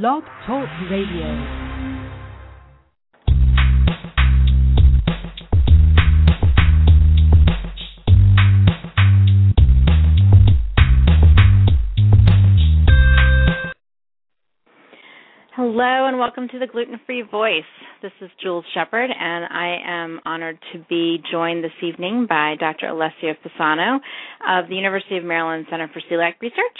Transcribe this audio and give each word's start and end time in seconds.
Blog 0.00 0.22
Talk 0.46 0.66
Radio. 0.90 1.62
Hello 15.54 16.06
and 16.08 16.18
welcome 16.18 16.48
to 16.48 16.58
the 16.58 16.66
Gluten 16.66 16.98
Free 17.04 17.20
Voice. 17.20 17.62
This 18.00 18.12
is 18.22 18.30
Jules 18.42 18.64
Shepard, 18.72 19.10
and 19.10 19.44
I 19.44 19.76
am 19.86 20.20
honored 20.24 20.58
to 20.72 20.78
be 20.88 21.18
joined 21.30 21.62
this 21.62 21.70
evening 21.82 22.24
by 22.26 22.54
Dr. 22.58 22.86
Alessio 22.86 23.34
Fasano 23.44 23.96
of 24.48 24.70
the 24.70 24.74
University 24.74 25.18
of 25.18 25.24
Maryland 25.24 25.66
Center 25.68 25.90
for 25.92 26.00
Celiac 26.10 26.40
Research. 26.40 26.78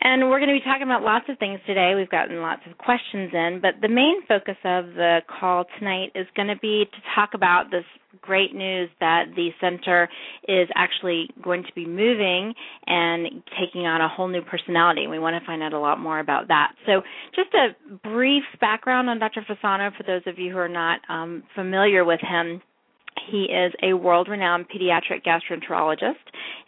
And 0.00 0.30
we're 0.30 0.38
going 0.38 0.48
to 0.50 0.58
be 0.58 0.64
talking 0.64 0.84
about 0.84 1.02
lots 1.02 1.26
of 1.28 1.38
things 1.38 1.60
today. 1.66 1.94
We've 1.94 2.08
gotten 2.08 2.40
lots 2.40 2.62
of 2.70 2.78
questions 2.78 3.30
in, 3.32 3.60
but 3.60 3.74
the 3.82 3.88
main 3.88 4.24
focus 4.26 4.56
of 4.64 4.86
the 4.94 5.20
call 5.28 5.64
tonight 5.78 6.12
is 6.14 6.26
going 6.34 6.48
to 6.48 6.56
be 6.56 6.84
to 6.90 6.98
talk 7.14 7.30
about 7.34 7.70
this 7.70 7.84
great 8.22 8.54
news 8.54 8.90
that 9.00 9.26
the 9.36 9.50
center 9.60 10.08
is 10.48 10.68
actually 10.74 11.28
going 11.42 11.62
to 11.62 11.72
be 11.74 11.86
moving 11.86 12.54
and 12.86 13.42
taking 13.58 13.86
on 13.86 14.00
a 14.00 14.08
whole 14.08 14.28
new 14.28 14.42
personality. 14.42 15.06
We 15.06 15.18
want 15.18 15.40
to 15.40 15.46
find 15.46 15.62
out 15.62 15.72
a 15.72 15.78
lot 15.78 16.00
more 16.00 16.18
about 16.18 16.48
that. 16.48 16.72
So, 16.86 17.02
just 17.34 17.54
a 17.54 17.68
brief 18.08 18.44
background 18.60 19.08
on 19.08 19.18
Dr. 19.18 19.42
Fasano 19.48 19.96
for 19.96 20.02
those 20.02 20.22
of 20.26 20.38
you 20.38 20.50
who 20.52 20.58
are 20.58 20.68
not 20.68 21.00
um, 21.08 21.44
familiar 21.54 22.04
with 22.04 22.20
him. 22.20 22.60
He 23.30 23.44
is 23.44 23.72
a 23.82 23.94
world 23.94 24.28
renowned 24.28 24.66
pediatric 24.68 25.24
gastroenterologist, 25.24 26.14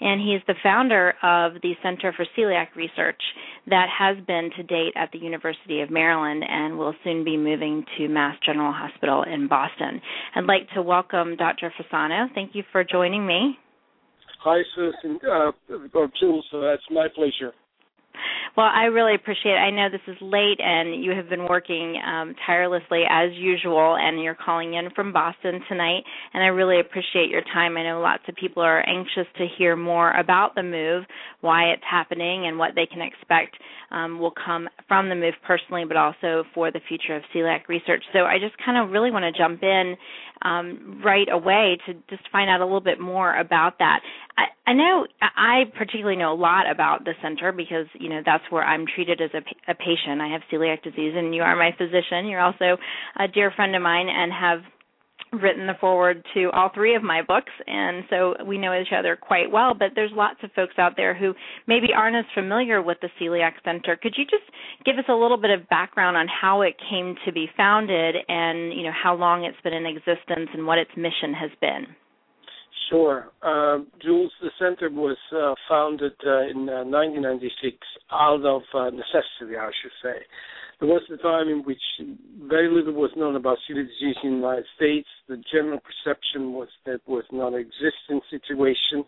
and 0.00 0.20
he 0.20 0.34
is 0.34 0.42
the 0.46 0.54
founder 0.62 1.14
of 1.22 1.54
the 1.62 1.72
Center 1.82 2.12
for 2.12 2.24
Celiac 2.36 2.74
Research 2.76 3.20
that 3.66 3.86
has 3.96 4.16
been 4.26 4.50
to 4.56 4.62
date 4.62 4.92
at 4.96 5.10
the 5.12 5.18
University 5.18 5.80
of 5.80 5.90
Maryland 5.90 6.44
and 6.48 6.78
will 6.78 6.94
soon 7.04 7.24
be 7.24 7.36
moving 7.36 7.84
to 7.96 8.08
Mass 8.08 8.36
General 8.44 8.72
Hospital 8.72 9.22
in 9.22 9.48
Boston. 9.48 10.00
I'd 10.34 10.44
like 10.44 10.68
to 10.74 10.82
welcome 10.82 11.36
Dr. 11.36 11.72
Fasano. 11.78 12.26
Thank 12.34 12.54
you 12.54 12.62
for 12.72 12.84
joining 12.84 13.26
me. 13.26 13.58
Hi, 14.40 14.60
Susan. 14.74 15.20
Uh, 15.28 15.52
Jules, 16.18 16.46
uh, 16.52 16.72
it's 16.72 16.82
my 16.90 17.06
pleasure. 17.14 17.52
Well, 18.56 18.68
I 18.72 18.84
really 18.84 19.14
appreciate 19.14 19.52
it. 19.52 19.56
I 19.56 19.70
know 19.70 19.88
this 19.90 20.00
is 20.06 20.20
late 20.20 20.60
and 20.60 21.02
you 21.02 21.12
have 21.12 21.28
been 21.28 21.46
working 21.48 22.00
um, 22.06 22.34
tirelessly 22.46 23.02
as 23.08 23.30
usual, 23.32 23.96
and 23.98 24.22
you're 24.22 24.34
calling 24.34 24.74
in 24.74 24.90
from 24.90 25.12
Boston 25.12 25.60
tonight, 25.68 26.04
and 26.34 26.42
I 26.42 26.48
really 26.48 26.78
appreciate 26.78 27.30
your 27.30 27.42
time. 27.54 27.76
I 27.76 27.84
know 27.84 28.00
lots 28.00 28.22
of 28.28 28.34
people 28.34 28.62
are 28.62 28.86
anxious 28.86 29.26
to 29.38 29.46
hear 29.56 29.74
more 29.76 30.12
about 30.12 30.54
the 30.54 30.62
move, 30.62 31.04
why 31.40 31.70
it's 31.70 31.82
happening, 31.88 32.46
and 32.46 32.58
what 32.58 32.74
they 32.74 32.86
can 32.86 33.00
expect 33.00 33.56
um, 33.92 34.18
will 34.18 34.32
come 34.32 34.68
from 34.88 35.08
the 35.08 35.14
move 35.14 35.34
personally, 35.46 35.84
but 35.86 35.96
also 35.96 36.44
for 36.54 36.72
the 36.72 36.80
future 36.88 37.14
of 37.14 37.22
celiac 37.34 37.68
research. 37.68 38.02
So 38.12 38.20
I 38.20 38.38
just 38.40 38.54
kind 38.64 38.78
of 38.78 38.90
really 38.90 39.10
want 39.10 39.24
to 39.24 39.38
jump 39.38 39.62
in 39.62 39.96
um, 40.42 41.00
right 41.04 41.28
away 41.30 41.78
to 41.86 41.94
just 42.10 42.28
find 42.32 42.50
out 42.50 42.60
a 42.60 42.64
little 42.64 42.80
bit 42.80 42.98
more 42.98 43.36
about 43.38 43.78
that. 43.78 44.00
I, 44.36 44.70
I 44.70 44.72
know 44.72 45.06
I 45.20 45.64
particularly 45.76 46.16
know 46.16 46.32
a 46.32 46.34
lot 46.34 46.70
about 46.70 47.04
the 47.04 47.12
center 47.22 47.52
because 47.52 47.86
you 47.94 48.08
know 48.08 48.22
that's 48.24 48.44
where 48.50 48.64
I'm 48.64 48.86
treated 48.86 49.20
as 49.20 49.30
a, 49.34 49.70
a 49.70 49.74
patient. 49.74 50.20
I 50.20 50.28
have 50.28 50.42
celiac 50.52 50.82
disease, 50.82 51.14
and 51.16 51.34
you 51.34 51.42
are 51.42 51.54
my 51.54 51.70
physician. 51.76 52.26
You're 52.26 52.40
also 52.40 52.76
a 53.18 53.28
dear 53.28 53.52
friend 53.54 53.76
of 53.76 53.82
mine, 53.82 54.08
and 54.08 54.32
have 54.32 54.60
written 55.32 55.66
the 55.66 55.74
foreword 55.80 56.24
to 56.34 56.50
all 56.52 56.70
three 56.74 56.94
of 56.94 57.02
my 57.02 57.22
books 57.22 57.52
and 57.66 58.04
so 58.10 58.34
we 58.46 58.58
know 58.58 58.78
each 58.78 58.92
other 58.96 59.16
quite 59.16 59.50
well 59.50 59.72
but 59.72 59.88
there's 59.94 60.10
lots 60.14 60.38
of 60.42 60.50
folks 60.52 60.74
out 60.78 60.92
there 60.96 61.14
who 61.14 61.32
maybe 61.66 61.88
aren't 61.96 62.16
as 62.16 62.24
familiar 62.34 62.82
with 62.82 62.98
the 63.00 63.08
celiac 63.20 63.52
center 63.64 63.96
could 63.96 64.14
you 64.16 64.24
just 64.24 64.44
give 64.84 64.96
us 64.98 65.04
a 65.08 65.14
little 65.14 65.38
bit 65.38 65.50
of 65.50 65.66
background 65.68 66.16
on 66.16 66.26
how 66.28 66.60
it 66.60 66.74
came 66.90 67.14
to 67.24 67.32
be 67.32 67.46
founded 67.56 68.16
and 68.28 68.74
you 68.74 68.82
know 68.82 68.92
how 68.92 69.14
long 69.14 69.44
it's 69.44 69.60
been 69.62 69.72
in 69.72 69.86
existence 69.86 70.50
and 70.52 70.66
what 70.66 70.78
its 70.78 70.90
mission 70.96 71.32
has 71.32 71.50
been 71.60 71.86
Sure. 72.90 73.30
Uh, 73.42 73.78
Jules, 74.02 74.32
the 74.42 74.50
center 74.58 74.90
was 74.90 75.16
uh, 75.34 75.54
founded 75.66 76.12
uh, 76.26 76.48
in 76.50 76.66
1996 76.66 77.76
uh, 78.10 78.14
out 78.14 78.44
of 78.44 78.62
uh, 78.74 78.90
necessity, 78.90 79.56
I 79.56 79.70
should 79.80 79.92
say. 80.02 80.18
There 80.82 80.90
was 80.90 81.02
a 81.14 81.16
time 81.18 81.48
in 81.48 81.62
which 81.62 81.78
very 82.48 82.68
little 82.68 82.94
was 82.94 83.12
known 83.16 83.36
about 83.36 83.56
celiac 83.70 83.86
disease 83.86 84.16
in 84.24 84.30
the 84.30 84.36
United 84.38 84.64
States. 84.74 85.06
The 85.28 85.40
general 85.52 85.78
perception 85.78 86.54
was 86.54 86.66
that 86.84 86.94
it 86.94 87.02
was 87.06 87.22
existing 87.30 88.20
situation. 88.28 89.04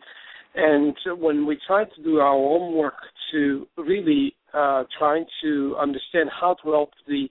And 0.54 0.94
when 1.18 1.46
we 1.46 1.58
tried 1.66 1.88
to 1.96 2.02
do 2.04 2.20
our 2.20 2.30
homework 2.30 2.94
to 3.32 3.66
really 3.76 4.36
uh, 4.52 4.84
trying 4.96 5.26
to 5.42 5.76
understand 5.76 6.30
how 6.30 6.54
to 6.62 6.70
help 6.70 6.90
the 7.08 7.28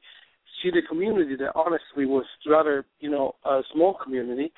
celiac 0.59 0.89
community 0.89 1.37
that 1.37 1.53
honestly 1.55 2.05
was 2.05 2.25
rather, 2.45 2.85
you 2.99 3.09
know, 3.09 3.35
a 3.45 3.61
small 3.73 3.97
community, 4.03 4.51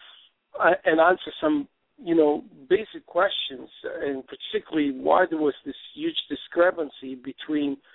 uh, 0.59 0.71
and 0.85 0.99
answer 0.99 1.31
some, 1.39 1.67
you 2.03 2.15
know, 2.15 2.43
basic 2.67 3.05
questions, 3.05 3.69
and 4.01 4.23
particularly 4.25 4.99
why 4.99 5.25
there 5.29 5.37
was 5.37 5.53
this 5.63 5.75
huge 5.93 6.17
discrepancy 6.27 7.13
between– 7.13 7.77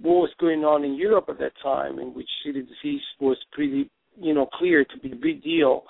what 0.00 0.12
was 0.12 0.34
going 0.38 0.60
on 0.64 0.84
in 0.84 0.94
Europe 0.94 1.26
at 1.28 1.38
that 1.38 1.52
time, 1.62 1.98
in 1.98 2.14
which 2.14 2.28
celiac 2.44 2.66
disease 2.68 3.00
was 3.20 3.38
pretty, 3.52 3.90
you 4.20 4.34
know, 4.34 4.46
clear 4.46 4.84
to 4.84 4.98
be 5.00 5.12
a 5.12 5.16
big 5.16 5.42
deal, 5.42 5.84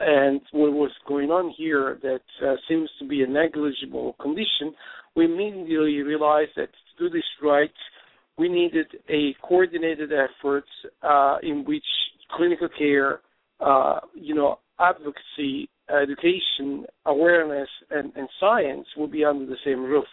and 0.00 0.40
what 0.52 0.72
was 0.72 0.90
going 1.08 1.30
on 1.30 1.52
here 1.56 1.98
that 2.02 2.46
uh, 2.46 2.56
seems 2.68 2.90
to 2.98 3.06
be 3.06 3.22
a 3.22 3.26
negligible 3.26 4.14
condition, 4.20 4.74
we 5.14 5.24
immediately 5.24 6.02
realized 6.02 6.50
that 6.56 6.68
to 6.68 7.04
do 7.04 7.08
this 7.08 7.24
right, 7.42 7.70
we 8.36 8.48
needed 8.48 8.86
a 9.08 9.34
coordinated 9.42 10.10
effort 10.12 10.64
uh, 11.02 11.38
in 11.42 11.64
which 11.64 11.84
clinical 12.36 12.68
care, 12.76 13.20
uh, 13.60 14.00
you 14.14 14.34
know, 14.34 14.58
advocacy, 14.78 15.70
education, 15.88 16.84
awareness, 17.06 17.68
and, 17.90 18.12
and 18.16 18.28
science 18.38 18.86
will 18.96 19.06
be 19.06 19.24
under 19.24 19.46
the 19.46 19.56
same 19.64 19.82
roof 19.82 20.04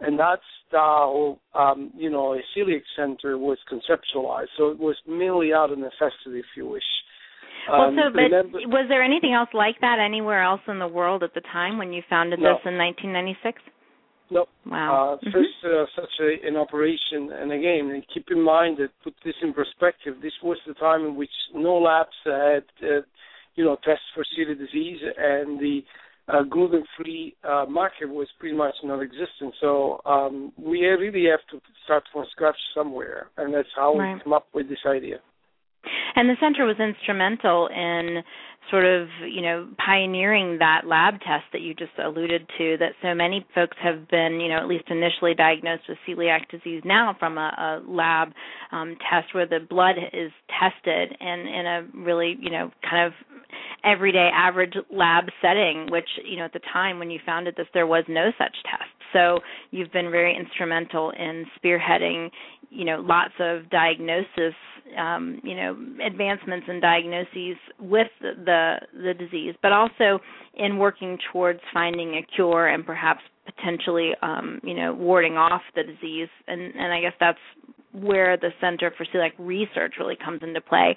and 0.00 0.18
that's 0.18 0.42
how 0.70 1.38
um, 1.54 1.92
you 1.96 2.10
know 2.10 2.34
a 2.34 2.40
celiac 2.56 2.82
center 2.96 3.38
was 3.38 3.58
conceptualized. 3.70 4.48
So 4.56 4.70
it 4.70 4.78
was 4.78 4.96
merely 5.06 5.52
out 5.52 5.72
of 5.72 5.78
necessity, 5.78 6.38
if 6.38 6.46
you 6.56 6.66
wish. 6.66 6.82
Um, 7.70 7.78
well, 7.78 7.90
so 7.90 8.12
but 8.12 8.22
remember, 8.22 8.58
was 8.66 8.86
there 8.88 9.02
anything 9.02 9.34
else 9.34 9.50
like 9.52 9.80
that 9.80 9.98
anywhere 9.98 10.42
else 10.42 10.60
in 10.68 10.78
the 10.78 10.88
world 10.88 11.22
at 11.22 11.34
the 11.34 11.42
time 11.52 11.78
when 11.78 11.92
you 11.92 12.02
founded 12.08 12.38
no. 12.38 12.54
this 12.54 12.62
in 12.64 12.78
1996? 12.78 13.60
No. 14.30 14.46
Wow. 14.66 15.18
Uh, 15.22 15.26
mm-hmm. 15.26 15.30
First, 15.32 15.48
uh, 15.64 15.84
such 15.96 16.14
a, 16.20 16.46
an 16.46 16.56
operation, 16.56 17.32
and 17.32 17.52
again, 17.52 18.02
keep 18.12 18.26
in 18.30 18.42
mind 18.42 18.78
that 18.78 18.90
put 19.02 19.14
this 19.24 19.34
in 19.42 19.52
perspective. 19.52 20.16
This 20.22 20.32
was 20.42 20.58
the 20.66 20.74
time 20.74 21.04
in 21.04 21.16
which 21.16 21.30
no 21.54 21.78
labs 21.78 22.10
had, 22.24 22.64
uh, 22.82 23.00
you 23.54 23.64
know, 23.64 23.76
tests 23.84 24.04
for 24.14 24.24
celiac 24.36 24.58
disease, 24.58 24.98
and 25.16 25.58
the 25.58 25.80
uh, 26.28 26.42
gluten-free 26.42 27.36
uh, 27.44 27.64
market 27.68 28.06
was 28.06 28.28
pretty 28.38 28.56
much 28.56 28.74
non-existent. 28.84 29.54
So 29.60 30.00
um, 30.04 30.52
we 30.58 30.84
really 30.84 31.28
have 31.30 31.40
to 31.50 31.60
start 31.84 32.04
from 32.12 32.24
scratch 32.30 32.56
somewhere, 32.74 33.28
and 33.36 33.54
that's 33.54 33.68
how 33.74 33.96
right. 33.96 34.14
we 34.14 34.20
come 34.22 34.32
up 34.32 34.46
with 34.52 34.68
this 34.68 34.78
idea. 34.86 35.18
And 36.16 36.28
the 36.28 36.34
center 36.40 36.64
was 36.64 36.76
instrumental 36.80 37.68
in 37.68 38.22
sort 38.70 38.84
of, 38.84 39.08
you 39.26 39.40
know, 39.40 39.68
pioneering 39.84 40.58
that 40.58 40.82
lab 40.86 41.14
test 41.20 41.44
that 41.52 41.62
you 41.62 41.74
just 41.74 41.92
alluded 42.04 42.46
to 42.58 42.76
that 42.78 42.92
so 43.00 43.14
many 43.14 43.46
folks 43.54 43.76
have 43.82 44.08
been, 44.08 44.40
you 44.40 44.48
know, 44.48 44.58
at 44.58 44.68
least 44.68 44.84
initially 44.90 45.34
diagnosed 45.34 45.84
with 45.88 45.96
celiac 46.06 46.48
disease 46.50 46.82
now 46.84 47.16
from 47.18 47.38
a, 47.38 47.80
a 47.86 47.90
lab 47.90 48.32
um, 48.72 48.96
test 49.10 49.34
where 49.34 49.46
the 49.46 49.60
blood 49.70 49.96
is 50.12 50.30
tested 50.60 51.16
and 51.20 51.48
in 51.48 51.66
a 51.66 51.86
really, 51.94 52.36
you 52.40 52.50
know, 52.50 52.70
kind 52.88 53.06
of 53.06 53.12
everyday 53.84 54.30
average 54.32 54.74
lab 54.90 55.24
setting, 55.40 55.90
which, 55.90 56.08
you 56.24 56.36
know, 56.36 56.44
at 56.44 56.52
the 56.52 56.60
time 56.72 56.98
when 56.98 57.10
you 57.10 57.20
founded 57.24 57.54
this, 57.56 57.66
there 57.74 57.86
was 57.86 58.04
no 58.08 58.30
such 58.38 58.56
test. 58.64 58.90
So 59.12 59.40
you've 59.70 59.92
been 59.92 60.10
very 60.10 60.36
instrumental 60.36 61.10
in 61.10 61.46
spearheading, 61.58 62.30
you 62.70 62.84
know, 62.84 63.00
lots 63.00 63.34
of 63.40 63.68
diagnosis, 63.70 64.54
um, 64.98 65.40
you 65.42 65.54
know, 65.54 65.76
advancements 66.04 66.66
in 66.68 66.80
diagnoses 66.80 67.56
with 67.78 68.08
the 68.20 68.76
the 68.92 69.14
disease, 69.14 69.54
but 69.62 69.72
also 69.72 70.18
in 70.54 70.78
working 70.78 71.18
towards 71.32 71.60
finding 71.72 72.14
a 72.14 72.26
cure 72.34 72.68
and 72.68 72.84
perhaps 72.84 73.20
potentially, 73.46 74.12
um, 74.22 74.60
you 74.62 74.74
know, 74.74 74.92
warding 74.92 75.36
off 75.36 75.62
the 75.74 75.82
disease. 75.82 76.28
And 76.46 76.60
and 76.74 76.92
I 76.92 77.00
guess 77.00 77.14
that's 77.20 77.38
where 77.92 78.36
the 78.36 78.50
Center 78.60 78.92
for 78.96 79.06
Celiac 79.06 79.32
Research 79.38 79.94
really 79.98 80.16
comes 80.22 80.40
into 80.42 80.60
play 80.60 80.96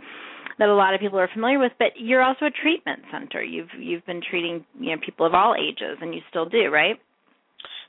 that 0.59 0.69
a 0.69 0.75
lot 0.75 0.93
of 0.93 0.99
people 0.99 1.17
are 1.17 1.29
familiar 1.33 1.59
with. 1.59 1.71
But 1.79 1.93
you're 1.97 2.21
also 2.21 2.45
a 2.45 2.51
treatment 2.51 3.01
center. 3.11 3.41
You've 3.41 3.69
you've 3.77 4.05
been 4.05 4.21
treating 4.27 4.65
you 4.79 4.91
know 4.91 5.01
people 5.03 5.25
of 5.25 5.33
all 5.33 5.55
ages 5.55 5.97
and 6.01 6.13
you 6.13 6.21
still 6.29 6.45
do 6.45 6.69
right 6.69 6.99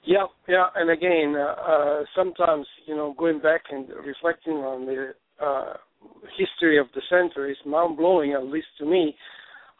yeah, 0.04 0.26
yeah, 0.48 0.66
and 0.74 0.90
again, 0.90 1.34
uh, 1.36 1.54
uh, 1.60 2.04
sometimes 2.16 2.66
you 2.86 2.96
know, 2.96 3.14
going 3.16 3.40
back 3.40 3.62
and 3.70 3.88
reflecting 4.04 4.54
on 4.54 4.86
the 4.86 5.12
uh, 5.44 5.74
history 6.36 6.78
of 6.78 6.86
the 6.94 7.02
center 7.08 7.48
is 7.48 7.56
mind 7.64 7.96
blowing, 7.96 8.32
at 8.32 8.44
least 8.44 8.66
to 8.78 8.86
me. 8.86 9.14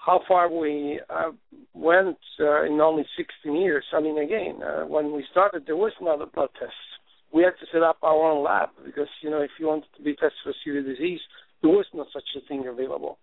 How 0.04 0.20
far 0.26 0.50
we 0.50 1.00
uh, 1.10 1.30
went 1.74 2.18
uh, 2.40 2.64
in 2.64 2.80
only 2.80 3.04
16 3.16 3.54
years. 3.60 3.84
I 3.92 4.00
mean, 4.00 4.18
again, 4.18 4.60
uh, 4.62 4.84
when 4.84 5.12
we 5.12 5.24
started, 5.30 5.62
there 5.66 5.76
was 5.76 5.92
not 6.00 6.20
a 6.20 6.26
blood 6.26 6.50
test. 6.58 6.72
we 7.32 7.42
had 7.44 7.52
to 7.60 7.66
set 7.72 7.82
up 7.82 7.98
our 8.02 8.30
own 8.30 8.44
lab 8.44 8.70
because 8.84 9.08
you 9.22 9.30
know 9.30 9.40
if 9.40 9.50
you 9.58 9.66
wanted 9.66 9.86
to 9.96 10.02
be 10.02 10.14
tested 10.14 10.32
for 10.44 10.54
celiac 10.66 10.86
disease, 10.86 11.20
there 11.62 11.70
was 11.70 11.86
no 11.94 12.04
such 12.12 12.24
a 12.36 12.46
thing 12.48 12.66
available. 12.66 13.18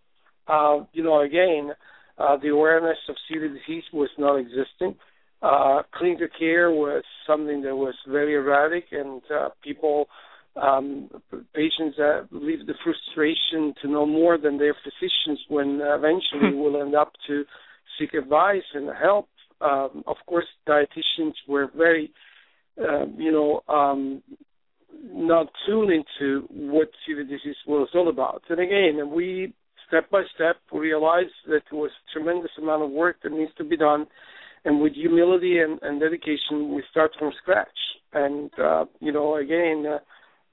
Uh, 0.48 0.80
you 0.94 1.04
know, 1.04 1.22
again, 1.22 1.72
uh, 2.18 2.38
the 2.42 2.50
awareness 2.50 2.98
of 3.08 3.16
celiac 3.30 3.54
disease 3.54 3.84
was 3.94 4.10
not 4.18 4.36
existing. 4.36 4.96
Uh, 5.42 5.84
clinical 5.94 6.28
care 6.38 6.70
was 6.70 7.04
something 7.26 7.62
that 7.62 7.76
was 7.76 7.96
very 8.08 8.36
erratic, 8.36 8.86
and 8.92 9.22
uh, 9.34 9.50
people, 9.64 10.08
um, 10.62 11.10
patients 11.54 11.96
that 11.98 12.28
leave 12.32 12.66
the 12.68 12.74
frustration 12.84 13.74
to 13.82 13.88
know 13.90 14.06
more 14.06 14.38
than 14.38 14.58
their 14.58 14.76
physicians 14.84 15.40
when 15.48 15.80
eventually 15.82 16.54
will 16.54 16.82
end 16.82 16.94
up 16.94 17.14
to 17.26 17.46
seek 17.98 18.14
advice 18.14 18.64
and 18.74 18.90
help. 19.02 19.30
Um, 19.62 20.04
of 20.08 20.18
course, 20.26 20.46
dietitians 20.68 21.34
were 21.48 21.70
very, 21.76 22.12
uh, 22.78 23.06
you 23.18 23.32
know, 23.32 23.62
um, 23.74 24.22
not 25.04 25.48
tuned 25.66 25.92
into 25.92 26.48
what 26.50 26.90
celiac 27.08 27.30
disease 27.30 27.56
was 27.66 27.90
all 27.94 28.10
about. 28.10 28.44
And 28.50 28.60
again, 28.60 29.12
we 29.14 29.54
step 29.88 30.10
by 30.10 30.24
step 30.36 30.58
realized 30.72 31.32
that 31.48 31.62
there 31.70 31.80
was 31.80 31.92
a 31.92 32.12
tremendous 32.14 32.52
amount 32.58 32.84
of 32.84 32.92
work 32.92 33.18
that 33.24 33.32
needs 33.32 33.52
to 33.58 33.64
be 33.64 33.78
done 33.78 34.08
and 34.66 34.82
with 34.82 34.94
humility 34.94 35.60
and, 35.60 35.80
and 35.82 36.00
dedication, 36.00 36.74
we 36.74 36.84
start 36.92 37.12
from 37.18 37.32
scratch. 37.42 37.68
And 38.14 38.52
uh, 38.60 38.86
you 39.00 39.12
know, 39.12 39.36
again, 39.38 39.86
uh, 39.86 40.00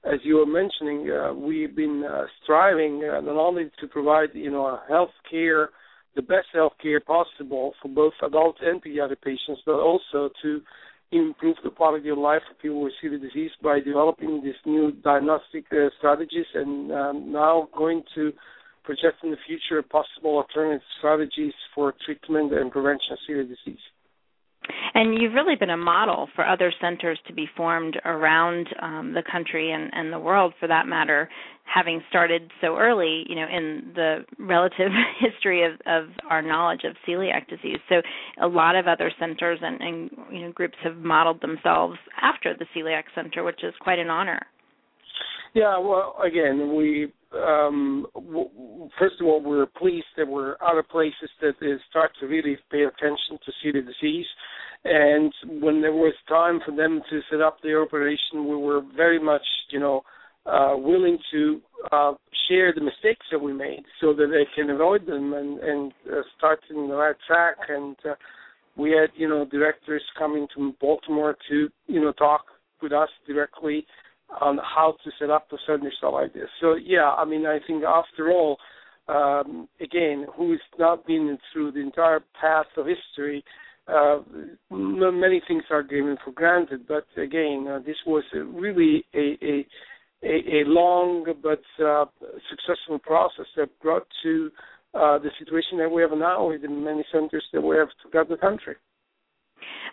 as 0.07 0.19
you 0.23 0.35
were 0.37 0.45
mentioning, 0.45 1.11
uh, 1.11 1.33
we've 1.33 1.75
been 1.75 2.03
uh, 2.03 2.25
striving 2.43 3.03
uh, 3.03 3.19
not 3.21 3.35
only 3.35 3.71
to 3.79 3.87
provide 3.87 4.29
you 4.33 4.51
know 4.51 4.79
health 4.87 5.11
care, 5.29 5.69
the 6.15 6.21
best 6.21 6.47
health 6.53 6.73
care 6.81 6.99
possible 6.99 7.73
for 7.81 7.89
both 7.89 8.13
adult 8.23 8.57
and 8.61 8.83
pediatric 8.83 9.21
patients, 9.21 9.61
but 9.65 9.73
also 9.73 10.29
to 10.41 10.61
improve 11.11 11.55
the 11.63 11.69
quality 11.69 12.09
of 12.09 12.17
life 12.17 12.41
of 12.51 12.59
people 12.59 12.81
with 12.81 12.93
celiac 13.01 13.21
disease 13.21 13.51
by 13.63 13.79
developing 13.79 14.41
these 14.43 14.55
new 14.65 14.91
diagnostic 14.91 15.65
uh, 15.71 15.87
strategies 15.97 16.45
and 16.53 16.91
um, 16.91 17.31
now 17.31 17.69
going 17.75 18.03
to 18.13 18.33
project 18.83 19.23
in 19.23 19.31
the 19.31 19.37
future 19.47 19.81
possible 19.81 20.37
alternative 20.37 20.81
strategies 20.97 21.53
for 21.73 21.93
treatment 22.05 22.53
and 22.53 22.71
prevention 22.71 23.11
of 23.11 23.19
celiac 23.29 23.47
disease. 23.47 23.79
And 24.93 25.21
you've 25.21 25.33
really 25.33 25.55
been 25.55 25.69
a 25.69 25.77
model 25.77 26.27
for 26.35 26.47
other 26.47 26.73
centers 26.81 27.19
to 27.27 27.33
be 27.33 27.47
formed 27.55 27.99
around 28.05 28.67
um, 28.81 29.13
the 29.13 29.23
country 29.29 29.71
and, 29.71 29.89
and 29.93 30.11
the 30.11 30.19
world, 30.19 30.53
for 30.59 30.67
that 30.67 30.87
matter, 30.87 31.29
having 31.63 32.01
started 32.09 32.51
so 32.61 32.77
early, 32.77 33.25
you 33.27 33.35
know, 33.35 33.45
in 33.45 33.91
the 33.93 34.25
relative 34.39 34.91
history 35.19 35.65
of, 35.65 35.73
of 35.85 36.09
our 36.29 36.41
knowledge 36.41 36.81
of 36.85 36.95
celiac 37.07 37.47
disease. 37.47 37.79
So, 37.89 38.01
a 38.41 38.47
lot 38.47 38.75
of 38.75 38.87
other 38.87 39.11
centers 39.19 39.59
and, 39.61 39.81
and 39.81 40.09
you 40.31 40.41
know 40.41 40.51
groups 40.51 40.77
have 40.83 40.97
modeled 40.97 41.41
themselves 41.41 41.97
after 42.21 42.55
the 42.57 42.65
Celiac 42.75 43.03
Center, 43.15 43.43
which 43.43 43.63
is 43.63 43.73
quite 43.81 43.99
an 43.99 44.09
honor. 44.09 44.39
Yeah, 45.53 45.77
well, 45.79 46.15
again, 46.23 46.75
we 46.75 47.11
um, 47.33 48.05
w- 48.13 48.89
first 48.97 49.15
of 49.19 49.27
all 49.27 49.41
we're 49.41 49.65
pleased 49.65 50.05
that 50.17 50.27
we're 50.27 50.55
other 50.65 50.83
places 50.83 51.29
that 51.41 51.53
start 51.89 52.11
to 52.19 52.27
really 52.27 52.57
pay 52.71 52.83
attention 52.83 53.37
to 53.43 53.51
celiac 53.63 53.85
disease. 53.85 54.25
And 54.87 55.33
when 55.61 55.81
there 55.81 55.91
was 55.91 56.13
time 56.29 56.61
for 56.65 56.75
them 56.75 57.01
to 57.09 57.19
set 57.29 57.41
up 57.41 57.57
the 57.61 57.75
operation, 57.75 58.47
we 58.47 58.55
were 58.55 58.81
very 58.95 59.19
much, 59.19 59.41
you 59.69 59.79
know, 59.79 60.01
uh, 60.45 60.75
willing 60.77 61.17
to 61.31 61.61
uh, 61.91 62.13
share 62.47 62.73
the 62.73 62.79
mistakes 62.81 63.25
that 63.31 63.39
we 63.39 63.51
made 63.51 63.83
so 63.99 64.13
that 64.13 64.27
they 64.27 64.45
can 64.55 64.69
avoid 64.69 65.05
them 65.05 65.33
and, 65.33 65.59
and 65.59 65.91
uh, 66.09 66.21
start 66.37 66.59
in 66.69 66.87
the 66.87 66.95
right 66.95 67.15
track. 67.27 67.57
And 67.67 67.97
uh, 68.09 68.15
we 68.77 68.91
had, 68.91 69.09
you 69.15 69.27
know, 69.27 69.45
directors 69.45 70.03
coming 70.17 70.47
to 70.55 70.73
Baltimore 70.79 71.35
to, 71.49 71.67
you 71.87 72.01
know, 72.01 72.13
talk 72.13 72.45
with 72.81 72.93
us 72.93 73.09
directly 73.27 73.85
on 74.41 74.57
how 74.57 74.95
to 75.03 75.11
set 75.19 75.29
up 75.29 75.47
a 75.51 75.57
center 75.65 75.91
like 76.11 76.33
this. 76.33 76.49
So 76.61 76.75
yeah, 76.75 77.11
I 77.11 77.25
mean, 77.25 77.45
I 77.45 77.59
think 77.65 77.83
after 77.83 78.29
all, 78.31 78.57
um, 79.07 79.67
again, 79.81 80.25
who's 80.35 80.61
not 80.77 81.05
been 81.07 81.37
through 81.51 81.71
the 81.71 81.79
entire 81.79 82.21
path 82.39 82.65
of 82.75 82.85
history, 82.87 83.43
uh, 83.87 84.19
many 84.69 85.41
things 85.47 85.63
are 85.69 85.83
given 85.83 86.17
for 86.23 86.31
granted. 86.31 86.87
But 86.87 87.05
again, 87.15 87.67
uh, 87.69 87.79
this 87.79 87.95
was 88.05 88.23
really 88.33 89.05
a, 89.13 89.37
a 89.43 89.67
a, 90.23 90.27
a 90.27 90.63
long 90.65 91.25
but 91.43 91.61
uh, 91.83 92.05
successful 92.49 92.99
process 92.99 93.45
that 93.55 93.69
brought 93.81 94.07
to 94.23 94.49
uh, 94.93 95.19
the 95.19 95.29
situation 95.37 95.77
that 95.77 95.89
we 95.89 96.01
have 96.01 96.11
now 96.17 96.49
with 96.49 96.61
the 96.61 96.69
many 96.69 97.05
centers 97.11 97.43
that 97.53 97.61
we 97.61 97.75
have 97.75 97.89
throughout 98.01 98.29
the 98.29 98.37
country. 98.37 98.75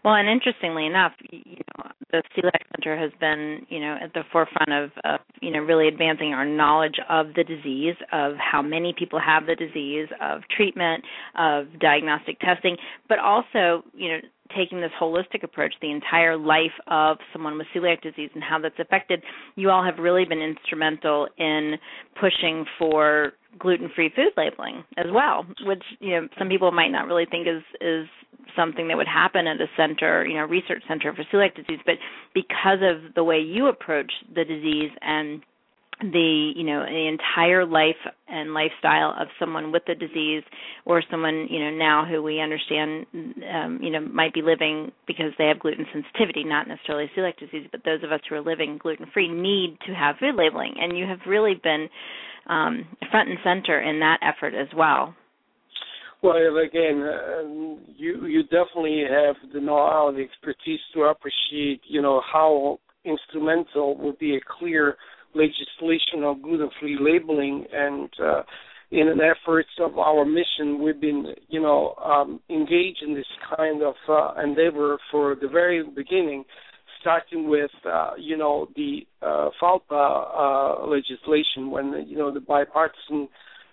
Well, 0.05 0.15
and 0.15 0.29
interestingly 0.29 0.87
enough, 0.87 1.13
you 1.31 1.57
know, 1.79 1.91
the 2.11 2.23
Celiac 2.37 2.61
Center 2.77 2.97
has 2.97 3.11
been, 3.21 3.67
you 3.71 3.81
know, 3.81 3.97
at 4.03 4.13
the 4.13 4.23
forefront 4.31 4.73
of, 4.73 4.91
of, 5.05 5.21
you 5.41 5.51
know, 5.51 5.61
really 5.61 5.89
advancing 5.89 6.33
our 6.35 6.45
knowledge 6.45 6.97
of 7.09 7.29
the 7.35 7.45
disease, 7.45 7.97
of 8.13 8.35
how 8.37 8.61
many 8.63 8.95
people 8.97 9.19
have 9.19 9.47
the 9.47 9.55
disease, 9.55 10.09
of 10.21 10.43
treatment, 10.55 11.05
of 11.39 11.67
diagnostic 11.81 12.39
testing, 12.41 12.77
but 13.09 13.19
also, 13.19 13.83
you 13.95 14.11
know, 14.11 14.19
taking 14.57 14.81
this 14.81 14.91
holistic 15.01 15.43
approach, 15.43 15.75
the 15.81 15.91
entire 15.91 16.37
life 16.37 16.73
of 16.89 17.19
someone 17.33 17.57
with 17.57 17.67
celiac 17.75 18.03
disease 18.03 18.31
and 18.35 18.43
how 18.43 18.59
that's 18.59 18.79
affected, 18.79 19.23
you 19.57 19.71
all 19.71 19.85
have 19.85 19.99
really 19.99 20.25
been 20.25 20.41
instrumental 20.41 21.29
in 21.39 21.75
pushing 22.21 22.65
for 22.79 23.33
gluten-free 23.59 24.13
food 24.15 24.33
labeling 24.37 24.85
as 24.97 25.07
well, 25.13 25.47
which 25.65 25.83
you 26.01 26.11
know 26.11 26.29
some 26.39 26.49
people 26.49 26.71
might 26.73 26.91
not 26.91 27.07
really 27.07 27.27
think 27.31 27.47
is 27.47 27.63
is 27.81 28.07
something 28.57 28.89
that 28.89 28.97
would 28.97 29.09
happen 29.09 29.47
at 29.47 29.61
a 29.61 29.67
center, 29.77 30.27
you 30.27 30.35
know, 30.35 30.45
research 30.45 30.83
center 30.87 31.13
for 31.15 31.25
celiac 31.33 31.55
disease, 31.55 31.81
but 31.87 31.95
because 32.35 32.79
of 32.83 33.15
the 33.15 33.25
way 33.25 33.39
you 33.39 33.67
approach 33.69 34.13
the 34.35 34.45
disease 34.45 34.91
and 35.01 35.43
the 36.01 36.53
you 36.57 36.65
know 36.65 36.85
the 36.85 37.09
entire 37.09 37.65
life 37.65 38.01
and 38.29 38.53
lifestyle 38.53 39.15
of 39.19 39.29
someone 39.39 39.71
with 39.71 39.83
the 39.87 39.95
disease 39.95 40.43
or 40.85 41.03
someone 41.11 41.47
you 41.49 41.61
know 41.61 41.71
now 41.71 42.05
who 42.05 42.23
we 42.23 42.41
understand 42.41 43.07
um, 43.55 43.79
you 43.81 43.91
know 43.91 44.01
might 44.01 44.35
be 44.35 44.43
living 44.43 44.91
because 45.07 45.33
they 45.39 45.47
have 45.47 45.61
gluten 45.61 45.87
sensitivity 45.93 46.43
not 46.43 46.67
necessarily 46.67 47.09
celiac 47.17 47.39
disease 47.39 47.69
but 47.71 47.83
those 47.85 48.03
of 48.03 48.11
us 48.11 48.21
who 48.29 48.35
are 48.35 48.43
living 48.43 48.77
gluten 48.77 49.07
free 49.13 49.29
need 49.29 49.79
to 49.87 49.93
have 49.95 50.17
food 50.19 50.35
labeling. 50.37 50.75
And 50.79 50.97
you 50.97 51.07
have 51.07 51.21
really 51.27 51.55
been 51.63 51.89
um, 52.49 52.87
front 53.11 53.31
and 53.31 53.39
center 53.43 53.81
in 53.81 54.01
that 54.01 54.19
effort 54.23 54.55
as 54.55 54.69
well. 54.77 55.15
Well, 56.23 56.37
again, 56.37 57.03
uh, 57.03 57.43
you 57.97 58.27
you 58.27 58.43
definitely 58.45 59.05
have 59.11 59.37
the 59.53 59.61
know-how, 59.61 60.13
the 60.17 60.23
expertise 60.23 60.81
to 60.95 61.03
appreciate, 61.03 61.83
you 61.87 62.01
know, 62.01 62.23
how 62.33 62.79
instrumental 63.05 63.99
would 63.99 64.19
be 64.19 64.37
a 64.37 64.41
clear 64.59 64.97
legislation 65.35 66.23
of 66.25 66.43
gluten-free 66.43 66.99
labeling, 67.01 67.67
and 67.73 68.11
uh, 68.23 68.43
in 68.91 69.09
an 69.09 69.21
effort 69.21 69.67
of 69.81 69.99
our 69.99 70.25
mission, 70.25 70.83
we've 70.83 71.01
been, 71.01 71.35
you 71.49 71.61
know, 71.61 71.95
um, 72.05 72.41
engaged 72.49 73.03
in 73.07 73.15
this 73.15 73.27
kind 73.57 73.83
of 73.83 73.95
uh, 74.09 74.35
endeavor 74.43 74.99
for 75.11 75.35
the 75.35 75.49
very 75.49 75.83
beginning, 75.83 76.45
starting 77.01 77.49
with, 77.49 77.73
uh, 77.85 78.13
you 78.19 78.37
know, 78.37 78.69
the 78.77 79.07
uh, 79.21 79.51
FALPA 79.61 79.91
uh, 79.93 80.87
legislation 80.87 81.71
when, 81.71 82.07
you 82.07 82.17
know, 82.17 82.33
the 82.33 82.41
bipartisan, 82.41 83.29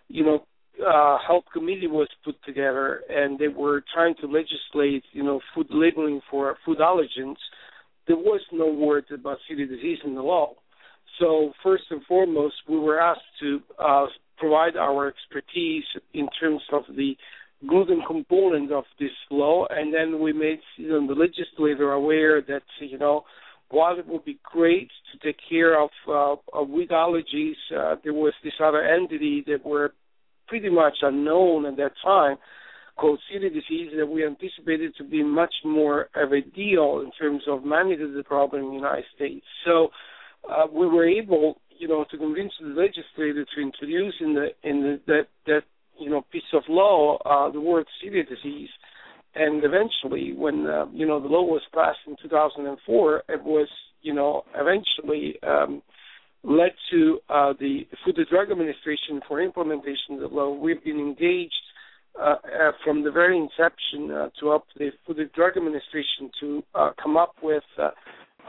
you 0.08 0.26
know, 0.26 0.44
uh, 0.86 1.18
health 1.26 1.44
committee 1.54 1.88
was 1.88 2.08
put 2.26 2.36
together, 2.44 3.02
and 3.10 3.38
they 3.38 3.48
were 3.48 3.84
trying 3.94 4.16
to 4.22 4.28
legislate, 4.28 5.04
you 5.12 5.24
know, 5.24 5.40
food 5.54 5.68
labeling 5.70 6.22
for 6.30 6.58
food 6.66 6.80
allergens. 6.80 7.36
There 8.08 8.16
was 8.16 8.42
no 8.52 8.68
word 8.74 9.06
about 9.14 9.38
celiac 9.50 9.70
disease 9.70 10.00
in 10.04 10.16
the 10.16 10.24
law. 10.24 10.56
So 11.22 11.54
first 11.64 11.84
and 11.92 12.02
foremost, 12.08 12.56
we 12.68 12.80
were 12.80 13.00
asked 13.00 13.22
to 13.42 13.60
uh, 13.80 14.08
provide 14.38 14.76
our 14.76 15.08
expertise 15.08 15.84
in 16.16 16.28
terms 16.40 16.64
of 16.74 16.82
the 16.98 17.16
gluten 17.70 18.02
component 18.08 18.72
of 18.72 18.86
this 19.00 19.12
law, 19.30 19.68
and 19.70 19.94
then 19.94 20.20
we 20.20 20.34
made 20.34 20.60
you 20.78 20.90
know, 20.90 21.08
the 21.08 21.14
legislator 21.14 21.92
aware 21.92 22.42
that 22.42 22.64
you 22.80 22.98
know 22.98 23.24
while 23.70 23.98
it 23.98 24.08
would 24.08 24.26
be 24.26 24.40
great 24.44 24.90
to 25.12 25.20
take 25.26 25.38
care 25.48 25.82
of, 25.82 25.90
uh, 26.08 26.36
of 26.54 26.70
wheat 26.70 26.90
allergies, 26.90 27.54
uh, 27.76 27.96
there 28.04 28.14
was 28.14 28.34
this 28.44 28.54
other 28.62 28.84
entity 28.84 29.44
that 29.48 29.66
were 29.66 29.94
pretty 30.48 30.70
much 30.70 30.96
unknown 31.02 31.66
at 31.66 31.78
that 31.78 31.94
time 32.04 32.36
called 32.98 33.20
celiac 33.32 33.54
disease 33.54 33.92
that 33.98 34.06
we 34.06 34.26
anticipated 34.26 34.94
to 34.98 35.04
be 35.04 35.24
much 35.24 35.54
more 35.64 36.10
of 36.16 36.34
a 36.34 36.42
deal 36.42 37.02
in 37.06 37.12
terms 37.18 37.44
of 37.48 37.64
managing 37.64 38.14
the 38.14 38.24
problem 38.24 38.64
in 38.64 38.70
the 38.72 38.76
United 38.76 39.06
States. 39.16 39.46
So 39.66 39.90
uh, 40.50 40.68
we 40.72 40.88
were 40.88 41.08
able, 41.08 41.62
you 41.78 41.88
know, 41.88 42.06
to 42.12 42.18
convince 42.18 42.54
the 42.60 42.68
legislature 42.68 43.46
to 43.56 43.62
introduce 43.62 44.16
in 44.20 44.34
the 44.34 44.48
in 44.64 44.82
the, 44.82 45.00
that 45.08 45.28
that 45.48 45.64
you 46.00 46.10
know 46.10 46.26
piece 46.32 46.42
of 46.54 46.64
law 46.68 47.18
uh, 47.26 47.52
the 47.52 47.62
word 47.62 47.86
celiac 48.04 48.28
disease. 48.30 48.70
And 49.34 49.64
eventually, 49.64 50.34
when 50.34 50.68
uh, 50.68 50.88
you 50.92 51.08
know 51.08 51.22
the 51.22 51.28
law 51.28 51.44
was 51.44 51.62
passed 51.74 52.00
in 52.08 52.18
2004, 52.22 53.24
it 53.30 53.44
was 53.44 53.68
you 54.02 54.14
know 54.14 54.44
eventually 54.56 55.36
um, 55.44 55.82
led 56.44 56.72
to 56.92 57.20
uh, 57.30 57.54
the 57.60 57.88
Food 58.04 58.18
and 58.18 58.28
Drug 58.28 58.52
Administration 58.52 59.22
for 59.28 59.42
implementation 59.42 60.16
of 60.16 60.20
the 60.20 60.28
law. 60.28 60.54
We've 60.54 60.84
been 60.84 61.00
engaged 61.00 61.54
uh, 62.20 62.36
uh, 62.44 62.72
from 62.84 63.04
the 63.04 63.12
very 63.12 63.38
inception 63.38 64.12
uh, 64.12 64.30
to 64.40 64.48
help 64.48 64.66
the 64.78 64.90
Food 65.06 65.20
and 65.20 65.32
Drug 65.32 65.56
Administration 65.56 66.32
to 66.40 66.64
uh, 66.76 66.92
come 67.02 67.16
up 67.16 67.36
with 67.42 67.64
uh, 67.78 67.92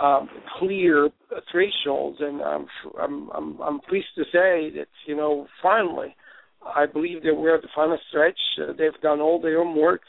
um, 0.01 0.29
clear 0.59 1.11
thresholds, 1.51 2.19
and 2.21 2.41
I'm, 2.41 2.67
I'm 3.01 3.31
I'm 3.31 3.61
I'm 3.61 3.81
pleased 3.81 4.15
to 4.17 4.25
say 4.25 4.71
that 4.77 4.89
you 5.07 5.17
know 5.17 5.47
finally, 5.63 6.15
I 6.65 6.87
believe 6.87 7.23
that 7.23 7.35
we're 7.35 7.55
at 7.55 7.63
the 7.63 7.69
final 7.75 7.99
stretch. 8.09 8.39
Uh, 8.61 8.73
they've 8.73 9.01
done 9.03 9.21
all 9.21 9.41
their 9.41 9.63
homework, 9.63 10.03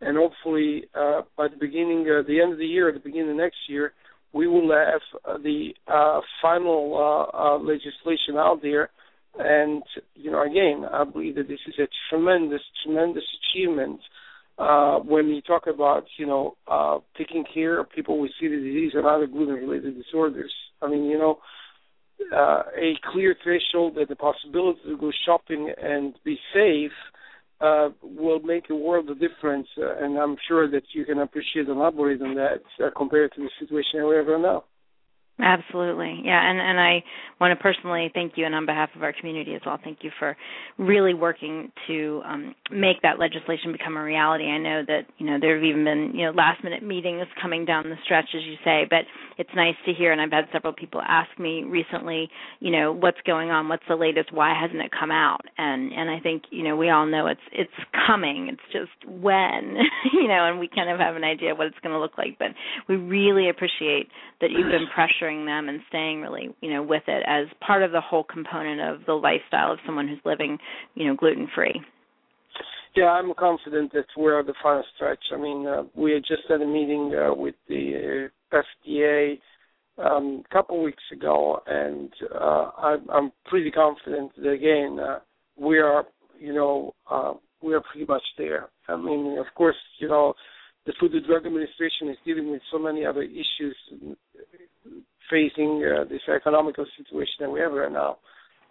and 0.00 0.16
hopefully 0.16 0.84
uh, 0.94 1.22
by 1.36 1.48
the 1.48 1.56
beginning, 1.58 2.06
uh, 2.08 2.26
the 2.26 2.40
end 2.40 2.52
of 2.52 2.58
the 2.58 2.66
year, 2.66 2.92
the 2.92 2.98
beginning 2.98 3.30
of 3.30 3.36
next 3.36 3.58
year, 3.68 3.92
we 4.32 4.46
will 4.46 4.70
have 4.72 5.00
uh, 5.24 5.38
the 5.38 5.70
uh, 5.86 6.20
final 6.40 7.28
uh, 7.32 7.56
legislation 7.58 8.36
out 8.36 8.60
there. 8.62 8.90
And 9.38 9.82
you 10.14 10.30
know, 10.30 10.42
again, 10.42 10.84
I 10.92 11.04
believe 11.04 11.36
that 11.36 11.48
this 11.48 11.60
is 11.66 11.74
a 11.78 11.88
tremendous, 12.10 12.62
tremendous 12.84 13.24
achievement 13.40 14.00
uh, 14.62 14.98
when 15.00 15.26
you 15.28 15.42
talk 15.42 15.66
about 15.66 16.04
you 16.18 16.26
know 16.26 16.56
uh, 16.68 16.98
taking 17.18 17.44
care 17.52 17.80
of 17.80 17.90
people 17.90 18.20
with 18.20 18.30
celiac 18.40 18.62
disease 18.62 18.92
and 18.94 19.06
other 19.06 19.26
gluten-related 19.26 19.96
disorders. 19.96 20.52
I 20.80 20.88
mean, 20.88 21.04
you 21.04 21.18
know, 21.18 21.38
uh, 22.32 22.62
a 22.76 22.94
clear 23.12 23.34
threshold 23.42 23.96
that 23.96 24.08
the 24.08 24.16
possibility 24.16 24.80
to 24.86 24.96
go 24.96 25.10
shopping 25.26 25.72
and 25.82 26.14
be 26.24 26.38
safe 26.54 26.92
uh, 27.60 27.90
will 28.02 28.40
make 28.40 28.70
a 28.70 28.74
world 28.74 29.08
of 29.10 29.20
difference, 29.20 29.68
uh, 29.78 30.04
and 30.04 30.18
I'm 30.18 30.36
sure 30.48 30.70
that 30.70 30.82
you 30.92 31.04
can 31.04 31.18
appreciate 31.18 31.68
and 31.68 31.78
elaborate 31.78 32.20
on 32.22 32.34
that 32.34 32.62
uh, 32.84 32.90
compared 32.96 33.32
to 33.34 33.40
the 33.40 33.50
situation 33.60 34.06
we 34.08 34.16
have 34.16 34.26
right 34.26 34.40
now. 34.40 34.64
Absolutely. 35.42 36.20
Yeah, 36.24 36.40
and 36.40 36.60
and 36.60 36.78
I 36.78 37.02
want 37.40 37.58
to 37.58 37.60
personally 37.60 38.08
thank 38.14 38.34
you 38.36 38.46
and 38.46 38.54
on 38.54 38.64
behalf 38.64 38.90
of 38.94 39.02
our 39.02 39.12
community 39.12 39.56
as 39.56 39.60
well. 39.66 39.76
Thank 39.82 39.98
you 40.02 40.10
for 40.16 40.36
really 40.78 41.12
working 41.14 41.72
to 41.88 42.22
um, 42.24 42.54
make 42.70 43.02
that 43.02 43.18
legislation 43.18 43.72
become 43.72 43.96
a 43.96 44.02
reality. 44.02 44.44
I 44.44 44.58
know 44.58 44.82
that, 44.86 45.06
you 45.18 45.26
know, 45.26 45.38
there 45.40 45.56
have 45.56 45.64
even 45.64 45.82
been, 45.84 46.12
you 46.14 46.26
know, 46.26 46.30
last 46.30 46.62
minute 46.62 46.84
meetings 46.84 47.26
coming 47.40 47.64
down 47.64 47.82
the 47.90 47.96
stretch 48.04 48.26
as 48.36 48.42
you 48.44 48.54
say, 48.64 48.86
but 48.88 49.00
it's 49.38 49.50
nice 49.56 49.74
to 49.86 49.92
hear 49.92 50.12
and 50.12 50.20
I've 50.20 50.30
had 50.30 50.44
several 50.52 50.72
people 50.72 51.02
ask 51.02 51.28
me 51.40 51.64
recently, 51.64 52.30
you 52.60 52.70
know, 52.70 52.92
what's 52.92 53.20
going 53.26 53.50
on, 53.50 53.68
what's 53.68 53.82
the 53.88 53.96
latest, 53.96 54.32
why 54.32 54.54
hasn't 54.58 54.80
it 54.80 54.92
come 54.96 55.10
out? 55.10 55.40
And 55.58 55.92
and 55.92 56.08
I 56.08 56.20
think, 56.20 56.44
you 56.50 56.62
know, 56.62 56.76
we 56.76 56.90
all 56.90 57.06
know 57.06 57.26
it's 57.26 57.40
it's 57.50 57.70
coming. 58.06 58.48
It's 58.52 58.72
just 58.72 59.10
when, 59.10 59.76
you 60.12 60.28
know, 60.28 60.46
and 60.46 60.60
we 60.60 60.68
kind 60.68 60.88
of 60.90 61.00
have 61.00 61.16
an 61.16 61.24
idea 61.24 61.56
what 61.56 61.66
it's 61.66 61.78
going 61.82 61.92
to 61.94 61.98
look 62.00 62.16
like, 62.16 62.38
but 62.38 62.48
we 62.88 62.94
really 62.94 63.48
appreciate 63.48 64.06
that 64.40 64.50
you've 64.50 64.70
been 64.70 64.86
pressuring 64.96 65.31
them 65.44 65.68
and 65.68 65.80
staying 65.88 66.20
really 66.20 66.54
you 66.60 66.70
know 66.72 66.82
with 66.82 67.02
it 67.06 67.22
as 67.26 67.46
part 67.66 67.82
of 67.82 67.92
the 67.92 68.00
whole 68.00 68.24
component 68.24 68.80
of 68.80 69.06
the 69.06 69.12
lifestyle 69.12 69.72
of 69.72 69.78
someone 69.84 70.08
who's 70.08 70.20
living 70.24 70.58
you 70.94 71.06
know 71.06 71.14
gluten 71.14 71.48
free 71.54 71.80
yeah 72.94 73.10
i'm 73.10 73.32
confident 73.38 73.92
that 73.92 74.06
we're 74.16 74.40
at 74.40 74.46
the 74.46 74.54
final 74.62 74.84
stretch 74.94 75.24
i 75.32 75.36
mean 75.36 75.66
uh, 75.66 75.82
we 75.94 76.14
just 76.20 76.42
had 76.48 76.60
a 76.60 76.66
meeting 76.66 77.14
uh, 77.14 77.34
with 77.34 77.54
the 77.68 78.28
uh, 78.52 78.56
fda 78.86 79.38
um, 79.98 80.42
a 80.50 80.54
couple 80.54 80.82
weeks 80.82 81.02
ago 81.12 81.60
and 81.66 82.10
uh, 82.34 82.70
I, 82.78 82.96
i'm 83.12 83.32
pretty 83.46 83.70
confident 83.70 84.32
that 84.36 84.50
again 84.50 84.98
uh, 85.00 85.18
we 85.56 85.78
are 85.78 86.04
you 86.38 86.52
know 86.52 86.94
uh, 87.10 87.34
we 87.62 87.74
are 87.74 87.80
pretty 87.80 88.06
much 88.06 88.22
there. 88.36 88.68
I 88.88 88.96
mean 88.96 89.38
of 89.38 89.46
course 89.54 89.76
you 89.98 90.08
know 90.08 90.34
the 90.84 90.92
Food 90.98 91.12
and 91.12 91.24
Drug 91.24 91.46
Administration 91.46 92.08
is 92.08 92.16
dealing 92.26 92.50
with 92.50 92.60
so 92.72 92.78
many 92.78 93.06
other 93.06 93.22
issues 93.22 93.76
facing 95.32 95.82
uh, 95.82 96.04
this 96.04 96.20
economical 96.28 96.84
situation 96.98 97.40
that 97.40 97.50
we 97.50 97.60
have 97.60 97.72
right 97.72 97.90
now. 97.90 98.18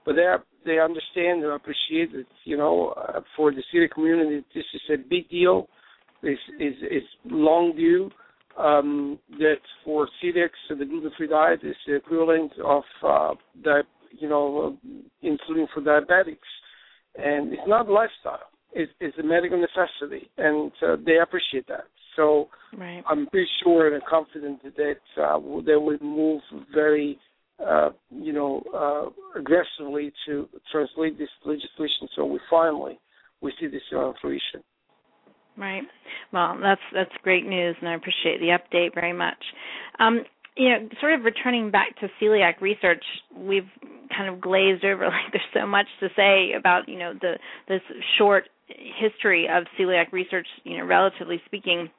But 0.05 0.15
they 0.15 0.21
are, 0.21 0.43
they 0.65 0.79
understand 0.79 1.43
and 1.43 1.53
appreciate 1.53 2.11
that 2.13 2.25
you 2.45 2.57
know 2.57 2.93
uh, 2.97 3.21
for 3.35 3.51
the 3.51 3.63
celiac 3.73 3.91
community 3.91 4.45
this 4.53 4.65
is 4.73 4.81
a 4.93 4.97
big 4.97 5.29
deal. 5.29 5.67
This 6.21 6.39
is 6.59 6.75
is 6.83 7.03
long 7.25 7.75
due. 7.75 8.11
Um, 8.57 9.17
that 9.39 9.61
for 9.85 10.09
celiacs 10.21 10.61
the 10.69 10.85
gluten-free 10.85 11.27
diet 11.27 11.61
is 11.63 11.75
the 11.87 11.95
equivalent 11.95 12.51
of 12.63 12.83
uh, 13.01 13.33
the 13.63 13.83
you 14.19 14.27
know 14.27 14.77
insulin 15.23 15.67
for 15.73 15.81
diabetics, 15.81 16.51
and 17.15 17.53
it's 17.53 17.67
not 17.67 17.89
lifestyle. 17.89 18.49
It's, 18.73 18.91
it's 18.99 19.17
a 19.17 19.23
medical 19.23 19.59
necessity, 19.59 20.29
and 20.37 20.71
uh, 20.81 20.95
they 21.05 21.17
appreciate 21.21 21.67
that. 21.67 21.85
So 22.15 22.49
right. 22.77 23.03
I'm 23.07 23.27
pretty 23.27 23.47
sure 23.63 23.93
and 23.93 24.03
confident 24.05 24.61
that 24.63 25.21
uh, 25.21 25.39
they 25.65 25.75
will 25.75 25.97
move 26.01 26.41
very, 26.73 27.19
uh, 27.65 27.89
you 28.09 28.33
know, 28.33 28.63
uh, 28.73 29.39
aggressively 29.39 30.11
to 30.27 30.47
translate 30.71 31.17
this 31.17 31.29
legislation. 31.45 32.07
So 32.15 32.25
we 32.25 32.39
finally 32.49 32.99
we 33.41 33.53
see 33.59 33.67
this 33.67 33.81
on 33.95 34.13
fruition. 34.21 34.63
Right. 35.57 35.83
Well, 36.31 36.57
that's 36.61 36.81
that's 36.93 37.11
great 37.23 37.45
news, 37.45 37.75
and 37.81 37.89
I 37.89 37.95
appreciate 37.95 38.39
the 38.39 38.57
update 38.57 38.93
very 38.93 39.13
much. 39.13 39.37
Um, 39.99 40.23
you 40.55 40.69
know, 40.69 40.89
sort 40.99 41.13
of 41.13 41.23
returning 41.23 41.71
back 41.71 41.97
to 41.99 42.07
celiac 42.21 42.61
research, 42.61 43.03
we've 43.35 43.69
kind 44.15 44.33
of 44.33 44.41
glazed 44.41 44.83
over 44.85 45.05
like 45.07 45.31
there's 45.31 45.43
so 45.53 45.67
much 45.67 45.87
to 45.99 46.07
say 46.15 46.53
about 46.57 46.87
you 46.87 46.97
know 46.97 47.13
the 47.19 47.33
this 47.67 47.81
short 48.17 48.45
history 48.99 49.47
of 49.51 49.65
celiac 49.79 50.11
research, 50.11 50.47
you 50.63 50.77
know, 50.77 50.85
relatively 50.85 51.41
speaking 51.45 51.89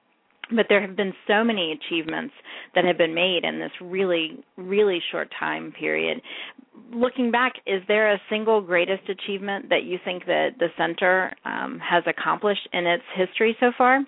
but 0.51 0.67
there 0.69 0.81
have 0.81 0.97
been 0.97 1.13
so 1.27 1.45
many 1.45 1.73
achievements 1.73 2.35
that 2.75 2.85
have 2.85 2.99
been 2.99 3.15
made 3.15 3.45
in 3.45 3.59
this 3.59 3.71
really 3.81 4.45
really 4.57 5.01
short 5.11 5.29
time 5.39 5.73
period. 5.79 6.21
Looking 6.93 7.31
back 7.31 7.55
is 7.67 7.83
there 7.89 8.13
a 8.13 8.21
single 8.29 8.61
greatest 8.61 9.09
achievement 9.09 9.69
that 9.69 9.85
you 9.85 9.99
think 10.05 10.27
that 10.27 10.51
the 10.59 10.69
center 10.77 11.33
um, 11.45 11.79
has 11.79 12.03
accomplished 12.07 12.69
in 12.73 12.87
its 12.87 13.05
history 13.17 13.57
so 13.61 13.73
far? 13.77 14.01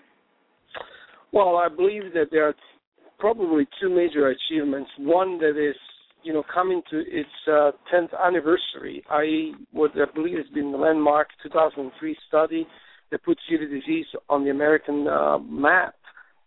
Well 1.32 1.56
i 1.56 1.68
believe 1.68 2.12
that 2.14 2.26
there 2.30 2.48
are 2.48 2.54
probably 3.18 3.66
two 3.80 3.88
major 3.88 4.28
achievements. 4.28 4.90
One 4.98 5.38
that 5.38 5.56
is 5.56 5.76
you 6.24 6.32
know 6.32 6.42
coming 6.52 6.82
to 6.90 6.98
its 6.98 7.28
uh, 7.46 7.70
10th 7.92 8.08
anniversary 8.26 9.04
i 9.10 9.52
what 9.72 9.92
i 9.94 10.10
believe 10.14 10.38
has 10.38 10.46
been 10.54 10.72
the 10.72 10.78
landmark 10.78 11.28
2003 11.42 12.16
study 12.26 12.66
that 13.10 13.22
put 13.22 13.38
celiac 13.48 13.70
disease 13.70 14.06
on 14.28 14.42
the 14.42 14.50
american 14.50 15.06
uh, 15.06 15.38
map 15.38 15.94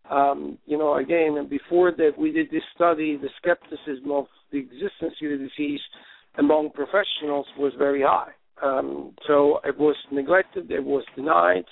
um, 0.10 0.58
you 0.66 0.78
know, 0.78 0.98
again, 0.98 1.36
and 1.38 1.50
before 1.50 1.92
that 1.92 2.12
we 2.18 2.32
did 2.32 2.50
this 2.52 2.64
study, 2.76 3.18
the 3.18 3.30
skepticism 3.38 4.12
of 4.12 4.26
the 4.52 4.60
existence 4.60 5.14
of 5.22 5.30
the 5.30 5.50
disease 5.50 5.82
among 6.38 6.72
professionals 6.72 7.46
was 7.58 7.74
very 7.78 8.02
high. 8.02 8.32
Um, 8.64 9.14
so 9.28 9.60
it 9.64 9.78
was 9.78 9.96
neglected, 10.12 10.72
it 10.72 10.84
was 10.84 11.04
denied. 11.16 11.66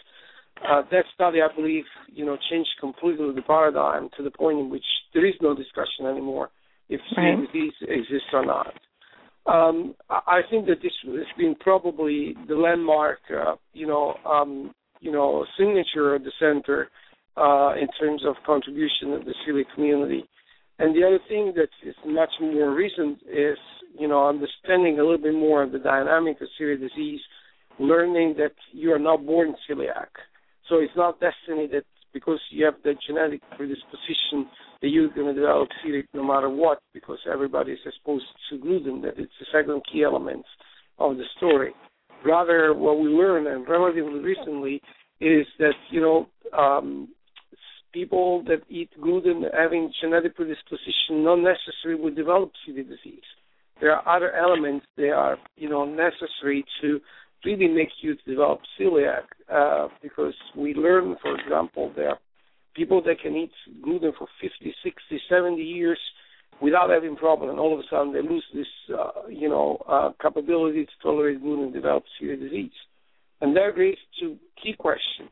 Uh, 0.68 0.84
that 0.92 1.04
study, 1.14 1.40
I 1.42 1.54
believe, 1.54 1.84
you 2.08 2.26
know, 2.26 2.38
changed 2.50 2.70
completely 2.80 3.34
the 3.34 3.42
paradigm 3.42 4.10
to 4.18 4.24
the 4.24 4.32
point 4.32 4.60
in 4.60 4.70
which 4.70 4.86
there 5.14 5.26
is 5.26 5.34
no 5.42 5.56
discussion 5.56 6.06
anymore 6.06 6.50
if 6.90 7.02
right. 7.18 7.36
disease 7.52 7.74
exists 7.82 8.30
or 8.34 8.46
not. 8.46 8.74
Um, 9.48 9.96
I 10.10 10.42
think 10.50 10.66
that 10.68 10.82
this 10.82 10.94
has 11.06 11.26
been 11.38 11.56
probably 11.60 12.36
the 12.48 12.56
landmark, 12.56 13.20
uh, 13.30 13.56
you 13.74 13.86
know, 13.86 14.16
um, 14.26 14.74
you 15.02 15.12
know, 15.12 15.46
signature 15.58 16.16
of 16.16 16.24
the 16.24 16.32
center 16.40 16.90
uh, 17.38 17.74
in 17.80 17.88
terms 18.00 18.24
of 18.26 18.36
contribution 18.46 19.14
of 19.14 19.26
the 19.26 19.34
celiac 19.46 19.66
community. 19.74 20.24
And 20.80 20.96
the 20.96 21.06
other 21.06 21.20
thing 21.28 21.54
that 21.56 21.70
is 21.88 21.96
much 22.06 22.32
more 22.42 22.74
recent 22.74 23.20
is, 23.32 23.58
you 23.98 24.08
know, 24.08 24.28
understanding 24.28 25.00
a 25.00 25.04
little 25.04 25.18
bit 25.18 25.34
more 25.34 25.64
of 25.64 25.72
the 25.72 25.80
dynamic 25.80 26.42
of 26.42 26.48
celiac 26.60 26.80
disease, 26.80 27.22
learning 27.80 28.36
that 28.38 28.54
you 28.72 28.92
are 28.92 29.00
not 29.00 29.26
born 29.26 29.56
celiac. 29.70 30.08
So 30.70 30.80
it's 30.80 30.96
not 30.96 31.20
destiny 31.20 31.68
that 31.74 31.86
because 32.14 32.40
you 32.50 32.66
have 32.66 32.76
the 32.84 32.94
genetic 33.06 33.42
predisposition 33.56 34.50
that 34.82 34.88
you're 34.88 35.10
going 35.10 35.28
to 35.28 35.34
develop 35.34 35.70
celiac 35.86 36.06
no 36.14 36.24
matter 36.24 36.50
what, 36.50 36.80
because 36.94 37.20
everybody 37.32 37.74
is 37.74 37.80
exposed 37.86 38.26
to 38.50 38.58
gluten, 38.58 39.02
that 39.02 39.18
it's 39.18 39.32
the 39.40 39.46
second 39.52 39.82
key 39.92 40.04
element 40.04 40.46
of 40.98 41.18
the 41.18 41.24
story. 41.38 41.74
Rather, 42.26 42.74
what 42.74 43.00
we 43.00 43.10
learn, 43.10 43.48
and 43.48 43.68
relatively 43.68 44.20
recently, 44.20 44.82
is 45.20 45.46
that, 45.60 45.74
you 45.92 46.02
know, 46.02 46.28
um, 46.58 47.10
people 47.96 48.44
that 48.44 48.62
eat 48.70 48.90
gluten 49.02 49.46
having 49.58 49.92
genetic 50.02 50.36
predisposition 50.36 51.24
not 51.24 51.38
necessarily 51.38 52.02
will 52.02 52.14
develop 52.14 52.52
celiac 52.68 52.90
disease. 52.90 53.30
There 53.80 53.96
are 53.96 54.18
other 54.18 54.34
elements 54.36 54.86
that 54.98 55.12
are, 55.12 55.38
you 55.56 55.70
know, 55.70 55.86
necessary 55.86 56.66
to 56.82 57.00
really 57.46 57.70
make 57.70 57.90
you 58.02 58.16
develop 58.28 58.60
celiac 58.78 59.24
uh, 59.50 59.88
because 60.04 60.34
we 60.58 60.74
learn, 60.74 61.16
for 61.22 61.40
example, 61.40 61.94
there 61.96 62.10
are 62.10 62.20
people 62.76 63.02
that 63.04 63.22
can 63.22 63.36
eat 63.36 63.52
gluten 63.82 64.12
for 64.18 64.28
50, 64.42 64.76
60, 64.84 65.22
70 65.30 65.62
years 65.62 66.00
without 66.62 66.90
having 66.90 67.16
problem, 67.16 67.50
and 67.50 67.60
all 67.60 67.74
of 67.74 67.80
a 67.80 67.84
sudden 67.90 68.12
they 68.12 68.22
lose 68.22 68.46
this, 68.54 68.68
uh, 68.98 69.28
you 69.30 69.48
know, 69.48 69.78
uh, 69.88 70.10
capability 70.22 70.86
to 70.86 70.92
tolerate 71.02 71.42
gluten 71.42 71.66
and 71.66 71.74
develop 71.74 72.04
celiac 72.22 72.42
disease. 72.42 72.78
And 73.40 73.56
that 73.56 73.78
raises 73.78 74.00
two 74.20 74.38
key 74.62 74.74
questions. 74.78 75.32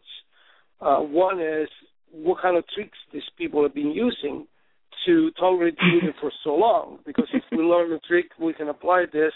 Uh, 0.80 1.00
one 1.00 1.42
is 1.42 1.70
what 2.14 2.42
kind 2.42 2.58
of 2.58 2.64
tricks 2.74 2.98
these 3.12 3.24
people 3.38 3.64
have 3.64 3.74
been 3.74 3.92
using 3.92 4.48
to 5.06 5.32
tolerate 5.40 5.78
gluten 5.78 6.14
for 6.22 6.32
so 6.44 6.56
long. 6.56 7.00
Because 7.06 7.28
if 7.34 7.44
we 7.52 7.58
learn 7.58 7.92
a 7.92 8.00
trick, 8.00 8.28
we 8.40 8.54
can 8.54 8.70
apply 8.70 9.06
this 9.12 9.34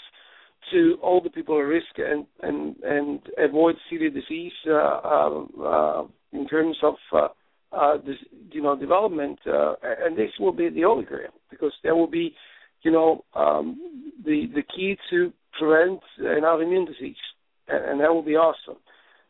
to 0.72 0.98
all 1.02 1.22
the 1.22 1.30
people 1.30 1.58
at 1.58 1.62
risk 1.62 1.98
and 1.98 2.26
and 2.42 2.76
and 2.84 3.20
avoid 3.38 3.76
serious 3.90 4.14
disease 4.14 4.52
uh, 4.68 4.72
uh, 4.74 5.44
uh, 5.64 6.04
in 6.34 6.48
terms 6.48 6.78
of 6.84 6.96
uh, 7.14 7.28
uh, 7.72 7.98
this, 7.98 8.16
you 8.52 8.62
know, 8.62 8.78
development, 8.78 9.40
uh, 9.46 9.74
and 9.84 10.18
this 10.18 10.32
will 10.40 10.54
be 10.54 10.70
the 10.70 10.82
holy 10.84 11.06
grail 11.06 11.32
because 11.50 11.74
there 11.84 11.96
will 11.96 12.10
be, 12.10 12.34
you 12.84 12.92
know, 12.92 13.24
um, 13.36 14.12
the 14.26 14.46
the 14.56 14.64
key 14.64 14.98
to 15.10 15.32
prevent 15.60 16.00
an 16.20 16.44
autoimmune 16.44 16.88
disease, 16.88 17.16
and, 17.68 17.86
and 17.86 18.02
that 18.02 18.14
will 18.14 18.24
be 18.24 18.36
awesome. 18.36 18.78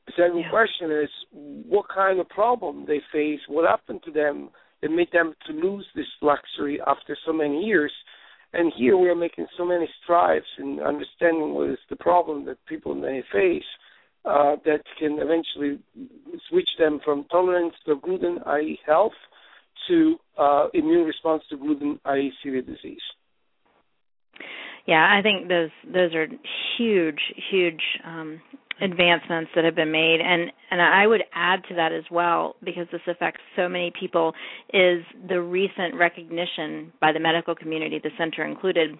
The 0.08 0.14
second 0.16 0.40
yeah. 0.40 0.50
question 0.50 0.92
is, 0.92 1.10
what 1.32 1.86
kind 1.94 2.20
of 2.20 2.28
problem 2.30 2.86
they 2.88 3.02
face? 3.12 3.42
What 3.48 3.70
happened 3.70 4.02
to 4.06 4.12
them 4.12 4.50
that 4.82 4.90
made 4.90 5.12
them 5.12 5.34
to 5.48 5.54
lose 5.54 5.86
this 5.96 6.08
luxury 6.22 6.80
after 6.88 7.18
so 7.26 7.34
many 7.34 7.64
years? 7.64 7.92
And 8.54 8.72
here 8.76 8.98
we 8.98 9.10
are 9.10 9.16
making 9.16 9.48
so 9.58 9.66
many 9.66 9.90
strides 10.04 10.46
in 10.58 10.80
understanding 10.80 11.54
what 11.54 11.70
is 11.70 11.80
the 11.90 11.98
problem 11.98 12.46
that 12.46 12.58
people 12.66 12.96
may 12.96 13.22
face 13.32 13.64
uh, 14.24 14.56
that 14.66 14.82
can 14.98 15.20
eventually 15.20 15.80
switch 16.50 16.70
them 16.80 17.00
from 17.04 17.26
tolerance 17.26 17.74
to 17.86 17.98
gluten, 17.98 18.40
i.e., 18.46 18.80
health, 18.86 19.14
to 19.88 20.16
uh, 20.38 20.68
immune 20.74 21.06
response 21.06 21.44
to 21.50 21.58
gluten, 21.58 22.00
i.e., 22.06 22.32
severe 22.44 22.62
disease. 22.62 23.02
Yeah, 24.86 25.06
I 25.18 25.22
think 25.22 25.50
those 25.50 25.70
those 25.86 26.16
are 26.16 26.28
huge, 26.78 27.20
huge 27.52 27.82
um, 28.06 28.42
advancements 28.82 29.52
that 29.56 29.66
have 29.66 29.76
been 29.76 29.92
made, 29.92 30.20
and 30.22 30.52
and 30.72 30.82
I 30.82 31.08
would 31.08 31.24
add 31.34 31.64
to 31.70 31.76
that 31.76 31.92
as 31.92 32.04
well 32.12 32.56
because 32.64 32.88
this 32.92 33.02
affects 33.08 33.42
so 33.56 33.68
many 33.68 33.92
people 34.00 34.34
is 34.74 35.04
the 35.28 35.42
recent 35.42 35.96
recognition 35.96 36.92
by 37.02 37.12
the 37.12 37.20
medical 37.20 37.56
community, 37.56 38.00
the 38.02 38.12
center 38.18 38.46
included, 38.46 38.98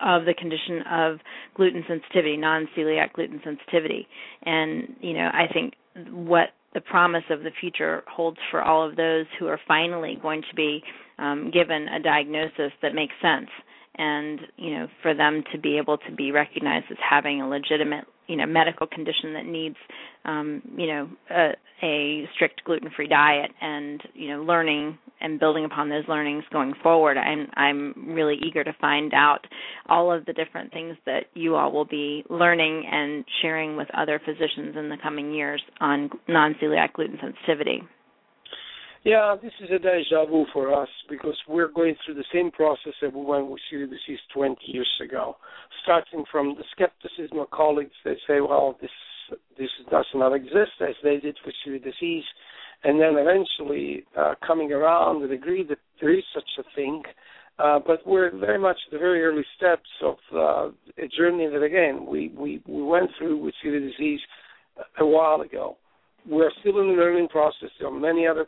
of 0.00 0.24
the 0.24 0.34
condition 0.34 0.82
of 0.90 1.18
gluten 1.54 1.84
sensitivity, 1.86 2.36
non-celiac 2.36 3.12
gluten 3.12 3.40
sensitivity. 3.44 4.06
And, 4.44 4.96
you 5.00 5.14
know, 5.14 5.30
I 5.32 5.46
think 5.52 5.74
what 6.10 6.50
the 6.72 6.80
promise 6.80 7.24
of 7.30 7.40
the 7.42 7.50
future 7.60 8.02
holds 8.08 8.38
for 8.50 8.62
all 8.62 8.88
of 8.88 8.96
those 8.96 9.26
who 9.38 9.46
are 9.46 9.60
finally 9.66 10.18
going 10.20 10.42
to 10.48 10.54
be 10.56 10.82
um, 11.18 11.50
given 11.52 11.86
a 11.88 12.00
diagnosis 12.02 12.72
that 12.82 12.94
makes 12.94 13.14
sense 13.22 13.48
and 13.96 14.40
you 14.56 14.74
know 14.74 14.86
for 15.02 15.14
them 15.14 15.42
to 15.52 15.58
be 15.58 15.78
able 15.78 15.98
to 15.98 16.12
be 16.14 16.32
recognized 16.32 16.86
as 16.90 16.96
having 16.98 17.40
a 17.40 17.48
legitimate 17.48 18.04
you 18.26 18.36
know 18.36 18.46
medical 18.46 18.86
condition 18.86 19.34
that 19.34 19.46
needs 19.46 19.76
um 20.24 20.62
you 20.76 20.86
know 20.86 21.08
a, 21.30 21.50
a 21.82 22.28
strict 22.34 22.64
gluten 22.64 22.90
free 22.94 23.08
diet 23.08 23.50
and 23.60 24.02
you 24.14 24.28
know 24.28 24.42
learning 24.42 24.98
and 25.20 25.40
building 25.40 25.64
upon 25.64 25.88
those 25.88 26.04
learnings 26.08 26.44
going 26.52 26.74
forward. 26.82 27.16
I'm 27.16 27.48
i'm 27.56 28.14
really 28.14 28.36
eager 28.46 28.64
to 28.64 28.72
find 28.80 29.12
out 29.14 29.46
all 29.88 30.12
of 30.12 30.26
the 30.26 30.32
different 30.32 30.72
things 30.72 30.96
that 31.06 31.24
you 31.34 31.56
all 31.56 31.72
will 31.72 31.84
be 31.84 32.24
learning 32.28 32.84
and 32.90 33.24
sharing 33.42 33.76
with 33.76 33.88
other 33.94 34.20
physicians 34.24 34.76
in 34.76 34.88
the 34.88 34.96
coming 35.02 35.32
years 35.32 35.62
on 35.80 36.10
non 36.28 36.54
celiac 36.62 36.92
gluten 36.94 37.18
sensitivity 37.20 37.82
yeah, 39.04 39.36
this 39.40 39.52
is 39.62 39.70
a 39.70 39.78
deja 39.78 40.24
vu 40.24 40.46
for 40.52 40.72
us 40.74 40.88
because 41.10 41.36
we're 41.46 41.68
going 41.68 41.94
through 42.04 42.14
the 42.14 42.24
same 42.32 42.50
process 42.50 42.94
that 43.02 43.12
we 43.12 43.22
went 43.22 43.48
with 43.48 43.60
disease 43.70 44.18
20 44.32 44.56
years 44.64 44.90
ago, 45.02 45.36
starting 45.82 46.24
from 46.32 46.56
the 46.56 46.64
skepticism 46.72 47.38
of 47.38 47.50
colleagues 47.50 47.92
that 48.04 48.16
say, 48.26 48.40
well, 48.40 48.76
this 48.80 48.90
this 49.58 49.70
does 49.90 50.06
not 50.14 50.34
exist 50.34 50.72
as 50.80 50.94
they 51.02 51.16
did 51.16 51.36
celiac 51.66 51.84
disease, 51.84 52.24
and 52.82 53.00
then 53.00 53.16
eventually 53.16 54.04
uh, 54.16 54.34
coming 54.46 54.72
around 54.72 55.22
and 55.22 55.32
agree 55.32 55.64
that 55.66 55.78
there 56.00 56.16
is 56.16 56.24
such 56.34 56.48
a 56.58 56.74
thing. 56.74 57.02
Uh, 57.58 57.78
but 57.86 58.06
we're 58.06 58.36
very 58.36 58.58
much 58.58 58.76
at 58.86 58.92
the 58.92 58.98
very 58.98 59.22
early 59.22 59.44
steps 59.56 59.88
of 60.02 60.16
uh, 60.34 60.68
a 61.02 61.08
journey 61.16 61.46
that, 61.46 61.62
again, 61.62 62.04
we, 62.04 62.28
we, 62.36 62.60
we 62.66 62.82
went 62.82 63.08
through 63.16 63.36
with 63.36 63.54
disease 63.62 64.20
a 64.98 65.06
while 65.06 65.40
ago. 65.40 65.76
We're 66.28 66.50
still 66.60 66.80
in 66.80 66.88
the 66.88 66.94
learning 66.94 67.28
process. 67.28 67.68
There 67.78 67.88
are 67.88 67.98
many 67.98 68.26
other 68.26 68.46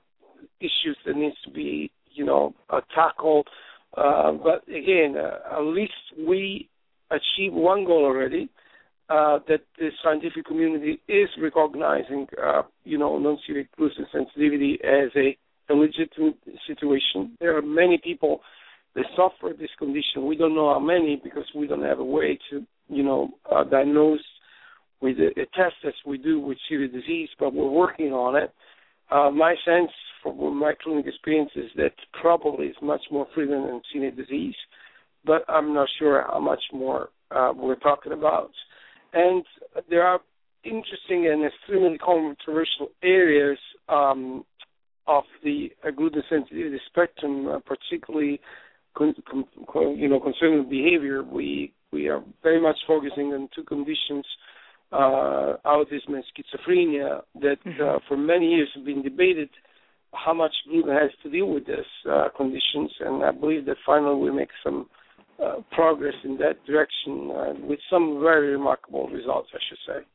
issues 0.61 0.97
that 1.07 1.16
needs 1.16 1.37
to 1.45 1.50
be 1.50 1.90
you 2.12 2.25
know 2.25 2.55
uh, 2.71 2.81
tackled. 2.95 3.49
Uh, 3.97 4.33
but 4.33 4.62
again, 4.69 5.14
uh, 5.16 5.59
at 5.59 5.62
least 5.62 5.93
we 6.26 6.69
achieved 7.11 7.55
one 7.55 7.85
goal 7.85 8.05
already. 8.05 8.49
Uh, 9.09 9.38
that 9.47 9.61
the 9.78 9.90
scientific 10.02 10.45
community 10.45 11.00
is 11.07 11.28
recognizing, 11.40 12.26
uh, 12.44 12.62
you 12.83 12.99
know, 12.99 13.16
non-celiac 13.20 13.68
gluten 13.77 14.05
sensitivity 14.12 14.81
as 14.83 15.11
a, 15.14 15.38
a 15.72 15.75
legitimate 15.77 16.35
situation. 16.66 17.37
There 17.38 17.57
are 17.57 17.62
many 17.62 18.01
people 18.03 18.40
that 18.96 19.05
suffer 19.14 19.55
this 19.57 19.70
condition. 19.79 20.27
We 20.27 20.37
don't 20.37 20.57
know 20.57 20.72
how 20.72 20.81
many 20.81 21.20
because 21.22 21.44
we 21.55 21.68
don't 21.68 21.85
have 21.85 22.01
a 22.01 22.05
way 22.05 22.37
to, 22.51 22.66
you 22.88 23.05
know, 23.05 23.29
uh, 23.49 23.62
diagnose 23.62 24.18
with 25.01 25.18
a, 25.18 25.29
a 25.40 25.46
test 25.55 25.77
as 25.87 25.94
we 26.05 26.18
do 26.18 26.40
with 26.40 26.59
celiac 26.68 26.92
disease, 26.92 27.29
but 27.38 27.55
we're 27.55 27.70
working 27.70 28.12
on 28.12 28.35
it. 28.35 28.51
Uh, 29.11 29.31
my 29.31 29.55
sense 29.64 29.90
from 30.23 30.59
my 30.59 30.75
clinical 30.83 31.09
experience 31.09 31.51
is 31.55 31.71
that 31.77 31.92
probably 32.21 32.66
it's 32.66 32.79
much 32.83 33.03
more 33.11 33.27
frequent 33.35 33.66
than 33.66 33.81
celiac 33.95 34.16
disease, 34.16 34.55
but 35.25 35.45
I'm 35.49 35.73
not 35.75 35.88
sure 35.99 36.25
how 36.29 36.40
much 36.40 36.62
more 36.73 37.11
uh, 37.31 37.53
we're 37.55 37.77
talking 37.77 38.12
about. 38.12 38.51
And 39.12 39.45
there 39.88 40.03
are 40.03 40.21
interesting 40.64 41.29
and 41.31 41.45
extremely 41.45 41.99
controversial 41.99 42.88
areas 43.03 43.59
um, 43.88 44.45
of 45.07 45.25
the 45.45 45.71
gluten 45.97 46.23
sensitivity 46.29 46.81
spectrum, 46.87 47.47
uh, 47.49 47.61
particularly 47.61 48.40
con- 48.97 49.14
con- 49.73 49.97
you 49.97 50.09
know 50.09 50.21
concerning 50.21 50.69
behavior. 50.69 51.23
We 51.23 51.73
we 51.92 52.09
are 52.09 52.23
very 52.42 52.61
much 52.61 52.77
focusing 52.87 53.33
on 53.33 53.49
two 53.55 53.62
conditions 53.62 54.27
uh, 54.92 55.57
autism 55.64 56.14
and 56.14 56.25
schizophrenia 56.33 57.22
that 57.40 57.57
mm-hmm. 57.66 57.83
uh, 57.83 57.99
for 58.09 58.16
many 58.16 58.46
years 58.46 58.68
have 58.75 58.85
been 58.85 59.03
debated 59.03 59.49
how 60.12 60.33
much 60.33 60.53
gluten 60.68 60.92
has 60.92 61.11
to 61.22 61.31
deal 61.31 61.46
with 61.46 61.66
these 61.66 61.77
uh, 62.11 62.29
conditions, 62.37 62.90
and 63.01 63.22
I 63.22 63.33
believe 63.33 63.66
that 63.66 63.77
finally 63.85 64.16
we 64.16 64.31
make 64.31 64.49
some 64.64 64.88
uh, 65.42 65.57
progress 65.72 66.14
in 66.25 66.38
that 66.38 66.64
direction 66.64 67.31
uh, 67.31 67.53
with 67.66 67.79
some 67.90 68.20
very 68.22 68.53
remarkable 68.53 69.09
results, 69.09 69.49
I 69.53 69.59
should 69.68 69.79
say. 69.87 70.07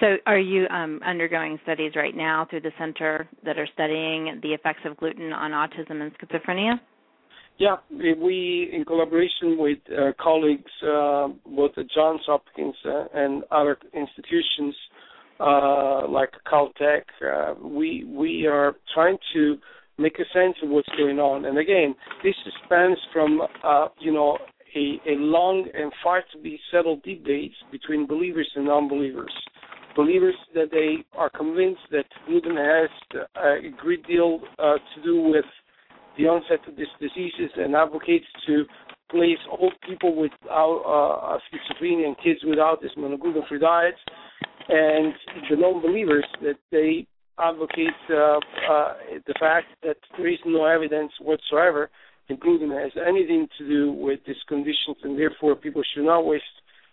So, 0.00 0.16
are 0.26 0.38
you 0.38 0.66
um, 0.68 1.00
undergoing 1.06 1.60
studies 1.62 1.92
right 1.94 2.16
now 2.16 2.46
through 2.50 2.62
the 2.62 2.72
center 2.78 3.28
that 3.44 3.58
are 3.58 3.68
studying 3.72 4.40
the 4.42 4.48
effects 4.54 4.80
of 4.84 4.96
gluten 4.96 5.32
on 5.32 5.52
autism 5.52 6.02
and 6.02 6.10
schizophrenia? 6.18 6.80
Yeah, 7.58 7.76
we, 7.90 8.70
in 8.72 8.84
collaboration 8.84 9.58
with 9.58 9.78
uh, 9.90 10.12
colleagues, 10.20 10.70
uh, 10.82 11.28
both 11.46 11.72
at 11.76 11.90
Johns 11.94 12.22
Hopkins 12.26 12.74
uh, 12.84 13.04
and 13.14 13.44
other 13.50 13.76
institutions 13.92 14.74
uh, 15.38 16.08
like 16.08 16.30
Caltech, 16.50 17.02
uh, 17.24 17.54
we 17.62 18.04
we 18.04 18.46
are 18.46 18.74
trying 18.94 19.18
to 19.34 19.56
make 19.98 20.18
a 20.18 20.24
sense 20.32 20.56
of 20.62 20.70
what's 20.70 20.88
going 20.96 21.18
on. 21.18 21.44
And 21.44 21.58
again, 21.58 21.94
this 22.24 22.34
spans 22.64 22.98
from 23.12 23.42
uh, 23.62 23.88
you 24.00 24.12
know 24.12 24.38
a, 24.74 25.00
a 25.10 25.14
long 25.18 25.68
and 25.74 25.92
far 26.02 26.22
to 26.32 26.38
be 26.42 26.58
settled 26.70 27.02
debate 27.02 27.52
between 27.70 28.06
believers 28.06 28.50
and 28.56 28.64
non-believers. 28.64 29.32
Believers 29.94 30.34
that 30.54 30.70
they 30.70 31.04
are 31.18 31.28
convinced 31.28 31.82
that 31.90 32.06
gluten 32.26 32.56
has 32.56 32.88
a 33.36 33.70
great 33.78 34.06
deal 34.06 34.40
to 34.58 35.02
do 35.04 35.20
with 35.20 35.44
the 36.18 36.24
onset 36.24 36.66
of 36.68 36.76
these 36.76 36.92
diseases 37.00 37.50
and 37.56 37.74
advocates 37.74 38.26
to 38.46 38.64
place 39.10 39.38
all 39.50 39.70
people 39.88 40.16
without 40.16 40.82
uh, 40.86 41.38
schizophrenia 41.48 42.06
and 42.06 42.16
kids 42.24 42.40
without 42.48 42.80
autism 42.80 43.04
on 43.04 43.12
a 43.12 43.18
gluten-free 43.18 43.58
diet, 43.58 43.94
and 44.68 45.12
the 45.50 45.56
non-believers 45.56 46.24
that 46.40 46.56
they 46.70 47.06
advocate 47.38 47.88
uh, 48.10 48.38
uh, 48.70 48.94
the 49.26 49.34
fact 49.38 49.66
that 49.82 49.96
there 50.16 50.28
is 50.28 50.38
no 50.46 50.64
evidence 50.64 51.12
whatsoever 51.20 51.90
that 52.28 52.40
gluten 52.40 52.70
has 52.70 52.92
anything 53.06 53.48
to 53.58 53.68
do 53.68 53.92
with 53.92 54.20
these 54.26 54.36
conditions, 54.48 54.96
and 55.02 55.18
therefore 55.18 55.54
people 55.54 55.82
should 55.94 56.04
not 56.04 56.24
waste 56.24 56.44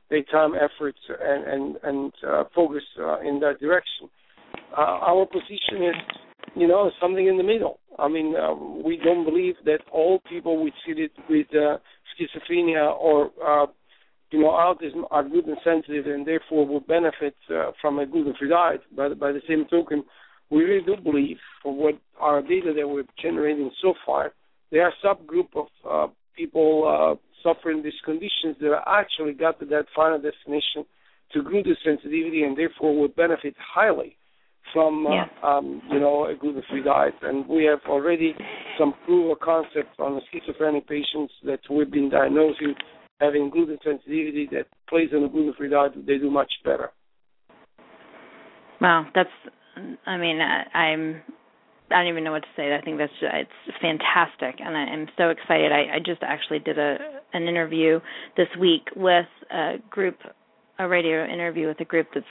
their 0.09 0.23
time, 0.23 0.53
efforts, 0.55 0.99
and 1.07 1.43
and, 1.45 1.75
and 1.83 2.11
uh, 2.27 2.43
focus 2.55 2.83
uh, 2.99 3.19
in 3.19 3.39
that 3.39 3.59
direction. 3.59 4.09
Uh, 4.75 4.81
our 4.81 5.25
position 5.25 5.83
is 5.83 5.95
you 6.55 6.67
know, 6.67 6.91
something 7.01 7.27
in 7.27 7.37
the 7.37 7.43
middle. 7.43 7.79
I 7.97 8.07
mean, 8.07 8.35
uh, 8.35 8.53
we 8.53 8.97
don't 8.97 9.25
believe 9.25 9.55
that 9.65 9.79
all 9.91 10.21
people 10.29 10.63
with 10.63 10.73
with 11.29 11.47
uh, 11.53 11.77
schizophrenia 12.13 12.95
or 12.97 13.31
uh, 13.45 13.67
you 14.31 14.39
know 14.39 14.49
autism 14.49 15.03
are 15.11 15.23
gluten 15.23 15.57
sensitive 15.63 16.05
and 16.05 16.25
therefore 16.25 16.65
will 16.65 16.79
benefit 16.79 17.35
uh, 17.53 17.71
from 17.81 17.99
a 17.99 18.05
gluten-free 18.05 18.49
diet. 18.49 18.81
But 18.95 19.19
by 19.19 19.31
the 19.31 19.41
same 19.47 19.65
token, 19.69 20.03
we 20.49 20.63
really 20.63 20.85
do 20.85 20.95
believe, 21.01 21.37
from 21.61 21.77
what 21.77 21.95
our 22.19 22.41
data 22.41 22.73
that 22.75 22.87
we're 22.87 23.03
generating 23.21 23.71
so 23.81 23.93
far, 24.05 24.33
there 24.71 24.83
are 24.83 24.93
subgroup 25.03 25.49
of 25.55 25.67
uh, 25.89 26.11
people 26.35 26.87
uh, 26.87 27.15
suffering 27.43 27.83
these 27.83 27.99
conditions 28.05 28.55
that 28.61 28.81
actually 28.87 29.33
got 29.33 29.59
to 29.59 29.65
that 29.65 29.85
final 29.95 30.19
destination 30.19 30.85
to 31.33 31.43
gluten 31.43 31.75
sensitivity 31.83 32.43
and 32.43 32.57
therefore 32.57 32.99
would 32.99 33.15
benefit 33.15 33.55
highly 33.59 34.17
from 34.73 35.07
uh, 35.07 35.11
yeah. 35.11 35.25
um, 35.43 35.81
you 35.91 35.99
know 35.99 36.25
a 36.25 36.35
gluten-free 36.35 36.83
diet, 36.83 37.13
and 37.21 37.47
we 37.47 37.65
have 37.65 37.79
already 37.87 38.35
some 38.77 38.93
proof 39.05 39.31
of 39.31 39.39
concept 39.39 39.99
on 39.99 40.15
the 40.15 40.21
schizophrenic 40.31 40.87
patients 40.87 41.33
that 41.45 41.59
we've 41.69 41.91
been 41.91 42.09
diagnosing 42.09 42.75
having 43.19 43.49
gluten 43.49 43.77
sensitivity 43.83 44.47
that 44.51 44.65
plays 44.87 45.09
on 45.13 45.23
a 45.23 45.29
gluten-free 45.29 45.69
diet. 45.69 45.93
They 46.07 46.17
do 46.17 46.31
much 46.31 46.51
better. 46.63 46.91
Wow, 48.81 49.07
that's. 49.13 49.29
I 50.05 50.17
mean, 50.17 50.39
I'm 50.41 51.21
I 51.91 52.03
don't 52.03 52.07
even 52.07 52.23
know 52.23 52.31
what 52.31 52.43
to 52.43 52.47
say. 52.55 52.75
I 52.75 52.81
think 52.81 52.97
that's 52.97 53.11
just, 53.19 53.33
it's 53.33 53.77
fantastic, 53.81 54.61
and 54.63 54.75
I 54.75 54.93
am 54.93 55.07
so 55.17 55.29
excited. 55.29 55.71
I, 55.71 55.95
I 55.95 55.99
just 55.99 56.21
actually 56.23 56.59
did 56.59 56.77
a 56.77 56.97
an 57.33 57.43
interview 57.43 57.99
this 58.37 58.47
week 58.59 58.89
with 58.95 59.27
a 59.51 59.75
group 59.89 60.17
a 60.79 60.87
radio 60.87 61.25
interview 61.25 61.67
with 61.67 61.79
a 61.81 61.85
group 61.85 62.07
that's 62.13 62.25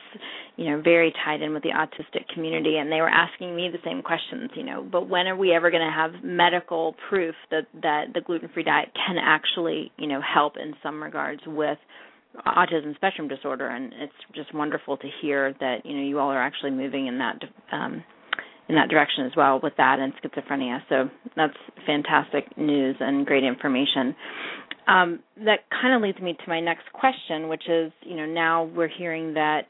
you 0.57 0.71
know 0.71 0.81
very 0.83 1.13
tied 1.25 1.43
in 1.43 1.53
with 1.53 1.63
the 1.63 1.69
autistic 1.69 2.27
community 2.35 2.79
and 2.79 2.91
they 2.91 3.01
were 3.01 3.09
asking 3.09 3.55
me 3.55 3.69
the 3.71 3.79
same 3.85 4.03
questions 4.03 4.51
you 4.55 4.65
know 4.65 4.83
but 4.91 5.09
when 5.09 5.27
are 5.27 5.37
we 5.37 5.53
ever 5.53 5.71
going 5.71 5.87
to 5.87 5.93
have 5.93 6.25
medical 6.25 6.95
proof 7.09 7.35
that 7.51 7.67
that 7.83 8.07
the 8.15 8.21
gluten 8.23 8.49
free 8.53 8.63
diet 8.65 8.89
can 9.07 9.17
actually 9.23 9.93
you 9.99 10.07
know 10.07 10.21
help 10.21 10.55
in 10.57 10.75
some 10.83 11.03
regards 11.03 11.43
with 11.47 11.79
autism 12.47 12.95
spectrum 12.97 13.29
disorder? 13.29 13.69
And 13.69 13.93
it's 13.95 14.13
just 14.35 14.55
wonderful 14.55 14.97
to 14.97 15.09
hear 15.21 15.55
that 15.61 15.85
you 15.85 15.97
know 15.97 16.03
you 16.03 16.19
all 16.19 16.31
are 16.31 16.43
actually 16.43 16.71
moving 16.71 17.07
in 17.07 17.19
that 17.19 17.43
um 17.73 18.03
in 18.69 18.75
that 18.75 18.91
direction 18.91 19.25
as 19.25 19.33
well 19.35 19.61
with 19.63 19.73
that 19.79 19.99
and 19.99 20.13
schizophrenia. 20.17 20.81
So 20.91 21.09
that's 21.37 21.57
fantastic 21.87 22.57
news 22.59 22.97
and 23.01 23.25
great 23.25 23.45
information 23.45 24.15
um, 24.89 25.21
that 25.45 25.61
kind 25.71 25.95
of 25.95 26.03
leads 26.03 26.19
me 26.21 26.33
to 26.33 26.49
my 26.49 26.61
next 26.61 26.91
question, 26.93 27.49
which 27.49 27.69
is, 27.69 27.93
you 28.03 28.17
know, 28.17 28.27
now 28.27 28.65
we're 28.65 28.89
hearing 28.89 29.35
that 29.35 29.67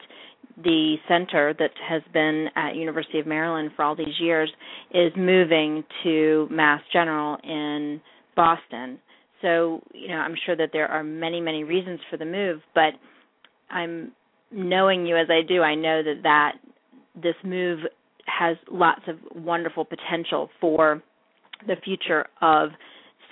the 0.63 0.95
center 1.07 1.53
that 1.59 1.71
has 1.87 2.01
been 2.13 2.47
at 2.55 2.75
University 2.75 3.19
of 3.19 3.27
Maryland 3.27 3.71
for 3.75 3.83
all 3.83 3.95
these 3.95 4.19
years 4.19 4.49
is 4.93 5.11
moving 5.17 5.83
to 6.03 6.47
Mass 6.49 6.81
General 6.91 7.37
in 7.43 8.01
Boston. 8.35 8.99
So, 9.41 9.81
you 9.93 10.09
know, 10.09 10.15
I'm 10.15 10.35
sure 10.45 10.55
that 10.55 10.69
there 10.73 10.87
are 10.87 11.03
many, 11.03 11.39
many 11.39 11.63
reasons 11.63 11.99
for 12.09 12.17
the 12.17 12.25
move, 12.25 12.61
but 12.73 12.93
I'm 13.69 14.11
knowing 14.51 15.05
you 15.05 15.17
as 15.17 15.27
I 15.29 15.45
do, 15.47 15.61
I 15.61 15.75
know 15.75 16.01
that 16.03 16.23
that 16.23 16.53
this 17.15 17.35
move 17.43 17.79
has 18.25 18.57
lots 18.71 19.01
of 19.07 19.17
wonderful 19.35 19.85
potential 19.85 20.49
for 20.59 21.01
the 21.67 21.75
future 21.83 22.25
of 22.41 22.69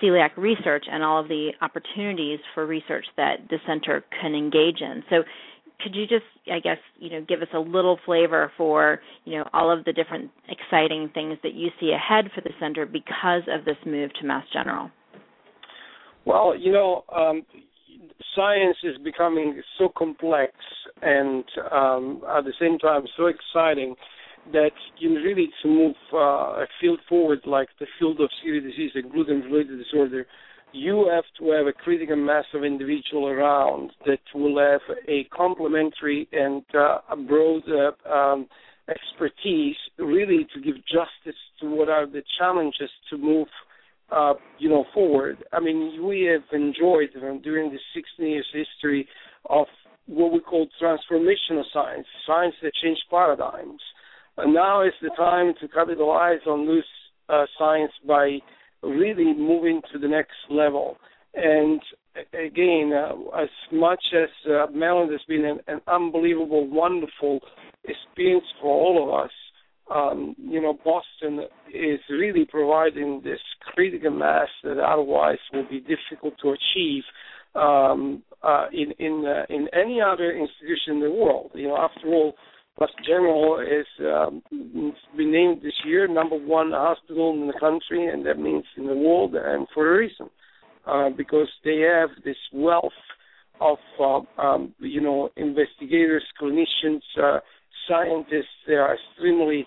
celiac 0.02 0.36
research 0.36 0.84
and 0.90 1.02
all 1.02 1.20
of 1.20 1.28
the 1.28 1.50
opportunities 1.60 2.38
for 2.54 2.66
research 2.66 3.06
that 3.16 3.36
the 3.50 3.58
center 3.66 4.04
can 4.20 4.34
engage 4.34 4.80
in. 4.80 5.02
So 5.10 5.22
could 5.80 5.94
you 5.94 6.06
just 6.06 6.24
i 6.52 6.58
guess 6.58 6.78
you 6.98 7.10
know 7.10 7.24
give 7.28 7.40
us 7.42 7.48
a 7.54 7.58
little 7.58 7.98
flavor 8.04 8.50
for 8.56 9.00
you 9.24 9.38
know 9.38 9.44
all 9.52 9.70
of 9.70 9.84
the 9.84 9.92
different 9.92 10.30
exciting 10.48 11.10
things 11.14 11.38
that 11.42 11.54
you 11.54 11.68
see 11.80 11.92
ahead 11.92 12.30
for 12.34 12.40
the 12.40 12.50
center 12.60 12.84
because 12.86 13.42
of 13.48 13.64
this 13.64 13.76
move 13.86 14.10
to 14.14 14.26
mass 14.26 14.44
general 14.52 14.90
well 16.24 16.56
you 16.56 16.72
know 16.72 17.04
um, 17.14 17.42
science 18.34 18.76
is 18.82 18.96
becoming 19.04 19.60
so 19.78 19.88
complex 19.96 20.52
and 21.02 21.44
um, 21.72 22.22
at 22.36 22.44
the 22.44 22.52
same 22.60 22.78
time 22.78 23.04
so 23.16 23.26
exciting 23.26 23.94
that 24.52 24.72
you 24.98 25.14
really 25.14 25.48
to 25.62 25.68
move 25.68 25.94
uh, 26.12 26.62
a 26.62 26.66
field 26.80 27.00
forward 27.08 27.40
like 27.46 27.68
the 27.80 27.86
field 27.98 28.20
of 28.20 28.30
celiac 28.44 28.62
disease 28.62 28.92
and 28.94 29.10
gluten-related 29.10 29.78
disorder, 29.78 30.26
you 30.72 31.08
have 31.10 31.24
to 31.38 31.52
have 31.52 31.66
a 31.66 31.72
critical 31.72 32.16
mass 32.16 32.44
of 32.54 32.64
individual 32.64 33.28
around 33.28 33.90
that 34.06 34.20
will 34.34 34.58
have 34.58 34.80
a 35.08 35.24
complementary 35.24 36.28
and 36.32 36.62
uh, 36.74 36.98
a 37.10 37.16
broad 37.16 37.62
uh, 37.68 38.08
um, 38.10 38.46
expertise, 38.88 39.76
really 39.98 40.46
to 40.54 40.60
give 40.60 40.76
justice 40.76 41.38
to 41.60 41.68
what 41.68 41.88
are 41.88 42.06
the 42.06 42.22
challenges 42.38 42.90
to 43.10 43.18
move, 43.18 43.48
uh, 44.10 44.34
you 44.58 44.68
know, 44.68 44.84
forward. 44.94 45.44
I 45.52 45.60
mean, 45.60 46.04
we 46.04 46.22
have 46.24 46.42
enjoyed 46.52 47.10
uh, 47.16 47.36
during 47.42 47.70
the 47.70 47.78
16 47.94 48.26
years 48.26 48.46
history 48.52 49.08
of 49.48 49.66
what 50.06 50.32
we 50.32 50.40
call 50.40 50.66
transformational 50.82 51.64
science, 51.72 52.06
science 52.26 52.54
that 52.62 52.72
changed 52.82 53.02
paradigms. 53.10 53.80
And 54.38 54.54
now 54.54 54.82
is 54.82 54.92
the 55.02 55.10
time 55.16 55.54
to 55.60 55.68
capitalize 55.68 56.40
on 56.46 56.66
this 56.66 56.84
uh, 57.28 57.44
science 57.58 57.92
by 58.06 58.38
really 58.82 59.34
moving 59.34 59.82
to 59.92 59.98
the 59.98 60.08
next 60.08 60.36
level. 60.48 60.96
And 61.34 61.80
again, 62.32 62.92
uh, 62.94 63.42
as 63.42 63.48
much 63.72 64.02
as 64.14 64.28
uh, 64.50 64.66
Maryland 64.72 65.10
has 65.12 65.20
been 65.28 65.44
an, 65.44 65.58
an, 65.66 65.80
unbelievable, 65.86 66.68
wonderful 66.68 67.40
experience 67.84 68.46
for 68.60 68.68
all 68.68 69.02
of 69.02 69.24
us, 69.24 69.30
um, 69.94 70.36
you 70.38 70.60
know, 70.60 70.78
Boston 70.84 71.40
is 71.72 72.00
really 72.10 72.44
providing 72.44 73.22
this 73.24 73.40
critical 73.74 74.10
mass 74.10 74.48
that 74.62 74.78
otherwise 74.78 75.38
will 75.52 75.66
be 75.68 75.80
difficult 75.80 76.34
to 76.42 76.50
achieve 76.50 77.02
um, 77.54 78.22
uh, 78.42 78.66
in 78.72 78.92
in 78.98 79.24
uh, 79.26 79.52
in 79.52 79.66
any 79.72 80.00
other 80.00 80.30
institution 80.30 80.94
in 80.96 81.00
the 81.00 81.10
world. 81.10 81.50
You 81.54 81.68
know, 81.68 81.78
after 81.78 82.08
all, 82.08 82.34
Mass 82.80 82.90
General 83.04 83.60
is 83.60 83.86
um, 84.00 84.42
been 84.50 85.32
named 85.32 85.62
this 85.62 85.74
year 85.84 86.06
number 86.06 86.36
one 86.36 86.70
hospital 86.70 87.32
in 87.32 87.48
the 87.48 87.58
country, 87.58 88.06
and 88.06 88.24
that 88.26 88.38
means 88.38 88.64
in 88.76 88.86
the 88.86 88.94
world, 88.94 89.34
and 89.34 89.66
for 89.74 89.94
a 89.94 89.98
reason, 89.98 90.30
uh, 90.86 91.10
because 91.10 91.48
they 91.64 91.80
have 91.80 92.10
this 92.24 92.36
wealth 92.52 92.92
of 93.60 93.78
uh, 93.98 94.20
um, 94.40 94.74
you 94.78 95.00
know 95.00 95.28
investigators, 95.36 96.22
clinicians, 96.40 97.02
uh, 97.20 97.40
scientists. 97.88 98.54
They 98.66 98.74
are 98.74 98.94
extremely 98.94 99.66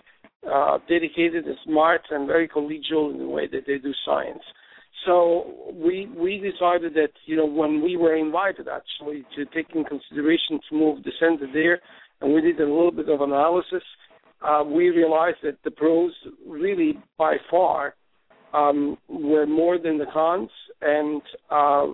uh, 0.50 0.78
dedicated 0.88 1.44
and 1.44 1.56
smart 1.64 2.02
and 2.10 2.26
very 2.26 2.48
collegial 2.48 3.12
in 3.12 3.18
the 3.18 3.28
way 3.28 3.46
that 3.46 3.64
they 3.66 3.76
do 3.76 3.92
science. 4.06 4.42
So 5.04 5.70
we 5.74 6.08
we 6.16 6.38
decided 6.38 6.94
that 6.94 7.12
you 7.26 7.36
know 7.36 7.46
when 7.46 7.82
we 7.82 7.96
were 7.96 8.16
invited 8.16 8.68
actually 8.68 9.26
to 9.36 9.44
take 9.46 9.74
in 9.74 9.84
consideration 9.84 10.60
to 10.70 10.76
move 10.76 11.02
the 11.02 11.12
center 11.20 11.46
there 11.52 11.80
and 12.22 12.32
we 12.32 12.40
did 12.40 12.60
a 12.60 12.64
little 12.64 12.92
bit 12.92 13.08
of 13.08 13.20
analysis, 13.20 13.82
uh, 14.42 14.62
we 14.64 14.88
realized 14.88 15.38
that 15.42 15.58
the 15.64 15.70
pros 15.70 16.12
really 16.46 16.98
by 17.18 17.36
far 17.50 17.94
um, 18.54 18.96
were 19.08 19.46
more 19.46 19.78
than 19.78 19.98
the 19.98 20.06
cons, 20.12 20.50
and 20.80 21.22
uh, 21.50 21.86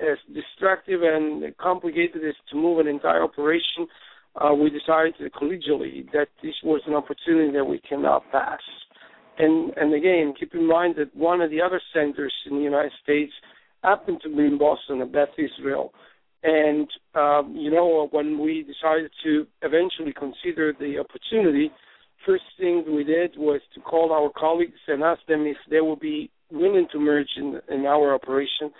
as 0.00 0.18
destructive 0.34 1.02
and 1.02 1.56
complicated 1.58 2.24
as 2.26 2.34
to 2.50 2.56
move 2.56 2.78
an 2.78 2.86
entire 2.86 3.22
operation, 3.22 3.86
uh, 4.36 4.54
we 4.54 4.70
decided 4.70 5.14
collegially 5.32 6.10
that 6.12 6.28
this 6.42 6.54
was 6.62 6.80
an 6.86 6.94
opportunity 6.94 7.50
that 7.52 7.64
we 7.64 7.80
cannot 7.80 8.22
pass. 8.30 8.60
And 9.38 9.72
and 9.76 9.94
again, 9.94 10.34
keep 10.38 10.54
in 10.54 10.66
mind 10.66 10.96
that 10.98 11.14
one 11.16 11.40
of 11.40 11.50
the 11.50 11.60
other 11.60 11.80
centers 11.92 12.34
in 12.46 12.56
the 12.56 12.62
United 12.62 12.92
States 13.02 13.32
happened 13.82 14.20
to 14.22 14.28
be 14.28 14.44
in 14.44 14.58
Boston, 14.58 14.98
Beth 15.12 15.28
Israel. 15.38 15.92
And 16.42 16.88
um, 17.14 17.54
you 17.56 17.70
know, 17.70 18.08
when 18.10 18.38
we 18.38 18.62
decided 18.62 19.10
to 19.24 19.46
eventually 19.62 20.12
consider 20.12 20.72
the 20.78 20.98
opportunity, 20.98 21.70
first 22.24 22.44
thing 22.58 22.84
we 22.94 23.04
did 23.04 23.36
was 23.36 23.60
to 23.74 23.80
call 23.80 24.12
our 24.12 24.30
colleagues 24.38 24.78
and 24.86 25.02
ask 25.02 25.20
them 25.26 25.46
if 25.46 25.56
they 25.70 25.80
would 25.80 26.00
be 26.00 26.30
willing 26.50 26.86
to 26.92 26.98
merge 26.98 27.28
in, 27.36 27.60
in 27.68 27.86
our 27.86 28.14
operation. 28.14 28.70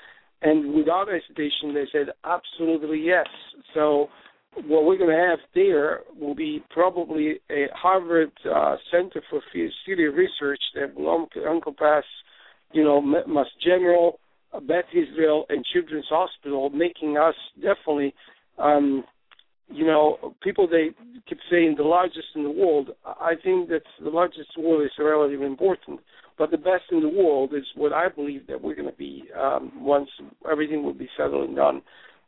And 0.41 0.73
without 0.75 1.09
hesitation, 1.09 1.75
they 1.75 1.87
said 1.91 2.09
absolutely 2.25 3.01
yes. 3.01 3.27
So 3.75 4.09
what 4.55 4.85
we're 4.85 4.99
going 4.99 5.11
to 5.11 5.29
have 5.31 5.39
there 5.55 6.01
will 6.19 6.35
be 6.35 6.63
probably 6.71 7.41
a 7.51 7.67
Harvard 7.75 8.31
uh, 8.45 8.77
Center 8.91 9.23
for 9.29 9.41
Celiac 9.55 10.17
Research 10.17 10.61
that 10.75 10.95
will 10.95 11.27
encompass, 11.37 12.05
you 12.73 12.85
know, 12.85 13.01
Mass 13.01 13.47
General, 13.65 14.21
Beth 14.53 14.85
Israel 14.93 15.47
and 15.49 15.65
Children's 15.73 16.07
Hospital, 16.09 16.71
making 16.71 17.17
us 17.17 17.35
definitely, 17.57 18.15
um, 18.59 19.05
you 19.69 19.87
know, 19.87 20.35
people 20.43 20.67
they 20.67 20.89
keep 21.29 21.39
saying 21.51 21.75
the 21.77 21.85
largest 21.85 22.29
in 22.35 22.45
the 22.45 22.51
world. 22.51 22.91
I 23.05 23.35
think 23.43 23.69
that 23.69 23.83
the 24.03 24.11
largest 24.11 24.49
in 24.57 24.63
the 24.63 24.69
world 24.69 24.85
is 24.85 24.91
relatively 24.99 25.47
important, 25.47 26.01
but 26.39 26.51
the 26.51 26.57
best 26.57 26.85
in 26.91 27.01
the 27.01 27.09
world 27.09 27.53
is 27.55 27.65
what 27.75 27.93
I 27.93 28.09
believe 28.09 28.47
that 28.47 28.63
we're 28.63 28.75
going 28.75 28.91
to 28.91 28.97
be 28.97 29.25
um, 29.39 29.73
once 29.77 30.09
everything 30.51 30.83
will 30.83 30.95
be 30.95 31.09
settled 31.17 31.49
and 31.49 31.57
done, 31.57 31.83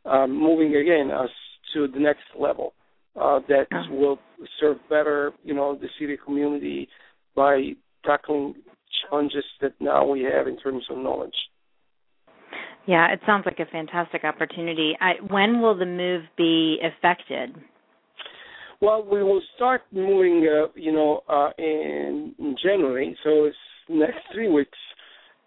um, 0.05 0.31
moving 0.37 0.75
again 0.75 1.09
us 1.11 1.29
to 1.73 1.87
the 1.87 1.99
next 1.99 2.25
level 2.39 2.73
uh, 3.19 3.39
that 3.47 3.67
will 3.89 4.19
serve 4.59 4.77
better, 4.89 5.31
you 5.43 5.53
know, 5.53 5.75
the 5.75 5.87
city 5.99 6.17
community 6.23 6.87
by 7.35 7.71
tackling 8.05 8.55
challenges 9.09 9.43
that 9.61 9.73
now 9.79 10.05
we 10.05 10.21
have 10.21 10.47
in 10.47 10.57
terms 10.57 10.83
of 10.89 10.97
knowledge. 10.97 11.35
Yeah, 12.87 13.11
it 13.11 13.19
sounds 13.25 13.45
like 13.45 13.59
a 13.59 13.71
fantastic 13.71 14.23
opportunity. 14.23 14.93
I, 14.99 15.13
when 15.29 15.61
will 15.61 15.77
the 15.77 15.85
move 15.85 16.23
be 16.37 16.79
effected? 16.81 17.55
Well, 18.81 19.05
we 19.09 19.21
will 19.23 19.41
start 19.55 19.83
moving, 19.91 20.47
uh, 20.47 20.67
you 20.75 20.91
know, 20.91 21.21
uh, 21.29 21.49
in, 21.59 22.33
January, 22.63 23.15
so 23.23 23.45
it's 23.45 23.55
next 23.87 24.17
three 24.33 24.49
weeks, 24.49 24.77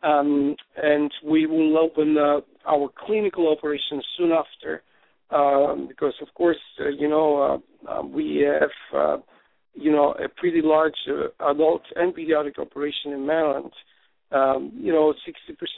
um, 0.05 0.55
and 0.81 1.11
we 1.25 1.47
will 1.47 1.77
open 1.77 2.17
uh, 2.17 2.41
our 2.69 2.89
clinical 3.05 3.51
operations 3.51 4.05
soon 4.17 4.31
after, 4.31 4.83
um, 5.31 5.89
because 5.89 6.15
of 6.23 6.29
course, 6.35 6.59
uh, 6.81 6.89
you 6.89 7.09
know, 7.09 7.63
uh, 7.89 7.91
uh, 7.91 8.03
we 8.07 8.47
have, 8.47 8.97
uh, 8.97 9.17
you 9.75 9.91
know, 9.91 10.13
a 10.25 10.29
pretty 10.29 10.61
large 10.63 10.95
uh, 11.09 11.51
adult 11.51 11.83
and 11.97 12.15
pediatric 12.15 12.61
operation 12.61 13.13
in 13.13 13.27
Maryland 13.27 13.73
um, 14.33 14.73
you 14.75 14.93
know, 14.93 15.15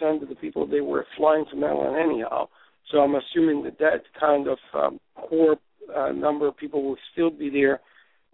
60% 0.02 0.22
of 0.22 0.28
the 0.28 0.34
people 0.34 0.66
they 0.66 0.80
were 0.80 1.06
flying 1.16 1.44
to 1.50 1.56
Maryland 1.56 1.96
anyhow. 1.96 2.48
So 2.90 2.98
I'm 2.98 3.14
assuming 3.14 3.64
that 3.64 3.78
that 3.78 4.02
kind 4.18 4.48
of 4.48 4.58
um, 4.74 5.00
core 5.28 5.56
uh, 5.94 6.12
number 6.12 6.46
of 6.46 6.56
people 6.56 6.82
will 6.82 6.96
still 7.12 7.30
be 7.30 7.50
there 7.50 7.80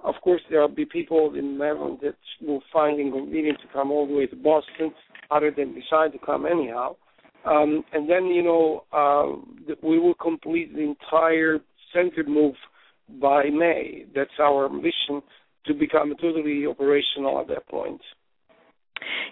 Of 0.04 0.16
course, 0.22 0.42
there 0.50 0.60
will 0.60 0.68
be 0.68 0.84
people 0.84 1.34
in 1.34 1.56
Maryland 1.56 1.98
that 2.02 2.16
will 2.40 2.62
find 2.72 3.00
inconvenient 3.00 3.60
to 3.60 3.68
come 3.72 3.90
all 3.90 4.06
the 4.06 4.14
way 4.14 4.26
to 4.26 4.36
Boston, 4.36 4.92
other 5.30 5.52
than 5.56 5.74
decide 5.74 6.12
to 6.12 6.18
come 6.24 6.44
anyhow. 6.44 6.96
Um, 7.44 7.84
and 7.92 8.08
then, 8.08 8.26
you 8.26 8.42
know, 8.42 8.84
uh, 8.92 9.74
we 9.82 9.98
will 9.98 10.14
complete 10.14 10.74
the 10.74 10.82
entire 10.82 11.58
center 11.92 12.24
move 12.26 12.54
by 13.20 13.44
May. 13.44 14.06
That's 14.14 14.30
our 14.40 14.68
mission 14.68 15.22
to 15.66 15.74
become 15.74 16.14
totally 16.20 16.66
operational 16.66 17.40
at 17.40 17.48
that 17.48 17.68
point. 17.68 18.00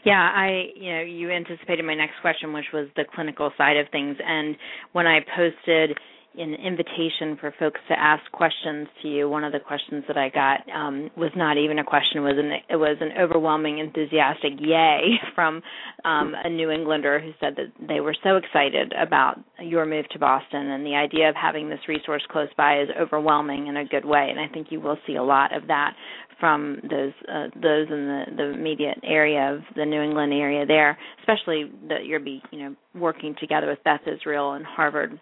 Yeah, 0.04 0.20
I 0.34 0.66
you 0.74 0.92
know, 0.92 1.00
you 1.02 1.30
anticipated 1.30 1.84
my 1.84 1.94
next 1.94 2.14
question 2.20 2.52
which 2.52 2.66
was 2.72 2.88
the 2.96 3.04
clinical 3.14 3.50
side 3.58 3.76
of 3.76 3.86
things. 3.90 4.16
And 4.24 4.56
when 4.92 5.06
I 5.06 5.20
posted 5.36 5.96
an 6.38 6.54
invitation 6.54 7.36
for 7.40 7.52
folks 7.58 7.80
to 7.88 7.98
ask 7.98 8.22
questions 8.32 8.88
to 9.02 9.08
you. 9.08 9.28
One 9.28 9.44
of 9.44 9.52
the 9.52 9.58
questions 9.58 10.04
that 10.06 10.16
I 10.16 10.28
got 10.28 10.60
um, 10.70 11.10
was 11.16 11.30
not 11.34 11.58
even 11.58 11.78
a 11.78 11.84
question; 11.84 12.22
was 12.22 12.36
an 12.38 12.52
it 12.68 12.76
was 12.76 12.96
an 13.00 13.12
overwhelming, 13.20 13.78
enthusiastic 13.78 14.52
yay 14.60 15.18
from 15.34 15.62
um, 16.04 16.34
a 16.42 16.48
New 16.48 16.70
Englander 16.70 17.20
who 17.20 17.32
said 17.40 17.56
that 17.56 17.72
they 17.86 18.00
were 18.00 18.14
so 18.22 18.36
excited 18.36 18.92
about 18.92 19.38
your 19.60 19.86
move 19.86 20.08
to 20.10 20.18
Boston, 20.18 20.70
and 20.70 20.86
the 20.86 20.94
idea 20.94 21.28
of 21.28 21.34
having 21.34 21.68
this 21.68 21.80
resource 21.88 22.22
close 22.30 22.50
by 22.56 22.80
is 22.80 22.88
overwhelming 22.98 23.66
in 23.66 23.76
a 23.76 23.84
good 23.84 24.04
way. 24.04 24.28
And 24.30 24.38
I 24.38 24.46
think 24.52 24.68
you 24.70 24.80
will 24.80 24.98
see 25.06 25.16
a 25.16 25.22
lot 25.22 25.56
of 25.56 25.66
that 25.66 25.94
from 26.38 26.80
those 26.88 27.12
uh, 27.28 27.48
those 27.54 27.88
in 27.90 28.06
the 28.06 28.24
the 28.36 28.44
immediate 28.54 28.98
area 29.04 29.52
of 29.52 29.62
the 29.76 29.84
New 29.84 30.00
England 30.00 30.32
area 30.32 30.64
there, 30.64 30.96
especially 31.20 31.70
that 31.88 32.04
you'll 32.04 32.24
be 32.24 32.42
you 32.50 32.60
know 32.60 32.76
working 32.94 33.34
together 33.38 33.66
with 33.66 33.82
Beth 33.84 34.00
Israel 34.06 34.52
and 34.52 34.64
Harvard 34.64 35.20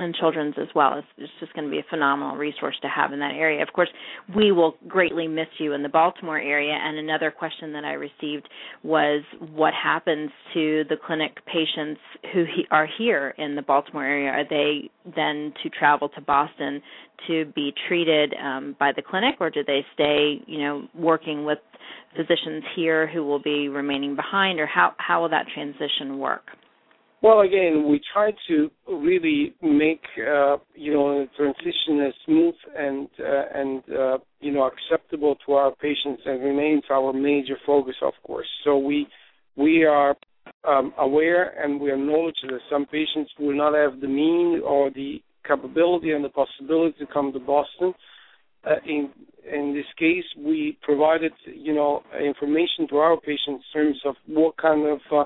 and 0.00 0.14
children's 0.14 0.54
as 0.58 0.68
well. 0.74 0.98
It's, 0.98 1.06
it's 1.18 1.32
just 1.40 1.52
going 1.54 1.66
to 1.66 1.70
be 1.70 1.78
a 1.78 1.86
phenomenal 1.90 2.36
resource 2.36 2.76
to 2.82 2.88
have 2.88 3.12
in 3.12 3.18
that 3.20 3.34
area. 3.34 3.62
Of 3.62 3.72
course, 3.72 3.88
we 4.34 4.52
will 4.52 4.74
greatly 4.88 5.28
miss 5.28 5.48
you 5.58 5.72
in 5.72 5.82
the 5.82 5.88
Baltimore 5.88 6.38
area. 6.38 6.72
And 6.72 6.98
another 6.98 7.30
question 7.30 7.72
that 7.72 7.84
I 7.84 7.92
received 7.92 8.48
was 8.82 9.22
what 9.52 9.72
happens 9.74 10.30
to 10.54 10.84
the 10.88 10.96
clinic 11.04 11.38
patients 11.46 12.00
who 12.32 12.44
he, 12.44 12.66
are 12.70 12.88
here 12.98 13.34
in 13.38 13.56
the 13.56 13.62
Baltimore 13.62 14.04
area? 14.04 14.30
Are 14.30 14.48
they 14.48 14.90
then 15.04 15.52
to 15.62 15.70
travel 15.70 16.08
to 16.10 16.20
Boston 16.20 16.82
to 17.26 17.44
be 17.54 17.72
treated 17.88 18.34
um, 18.42 18.76
by 18.78 18.92
the 18.94 19.02
clinic, 19.02 19.36
or 19.40 19.50
do 19.50 19.62
they 19.66 19.84
stay, 19.94 20.40
you 20.46 20.58
know, 20.58 20.88
working 20.94 21.44
with 21.44 21.58
physicians 22.16 22.64
here 22.74 23.06
who 23.06 23.24
will 23.24 23.38
be 23.38 23.68
remaining 23.68 24.16
behind, 24.16 24.58
or 24.58 24.66
how 24.66 24.94
how 24.98 25.22
will 25.22 25.28
that 25.28 25.46
transition 25.54 26.18
work? 26.18 26.42
Well, 27.22 27.40
again, 27.40 27.86
we 27.86 28.00
try 28.14 28.32
to 28.48 28.70
really 28.88 29.54
make 29.60 30.02
uh, 30.18 30.56
you 30.74 30.94
know 30.94 31.20
the 31.20 31.28
transition 31.36 32.00
as 32.00 32.14
smooth 32.24 32.54
and 32.76 33.08
uh, 33.18 33.42
and 33.54 33.82
uh, 33.90 34.18
you 34.40 34.52
know 34.52 34.70
acceptable 34.70 35.36
to 35.46 35.52
our 35.52 35.72
patients 35.76 36.22
and 36.24 36.42
remains 36.42 36.84
our 36.90 37.12
major 37.12 37.56
focus, 37.66 37.96
of 38.00 38.14
course. 38.26 38.48
So 38.64 38.78
we 38.78 39.06
we 39.56 39.84
are 39.84 40.16
um, 40.66 40.94
aware 40.98 41.62
and 41.62 41.78
we 41.78 41.92
acknowledge 41.92 42.36
that 42.42 42.60
some 42.70 42.86
patients 42.86 43.30
will 43.38 43.56
not 43.56 43.74
have 43.74 44.00
the 44.00 44.08
mean 44.08 44.62
or 44.64 44.90
the 44.90 45.22
capability 45.46 46.12
and 46.12 46.24
the 46.24 46.30
possibility 46.30 46.96
to 47.00 47.06
come 47.12 47.32
to 47.34 47.40
Boston. 47.40 47.92
Uh, 48.64 48.76
in 48.86 49.10
in 49.50 49.74
this 49.74 49.86
case, 49.98 50.24
we 50.38 50.78
provided 50.82 51.32
you 51.44 51.74
know 51.74 52.02
information 52.18 52.88
to 52.88 52.96
our 52.96 53.18
patients 53.20 53.64
in 53.74 53.80
terms 53.82 54.00
of 54.06 54.14
what 54.26 54.56
kind 54.56 54.86
of 54.86 55.00
uh, 55.12 55.24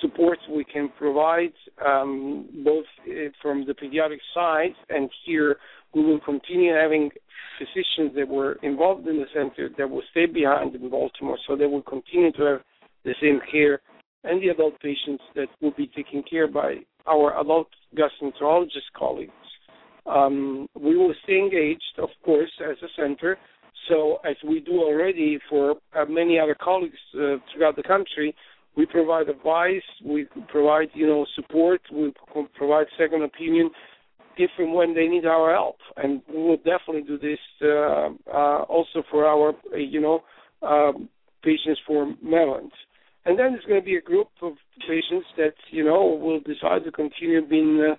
support 0.00 0.38
we 0.50 0.64
can 0.64 0.90
provide 0.98 1.52
um, 1.84 2.46
both 2.64 2.84
uh, 3.08 3.30
from 3.40 3.66
the 3.66 3.72
pediatric 3.72 4.18
side 4.34 4.74
and 4.88 5.08
here 5.24 5.56
we 5.94 6.02
will 6.02 6.20
continue 6.20 6.74
having 6.74 7.10
physicians 7.58 8.14
that 8.14 8.28
were 8.28 8.54
involved 8.62 9.06
in 9.06 9.16
the 9.16 9.26
center 9.32 9.70
that 9.78 9.88
will 9.88 10.02
stay 10.10 10.26
behind 10.26 10.74
in 10.74 10.90
Baltimore 10.90 11.38
so 11.46 11.56
they 11.56 11.66
will 11.66 11.82
continue 11.82 12.32
to 12.32 12.42
have 12.42 12.60
the 13.04 13.14
same 13.20 13.40
care 13.50 13.80
and 14.24 14.42
the 14.42 14.48
adult 14.48 14.78
patients 14.80 15.22
that 15.34 15.46
will 15.60 15.72
be 15.76 15.86
taken 15.86 16.22
care 16.28 16.48
by 16.48 16.76
our 17.06 17.40
adult 17.40 17.68
gastroenterologist 17.96 18.90
colleagues. 18.96 19.32
Um, 20.06 20.68
we 20.78 20.96
will 20.96 21.14
stay 21.24 21.38
engaged, 21.38 21.82
of 21.98 22.08
course, 22.24 22.50
as 22.60 22.76
a 22.82 22.88
center. 23.00 23.38
So, 23.88 24.18
as 24.28 24.36
we 24.46 24.60
do 24.60 24.82
already 24.82 25.38
for 25.48 25.76
uh, 25.96 26.04
many 26.08 26.38
other 26.38 26.56
colleagues 26.60 26.98
uh, 27.14 27.36
throughout 27.52 27.76
the 27.76 27.82
country, 27.82 28.34
we 28.76 28.86
provide 28.86 29.28
advice, 29.28 29.82
we 30.04 30.26
provide 30.48 30.88
you 30.94 31.06
know 31.06 31.26
support, 31.34 31.80
we 31.92 32.12
provide 32.54 32.86
second 32.98 33.22
opinion 33.22 33.70
if 34.38 34.50
and 34.58 34.74
when 34.74 34.94
they 34.94 35.06
need 35.06 35.24
our 35.24 35.52
help, 35.52 35.76
and 35.96 36.20
we 36.28 36.42
will 36.42 36.58
definitely 36.58 37.02
do 37.02 37.18
this 37.18 37.38
uh, 37.62 38.08
uh, 38.30 38.62
also 38.68 39.02
for 39.10 39.26
our 39.26 39.54
you 39.76 40.00
know 40.00 40.20
um, 40.62 41.08
patients 41.42 41.80
for 41.86 42.14
Maryland. 42.22 42.72
And 43.24 43.38
then 43.38 43.52
there's 43.52 43.64
going 43.64 43.80
to 43.80 43.84
be 43.84 43.96
a 43.96 44.00
group 44.00 44.28
of 44.42 44.52
patients 44.80 45.26
that 45.36 45.54
you 45.70 45.84
know 45.84 46.04
will 46.04 46.40
decide 46.40 46.84
to 46.84 46.92
continue 46.92 47.46
being 47.46 47.94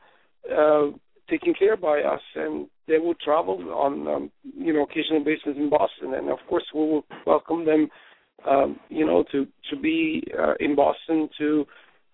uh, 0.50 0.54
uh, 0.54 0.92
taken 1.30 1.54
care 1.58 1.76
by 1.76 2.00
us, 2.02 2.22
and 2.36 2.68
they 2.88 2.98
will 3.00 3.16
travel 3.16 3.74
on 3.74 4.08
um, 4.08 4.32
you 4.56 4.74
know 4.74 4.84
occasional 4.84 5.24
basis 5.24 5.58
in 5.58 5.70
Boston, 5.70 6.14
and 6.14 6.30
of 6.30 6.40
course 6.48 6.64
we 6.74 6.82
will 6.82 7.06
welcome 7.26 7.66
them 7.66 7.90
um, 8.46 8.80
you 8.90 9.06
know, 9.06 9.24
to 9.32 9.48
to 9.70 9.76
be 9.80 10.24
uh, 10.38 10.54
in 10.60 10.76
Boston 10.76 11.30
to 11.38 11.66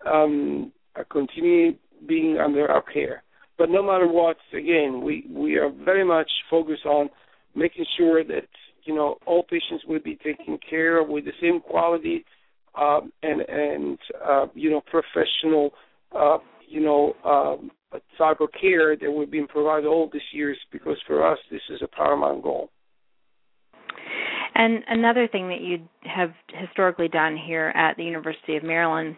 um, 0.06 0.72
continue 1.10 1.72
being 2.06 2.38
under 2.38 2.70
our 2.70 2.82
care. 2.82 3.22
But 3.56 3.70
no 3.70 3.82
matter 3.82 4.08
what, 4.08 4.36
again, 4.52 5.02
we 5.02 5.26
we 5.30 5.56
are 5.56 5.70
very 5.70 6.04
much 6.04 6.30
focused 6.50 6.86
on 6.86 7.08
making 7.54 7.86
sure 7.96 8.24
that 8.24 8.48
you 8.84 8.94
know 8.94 9.16
all 9.26 9.42
patients 9.44 9.84
will 9.86 10.00
be 10.00 10.16
taken 10.16 10.58
care 10.68 11.00
of 11.00 11.08
with 11.08 11.24
the 11.24 11.32
same 11.40 11.60
quality 11.60 12.24
um, 12.74 13.12
and 13.22 13.40
and 13.42 13.98
uh, 14.24 14.46
you 14.54 14.70
know 14.70 14.80
professional 14.80 15.70
uh, 16.16 16.38
you 16.68 16.80
know 16.80 17.14
um, 17.24 17.70
type 18.18 18.40
of 18.40 18.48
care 18.60 18.96
that 18.96 19.10
we've 19.10 19.30
been 19.30 19.46
provided 19.46 19.86
all 19.86 20.10
these 20.12 20.22
years 20.32 20.58
because 20.72 20.96
for 21.06 21.26
us 21.30 21.38
this 21.50 21.62
is 21.70 21.80
a 21.82 21.88
paramount 21.88 22.42
goal. 22.42 22.70
And 24.54 24.84
another 24.88 25.26
thing 25.26 25.48
that 25.48 25.60
you 25.60 25.80
have 26.02 26.32
historically 26.52 27.08
done 27.08 27.36
here 27.36 27.72
at 27.74 27.96
the 27.96 28.04
University 28.04 28.56
of 28.56 28.62
Maryland 28.62 29.16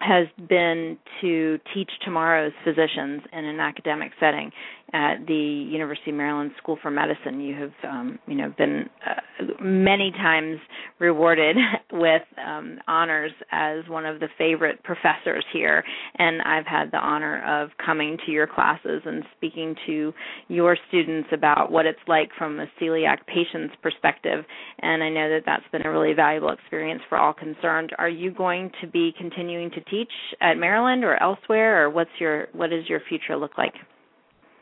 has 0.00 0.28
been 0.48 0.96
to 1.20 1.58
teach 1.74 1.90
tomorrow's 2.04 2.52
physicians 2.64 3.22
in 3.32 3.44
an 3.44 3.58
academic 3.58 4.12
setting 4.20 4.52
at 4.92 5.26
the 5.26 5.34
University 5.34 6.10
of 6.10 6.16
Maryland 6.16 6.52
School 6.58 6.78
for 6.80 6.90
Medicine. 6.90 7.40
You 7.40 7.54
have, 7.54 7.72
um, 7.90 8.18
you 8.26 8.34
know, 8.34 8.52
been 8.56 8.88
uh, 9.06 9.44
many 9.60 10.10
times 10.12 10.58
rewarded 10.98 11.56
with 11.92 12.22
um, 12.44 12.78
honors 12.88 13.32
as 13.52 13.86
one 13.88 14.06
of 14.06 14.20
the 14.20 14.28
favorite 14.38 14.82
professors 14.82 15.44
here, 15.52 15.84
and 16.16 16.40
I've 16.42 16.66
had 16.66 16.90
the 16.90 16.98
honor 16.98 17.44
of 17.46 17.70
coming 17.84 18.16
to 18.26 18.32
your 18.32 18.46
classes 18.46 19.02
and 19.04 19.24
speaking 19.36 19.76
to 19.86 20.12
your 20.48 20.76
students 20.88 21.28
about 21.32 21.70
what 21.70 21.86
it's 21.86 21.98
like 22.06 22.30
from 22.38 22.60
a 22.60 22.66
celiac 22.80 23.18
patient's 23.26 23.74
perspective. 23.82 24.44
And 24.80 25.02
I 25.02 25.10
know 25.10 25.28
that 25.28 25.42
that's 25.44 25.64
been 25.70 25.84
a 25.84 25.90
really 25.90 26.14
valuable 26.14 26.50
experience 26.50 27.02
for 27.08 27.18
all 27.18 27.32
concerned. 27.32 27.92
Are 27.98 28.08
you 28.08 28.30
going 28.30 28.70
to 28.80 28.86
be 28.86 29.12
continuing 29.18 29.70
to 29.70 29.80
teach 29.82 30.12
at 30.40 30.54
Maryland 30.54 31.04
or 31.04 31.20
elsewhere, 31.22 31.84
or 31.84 31.90
what's 31.90 32.10
your 32.18 32.48
what 32.52 32.70
does 32.70 32.88
your 32.88 33.00
future 33.08 33.36
look 33.36 33.58
like? 33.58 33.74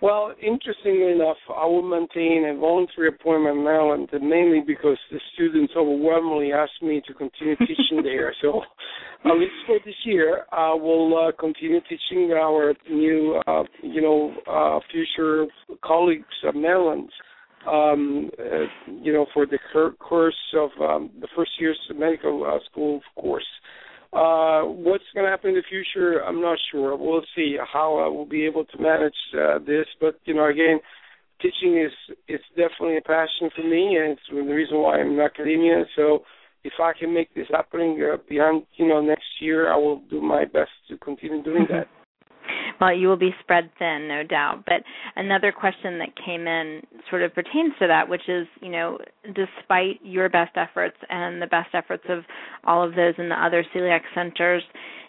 Well, 0.03 0.35
interestingly 0.43 1.13
enough, 1.13 1.39
I 1.49 1.65
will 1.65 1.83
maintain 1.83 2.45
a 2.45 2.59
voluntary 2.61 3.09
appointment 3.09 3.57
in 3.57 3.65
Maryland, 3.65 4.11
mainly 4.13 4.61
because 4.61 4.99
the 5.11 5.19
students 5.33 5.73
overwhelmingly 5.75 6.53
asked 6.53 6.83
me 6.83 7.01
to 7.07 7.15
continue 7.15 7.57
teaching 7.57 8.03
there. 8.03 8.35
So, 8.43 8.61
at 9.25 9.39
least 9.39 9.53
for 9.67 9.79
this 9.85 9.95
year, 10.05 10.45
I 10.53 10.75
will 10.75 11.29
uh, 11.29 11.33
continue 11.41 11.81
teaching 11.89 12.33
our 12.33 12.75
new, 12.89 13.41
uh, 13.47 13.65
you 13.83 14.03
know, 14.03 14.35
uh, 14.47 14.79
future 14.93 15.47
colleagues 15.83 16.25
of 16.45 16.55
Maryland. 16.55 17.09
Um, 17.67 18.31
uh, 18.39 18.93
you 19.03 19.13
know, 19.13 19.27
for 19.35 19.45
the 19.47 19.59
course 19.99 20.37
of 20.55 20.71
um, 20.81 21.11
the 21.21 21.27
first 21.35 21.51
year's 21.59 21.81
medical 21.97 22.45
uh, 22.45 22.59
school 22.71 23.01
course. 23.17 23.47
Uh, 24.13 24.63
what's 24.63 25.05
going 25.15 25.27
to 25.27 25.31
happen 25.31 25.51
in 25.51 25.57
the 25.57 25.63
future, 25.69 26.21
I'm 26.25 26.41
not 26.41 26.59
sure. 26.71 26.97
We'll 26.97 27.25
see 27.35 27.57
how 27.73 27.99
I 27.99 28.09
will 28.09 28.27
be 28.27 28.45
able 28.45 28.65
to 28.65 28.79
manage 28.79 29.15
uh, 29.35 29.59
this. 29.59 29.87
But 30.01 30.19
you 30.25 30.35
know, 30.35 30.49
again, 30.49 30.81
teaching 31.43 31.79
is 31.79 31.93
it's 32.29 32.45
definitely 32.51 32.99
a 32.99 33.03
passion 33.03 33.51
for 33.55 33.63
me, 33.63 33.97
and 33.97 34.13
it's 34.13 34.23
the 34.31 34.41
reason 34.43 34.79
why 34.79 35.01
I'm 35.01 35.13
in 35.13 35.21
academia. 35.21 35.85
So 35.97 36.21
if 36.65 36.75
I 36.81 36.93
can 36.99 37.13
make 37.13 37.35
this 37.35 37.47
happening 37.51 38.03
uh, 38.03 38.17
beyond 38.29 38.65
you 38.77 38.89
know 38.89 39.01
next 39.01 39.27
year, 39.41 39.73
I 39.73 39.77
will 39.77 40.01
do 40.11 40.21
my 40.21 40.45
best 40.45 40.71
to 40.89 40.97
continue 40.99 41.43
doing 41.43 41.67
that. 41.71 41.89
Well, 42.81 42.95
you 42.95 43.09
will 43.09 43.17
be 43.17 43.35
spread 43.41 43.71
thin, 43.79 44.09
no 44.09 44.23
doubt. 44.23 44.65
But 44.67 44.83
another 45.17 45.53
question 45.53 45.99
that 45.99 46.11
came 46.25 46.47
in 46.47 46.83
sort 47.11 47.23
of 47.23 47.35
pertains 47.35 47.73
to 47.81 47.87
that, 47.87 48.09
which 48.09 48.29
is, 48.29 48.47
you 48.61 48.71
know, 48.71 48.99
despite 49.25 50.01
your 50.03 50.29
best 50.29 50.57
efforts 50.57 50.97
and 51.09 51.41
the 51.41 51.47
best 51.47 51.71
efforts 51.75 52.05
of 52.09 52.25
all 52.65 52.87
of 52.87 52.95
those 52.95 53.15
in 53.19 53.29
the 53.29 53.35
other 53.35 53.65
celiac 53.75 54.01
centers, 54.15 54.63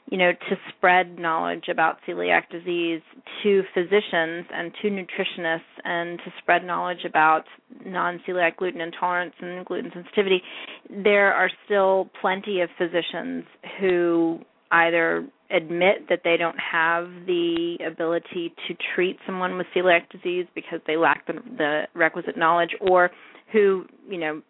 you 0.09 0.17
know, 0.17 0.31
to 0.31 0.55
spread 0.69 1.19
knowledge 1.19 1.65
about 1.69 1.97
celiac 2.07 2.49
disease 2.49 3.01
to 3.43 3.63
physicians 3.73 4.45
and 4.53 4.71
to 4.81 4.89
nutritionists 4.89 5.59
and 5.83 6.17
to 6.19 6.33
spread 6.39 6.63
knowledge 6.63 7.03
about 7.05 7.43
non-celiac 7.85 8.55
gluten 8.55 8.79
intolerance 8.79 9.33
and 9.41 9.65
gluten 9.65 9.91
sensitivity, 9.93 10.41
there 10.89 11.33
are 11.33 11.49
still 11.65 12.09
plenty 12.21 12.61
of 12.61 12.69
physicians 12.77 13.43
who 13.81 14.39
either 14.71 15.27
admit 15.49 16.09
that 16.09 16.21
they 16.23 16.35
don't 16.37 16.57
have 16.59 17.05
the 17.25 17.77
ability 17.85 18.53
to 18.67 18.75
treat 18.95 19.17
someone 19.25 19.57
with 19.57 19.67
celiac 19.75 20.09
disease 20.09 20.45
because 20.53 20.79
they 20.85 20.97
lack 20.97 21.25
the, 21.27 21.33
the 21.57 21.83
requisite 21.93 22.37
knowledge 22.37 22.71
or 22.81 23.09
who, 23.51 23.85
you 24.09 24.17
know, 24.17 24.41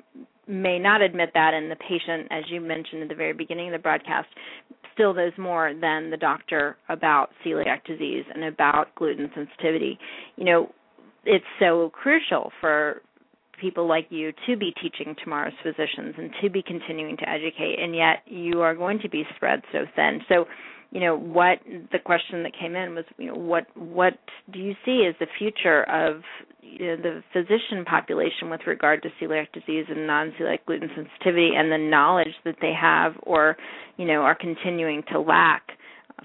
may 0.47 0.79
not 0.79 1.01
admit 1.01 1.31
that 1.33 1.53
and 1.53 1.69
the 1.69 1.75
patient 1.75 2.27
as 2.31 2.43
you 2.49 2.61
mentioned 2.61 3.03
at 3.03 3.09
the 3.09 3.15
very 3.15 3.33
beginning 3.33 3.67
of 3.67 3.73
the 3.73 3.79
broadcast 3.79 4.27
still 4.93 5.13
knows 5.13 5.33
more 5.37 5.73
than 5.79 6.09
the 6.09 6.17
doctor 6.17 6.77
about 6.89 7.29
celiac 7.45 7.83
disease 7.85 8.23
and 8.33 8.43
about 8.45 8.95
gluten 8.95 9.29
sensitivity. 9.35 9.99
You 10.37 10.45
know, 10.45 10.71
it's 11.25 11.45
so 11.59 11.91
crucial 11.93 12.51
for 12.61 13.01
people 13.59 13.87
like 13.87 14.07
you 14.09 14.31
to 14.45 14.55
be 14.57 14.73
teaching 14.81 15.15
tomorrow's 15.23 15.53
physicians 15.63 16.15
and 16.17 16.31
to 16.41 16.49
be 16.49 16.61
continuing 16.61 17.17
to 17.17 17.29
educate 17.29 17.77
and 17.81 17.95
yet 17.95 18.23
you 18.25 18.61
are 18.61 18.75
going 18.75 18.99
to 18.99 19.09
be 19.09 19.23
spread 19.35 19.61
so 19.71 19.85
thin. 19.95 20.21
So 20.29 20.45
you 20.91 21.01
know 21.01 21.17
what 21.17 21.59
the 21.91 21.99
question 21.99 22.43
that 22.43 22.53
came 22.57 22.75
in 22.75 22.95
was 22.95 23.05
you 23.17 23.27
know 23.27 23.35
what 23.35 23.65
what 23.75 24.13
do 24.51 24.59
you 24.59 24.73
see 24.85 25.05
as 25.07 25.15
the 25.19 25.27
future 25.37 25.83
of 25.83 26.21
you 26.61 26.87
know, 26.87 26.97
the 26.97 27.23
physician 27.33 27.85
population 27.85 28.49
with 28.49 28.61
regard 28.65 29.03
to 29.03 29.09
celiac 29.21 29.51
disease 29.53 29.85
and 29.89 30.07
non-celiac 30.07 30.59
gluten 30.65 30.89
sensitivity 30.95 31.51
and 31.55 31.71
the 31.71 31.77
knowledge 31.77 32.33
that 32.45 32.55
they 32.61 32.73
have 32.79 33.13
or 33.23 33.57
you 33.97 34.05
know 34.05 34.21
are 34.21 34.35
continuing 34.35 35.03
to 35.11 35.19
lack 35.19 35.63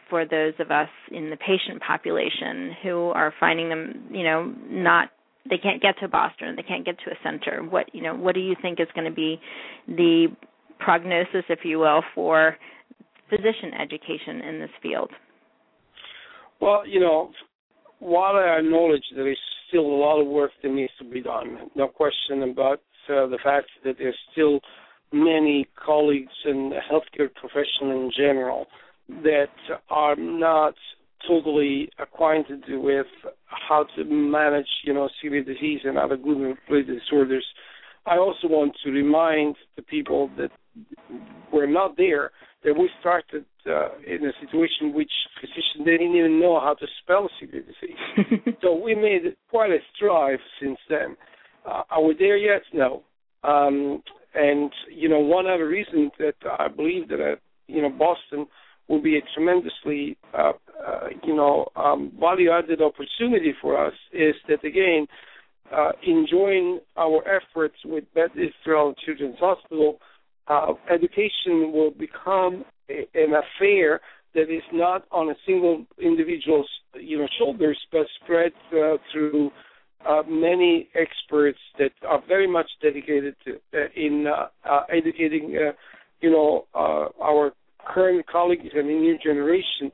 for 0.09 0.25
those 0.25 0.55
of 0.59 0.71
us 0.71 0.88
in 1.11 1.31
the 1.31 1.37
patient 1.37 1.83
population 1.87 2.75
who 2.83 3.09
are 3.09 3.35
finding 3.40 3.68
them 3.68 4.05
you 4.11 4.23
know 4.23 4.55
not 4.68 5.11
they 5.48 5.59
can't 5.59 5.83
get 5.83 5.94
to 6.00 6.09
Boston 6.09 6.57
they 6.57 6.62
can't 6.62 6.85
get 6.85 6.96
to 7.05 7.11
a 7.11 7.14
center 7.22 7.62
what 7.62 7.94
you 7.94 8.02
know 8.02 8.14
what 8.14 8.35
do 8.35 8.40
you 8.40 8.55
think 8.62 8.81
is 8.81 8.88
going 8.94 9.09
to 9.09 9.14
be 9.14 9.40
the 9.88 10.26
prognosis 10.78 11.44
if 11.48 11.61
you 11.64 11.78
will 11.78 12.02
for 12.14 12.57
physician 13.33 13.72
education 13.81 14.40
in 14.42 14.61
this 14.61 14.70
field? 14.83 15.11
Well, 16.61 16.87
you 16.87 17.00
know, 17.00 17.31
while 17.98 18.37
I 18.37 18.59
acknowledge 18.59 19.02
there 19.14 19.31
is 19.31 19.38
still 19.68 19.87
a 19.87 19.98
lot 19.98 20.20
of 20.20 20.26
work 20.26 20.50
that 20.62 20.70
needs 20.70 20.92
to 20.98 21.05
be 21.09 21.22
done, 21.22 21.70
no 21.74 21.88
question 21.88 22.42
about 22.42 22.81
uh, 23.09 23.26
the 23.26 23.38
fact 23.42 23.68
that 23.85 23.96
there's 23.98 24.16
still 24.33 24.61
many 25.12 25.66
colleagues 25.74 26.33
and 26.44 26.72
healthcare 26.72 27.33
profession 27.35 27.90
in 27.90 28.11
general 28.16 28.66
that 29.22 29.48
are 29.90 30.16
not 30.16 30.74
totally 31.26 31.90
acquainted 31.98 32.64
with 32.68 33.06
how 33.46 33.87
to 33.96 34.04
manage, 34.04 34.66
you 34.85 34.92
know, 34.92 35.08
celiac 35.22 35.46
disease 35.46 35.80
and 35.85 35.98
other 35.98 36.16
gluten-related 36.16 37.00
disorders. 37.00 37.44
I 38.06 38.18
also 38.18 38.48
want 38.48 38.74
to 38.85 38.90
remind 38.90 39.56
the 39.76 39.82
people 39.82 40.30
that 40.37 40.50
we're 41.52 41.70
not 41.70 41.96
there 41.96 42.30
that 42.64 42.74
we 42.74 42.88
started 43.00 43.44
uh, 43.66 43.88
in 44.06 44.24
a 44.24 44.32
situation 44.40 44.94
which 44.94 45.11
physicians 45.40 45.85
didn't 45.85 46.14
even 46.16 46.40
know 46.40 46.61
how 46.61 46.74
to 46.74 46.87
spell 47.02 47.28
celiac 47.40 47.64
disease. 47.66 48.54
so 48.62 48.74
we 48.74 48.94
made 48.94 49.22
quite 49.50 49.70
a 49.70 49.78
strive 49.94 50.38
since 50.61 50.78
then. 50.88 51.16
Uh, 51.66 51.82
are 51.90 52.02
we 52.02 52.14
there 52.18 52.37
yet? 52.37 52.62
No. 52.72 53.02
Um, 53.44 54.02
and 54.35 54.70
you 54.90 55.08
know, 55.08 55.20
one 55.20 55.46
other 55.46 55.68
reason 55.68 56.11
that 56.18 56.35
I 56.58 56.68
believe 56.68 57.08
that 57.08 57.20
uh, 57.20 57.37
you 57.66 57.82
know 57.82 57.90
Boston 57.90 58.46
will 58.88 59.02
be 59.02 59.16
a 59.16 59.20
tremendously 59.35 60.16
uh, 60.37 60.52
uh, 60.87 61.09
you 61.23 61.35
know 61.35 61.66
um, 61.77 62.12
value-added 62.18 62.81
opportunity 62.81 63.55
for 63.61 63.85
us 63.87 63.95
is 64.12 64.35
that 64.49 64.64
again, 64.64 65.07
uh, 65.75 65.92
enjoying 66.07 66.81
our 66.97 67.23
efforts 67.29 67.77
with 67.85 68.05
Beth 68.14 68.31
Israel 68.33 68.95
Children's 69.05 69.38
Hospital 69.38 69.99
uh, 70.49 70.73
education 70.92 71.73
will 71.73 71.90
become 71.90 72.64
a, 72.90 73.07
an 73.14 73.33
affair 73.35 74.01
that 74.35 74.51
is 74.51 74.62
not 74.73 75.05
on 75.12 75.29
a 75.31 75.35
single 75.47 75.85
individual's 76.01 76.68
you 76.95 77.18
know 77.18 77.29
shoulders, 77.38 77.79
but 77.90 78.07
spread 78.23 78.53
uh, 78.73 78.97
through 79.12 79.51
uh, 80.09 80.23
many 80.29 80.88
experts 80.95 81.59
that 81.79 81.92
are 82.09 82.23
very 82.27 82.47
much 82.47 82.68
dedicated 82.83 83.37
to, 83.45 83.53
uh, 83.75 83.87
in 83.95 84.27
uh, 84.27 84.47
uh, 84.68 84.83
educating 84.90 85.57
uh, 85.57 85.73
you 86.21 86.31
know 86.31 86.66
our 86.75 87.53
current 87.87 88.27
colleagues 88.27 88.68
and 88.75 88.88
the 88.88 88.95
new 88.95 89.18
generation. 89.18 89.92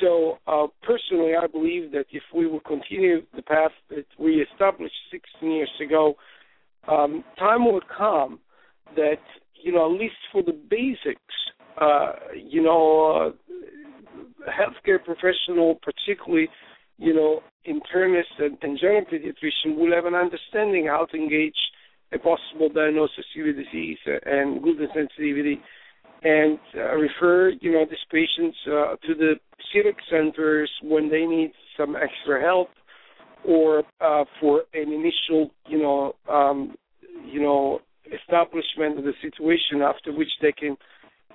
So 0.00 0.38
personally, 0.82 1.32
I 1.40 1.46
believe 1.46 1.92
that 1.92 2.06
if 2.12 2.22
we 2.34 2.46
will 2.46 2.60
continue 2.60 3.22
the 3.34 3.42
path 3.42 3.72
that 3.90 4.06
we 4.18 4.44
established 4.52 4.94
16 5.10 5.50
years 5.50 5.70
ago, 5.84 6.14
um, 6.86 7.24
time 7.38 7.64
will 7.64 7.82
come 7.96 8.38
that 8.96 9.20
you 9.62 9.72
know, 9.72 9.92
at 9.92 10.00
least 10.00 10.14
for 10.32 10.42
the 10.42 10.52
basics, 10.52 11.20
uh, 11.80 12.12
you 12.34 12.62
know, 12.62 13.32
uh, 13.46 14.50
healthcare 14.50 15.02
professional, 15.02 15.78
particularly, 15.82 16.48
you 16.98 17.14
know, 17.14 17.40
internist 17.66 18.38
and, 18.38 18.56
and 18.62 18.78
general 18.80 19.04
pediatrician, 19.04 19.76
will 19.76 19.94
have 19.94 20.04
an 20.04 20.14
understanding 20.14 20.86
how 20.86 21.06
to 21.06 21.16
engage 21.16 21.56
a 22.12 22.18
possible 22.18 22.68
diagnosis 22.74 23.18
of 23.18 23.24
celiac 23.36 23.56
disease 23.56 23.98
and 24.24 24.62
gluten 24.62 24.88
sensitivity, 24.94 25.60
and 26.22 26.58
uh, 26.76 26.94
refer, 26.96 27.50
you 27.60 27.72
know, 27.72 27.84
these 27.88 27.98
patients 28.10 28.56
uh, 28.66 28.96
to 29.06 29.14
the 29.14 29.34
celiac 29.74 29.94
centers 30.10 30.70
when 30.82 31.08
they 31.10 31.24
need 31.24 31.52
some 31.76 31.96
extra 31.96 32.40
help 32.42 32.68
or 33.46 33.82
uh, 34.00 34.24
for 34.40 34.62
an 34.74 34.92
initial, 34.92 35.50
you 35.68 35.78
know, 35.78 36.12
um, 36.28 36.74
you 37.24 37.40
know, 37.40 37.80
establishment 38.06 38.98
of 38.98 39.04
the 39.04 39.12
situation 39.22 39.82
after 39.82 40.12
which 40.12 40.30
they 40.40 40.52
can 40.52 40.76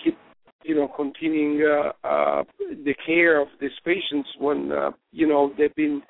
keep 0.04 0.18
you 0.64 0.76
know 0.76 0.88
continuing 0.96 1.62
uh, 1.62 2.08
uh, 2.08 2.44
the 2.60 2.94
care 3.06 3.42
of 3.42 3.48
these 3.60 3.72
patients 3.86 4.30
when 4.40 4.72
uh, 4.72 4.92
you 5.12 5.28
know 5.28 5.52
they've 5.58 5.76
been 5.76 6.02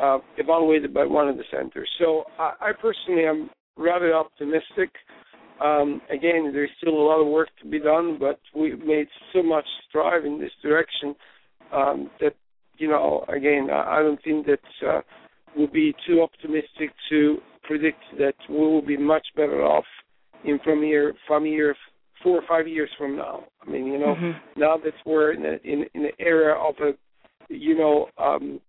uh, 0.00 0.18
evaluated 0.36 0.92
by 0.92 1.04
one 1.04 1.28
of 1.28 1.36
the 1.36 1.44
centers. 1.50 1.88
So 1.98 2.24
I, 2.38 2.52
I 2.60 2.70
personally 2.80 3.24
am 3.24 3.50
rather 3.76 4.14
optimistic. 4.14 4.90
Um, 5.60 6.00
again, 6.10 6.50
there's 6.52 6.70
still 6.80 6.94
a 6.94 7.06
lot 7.06 7.20
of 7.20 7.26
work 7.26 7.48
to 7.62 7.68
be 7.68 7.78
done, 7.78 8.16
but 8.18 8.40
we've 8.54 8.78
made 8.78 9.08
so 9.32 9.42
much 9.42 9.66
strive 9.88 10.24
in 10.24 10.40
this 10.40 10.52
direction 10.62 11.14
um, 11.72 12.10
that 12.20 12.34
you 12.78 12.88
know 12.88 13.24
again 13.28 13.68
I, 13.70 13.98
I 13.98 14.02
don't 14.02 14.22
think 14.24 14.46
that 14.46 14.88
uh, 14.88 15.00
we'll 15.56 15.66
be 15.66 15.94
too 16.06 16.22
optimistic 16.22 16.90
to 17.10 17.38
predict 17.62 18.02
that 18.18 18.34
we 18.48 18.56
will 18.56 18.84
be 18.84 18.96
much 18.96 19.26
better 19.36 19.62
off 19.62 19.84
in 20.44 20.58
from 20.64 20.82
here 20.82 21.14
from 21.26 21.44
here 21.44 21.74
four 22.22 22.38
or 22.38 22.42
five 22.48 22.68
years 22.68 22.90
from 22.98 23.16
now. 23.16 23.44
I 23.62 23.70
mean, 23.70 23.86
you 23.86 23.98
know, 23.98 24.14
mm-hmm. 24.14 24.60
now 24.60 24.76
that 24.76 24.94
we're 25.04 25.32
in 25.32 25.44
a, 25.44 25.58
in 25.64 25.84
in 25.94 26.06
an 26.06 26.12
era 26.18 26.56
of 26.58 26.74
a 26.80 26.92
you 27.48 27.76
know 27.76 28.06
um, 28.18 28.60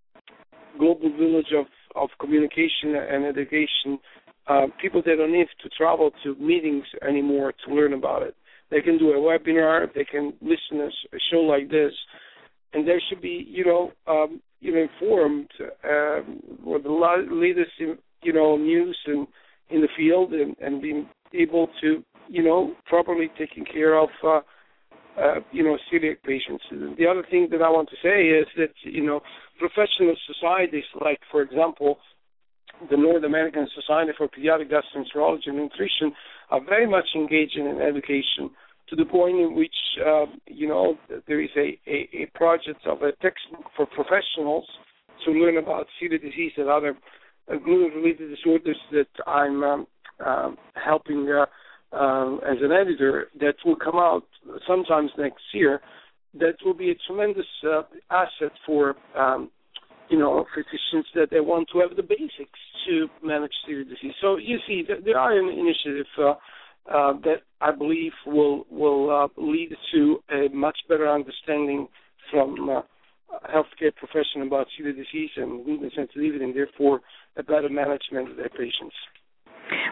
global 0.77 1.11
village 1.17 1.53
of 1.57 1.65
of 1.95 2.09
communication 2.19 2.95
and 2.95 3.25
education, 3.25 3.99
uh, 4.47 4.67
people 4.81 5.01
that 5.05 5.15
don't 5.17 5.31
need 5.31 5.47
to 5.63 5.69
travel 5.69 6.11
to 6.23 6.35
meetings 6.35 6.85
anymore 7.07 7.53
to 7.65 7.73
learn 7.73 7.93
about 7.93 8.23
it. 8.23 8.35
They 8.69 8.81
can 8.81 8.97
do 8.97 9.11
a 9.11 9.15
webinar. 9.15 9.93
They 9.93 10.05
can 10.05 10.33
listen 10.41 10.77
to 10.77 10.87
a 10.87 11.19
show 11.31 11.39
like 11.41 11.69
this, 11.69 11.91
and 12.73 12.87
they 12.87 12.99
should 13.07 13.21
be, 13.21 13.45
you 13.47 13.65
know, 13.65 13.91
um, 14.07 14.41
you 14.59 14.73
know, 14.73 14.87
informed 14.91 15.49
um, 15.83 16.39
with 16.63 16.83
the 16.83 17.25
latest, 17.31 17.71
you 17.79 18.33
know, 18.33 18.57
news 18.57 18.97
and 19.07 19.27
in 19.69 19.81
the 19.81 19.87
field 19.97 20.33
and, 20.33 20.55
and 20.61 20.81
being 20.81 21.07
able 21.33 21.67
to, 21.81 22.03
you 22.29 22.43
know, 22.43 22.73
properly 22.85 23.29
taking 23.37 23.65
care 23.65 23.99
of, 23.99 24.09
uh, 24.23 24.39
uh, 25.19 25.35
you 25.51 25.63
know, 25.63 25.77
celiac 25.91 26.21
patients. 26.23 26.63
The 26.71 27.07
other 27.07 27.25
thing 27.29 27.47
that 27.51 27.61
I 27.61 27.69
want 27.69 27.89
to 27.89 27.95
say 28.01 28.27
is 28.27 28.47
that, 28.57 28.73
you 28.83 29.05
know, 29.05 29.21
professional 29.59 30.15
societies 30.27 30.83
like, 30.99 31.19
for 31.29 31.41
example, 31.41 31.97
the 32.89 32.97
North 32.97 33.23
American 33.23 33.67
Society 33.75 34.11
for 34.17 34.27
Pediatric 34.27 34.71
Gastroenterology 34.71 35.47
and 35.47 35.57
Nutrition 35.57 36.13
are 36.49 36.63
very 36.63 36.87
much 36.87 37.05
engaged 37.15 37.57
in 37.57 37.79
education 37.81 38.49
to 38.89 38.95
the 38.95 39.05
point 39.05 39.39
in 39.39 39.55
which, 39.55 39.75
uh, 40.05 40.25
you 40.47 40.67
know, 40.67 40.97
there 41.27 41.41
is 41.41 41.49
a, 41.55 41.79
a, 41.87 42.09
a 42.23 42.25
project 42.35 42.85
of 42.85 43.01
a 43.01 43.11
textbook 43.21 43.65
for 43.75 43.85
professionals 43.85 44.65
to 45.25 45.31
learn 45.31 45.57
about 45.57 45.87
celiac 46.01 46.21
disease 46.21 46.51
and 46.57 46.69
other 46.69 46.97
uh, 47.51 47.55
gluten-related 47.57 48.29
disorders 48.29 48.77
that 48.91 49.07
I'm 49.25 49.63
um, 49.63 49.87
um, 50.25 50.57
helping 50.83 51.29
uh, 51.29 51.45
um, 51.95 52.41
as 52.49 52.57
an 52.61 52.71
editor 52.71 53.27
that 53.39 53.55
will 53.65 53.75
come 53.75 53.95
out 53.95 54.23
sometimes 54.67 55.11
next 55.17 55.43
year. 55.53 55.81
That 56.33 56.55
will 56.63 56.73
be 56.73 56.91
a 56.91 56.95
tremendous 57.07 57.45
uh, 57.65 57.81
asset 58.09 58.53
for 58.65 58.95
um, 59.17 59.51
you 60.11 60.19
know 60.19 60.45
physicians 60.53 61.07
that 61.15 61.29
they 61.31 61.39
want 61.39 61.69
to 61.71 61.79
have 61.79 61.95
the 61.95 62.03
basics 62.03 62.59
to 62.85 63.07
manage 63.23 63.51
celiac 63.67 63.89
disease. 63.89 64.13
So 64.21 64.37
you 64.37 64.57
see, 64.67 64.83
there 65.05 65.17
are 65.17 65.37
an 65.37 65.47
initiative 65.47 66.05
uh, 66.19 66.33
uh, 66.91 67.13
that 67.23 67.41
I 67.61 67.71
believe 67.71 68.11
will 68.25 68.65
will 68.69 69.09
uh, 69.09 69.41
lead 69.41 69.71
to 69.93 70.19
a 70.29 70.53
much 70.53 70.77
better 70.89 71.09
understanding 71.09 71.87
from 72.29 72.69
uh, 72.69 72.81
healthcare 73.49 73.95
profession 73.95 74.41
about 74.45 74.67
celiac 74.77 74.97
disease 74.97 75.29
and 75.37 75.63
gluten 75.63 75.89
sensitivity, 75.95 76.43
and 76.43 76.55
therefore 76.55 76.99
a 77.37 77.43
better 77.43 77.69
management 77.69 78.31
of 78.31 78.37
their 78.37 78.49
patients. 78.49 78.95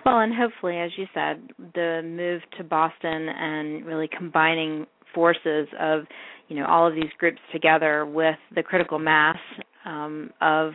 Well, 0.06 0.20
and 0.20 0.34
hopefully, 0.36 0.78
as 0.78 0.92
you 0.98 1.06
said, 1.14 1.52
the 1.74 2.02
move 2.04 2.42
to 2.58 2.64
Boston 2.66 3.30
and 3.30 3.86
really 3.86 4.10
combining 4.16 4.86
forces 5.16 5.68
of 5.80 6.02
you 6.50 6.58
know 6.58 6.66
all 6.66 6.88
of 6.88 6.96
these 6.96 7.12
groups 7.18 7.40
together 7.54 8.06
with 8.06 8.36
the 8.54 8.64
critical 8.64 9.00
mass 9.00 9.38
um, 9.86 10.32
of 10.42 10.74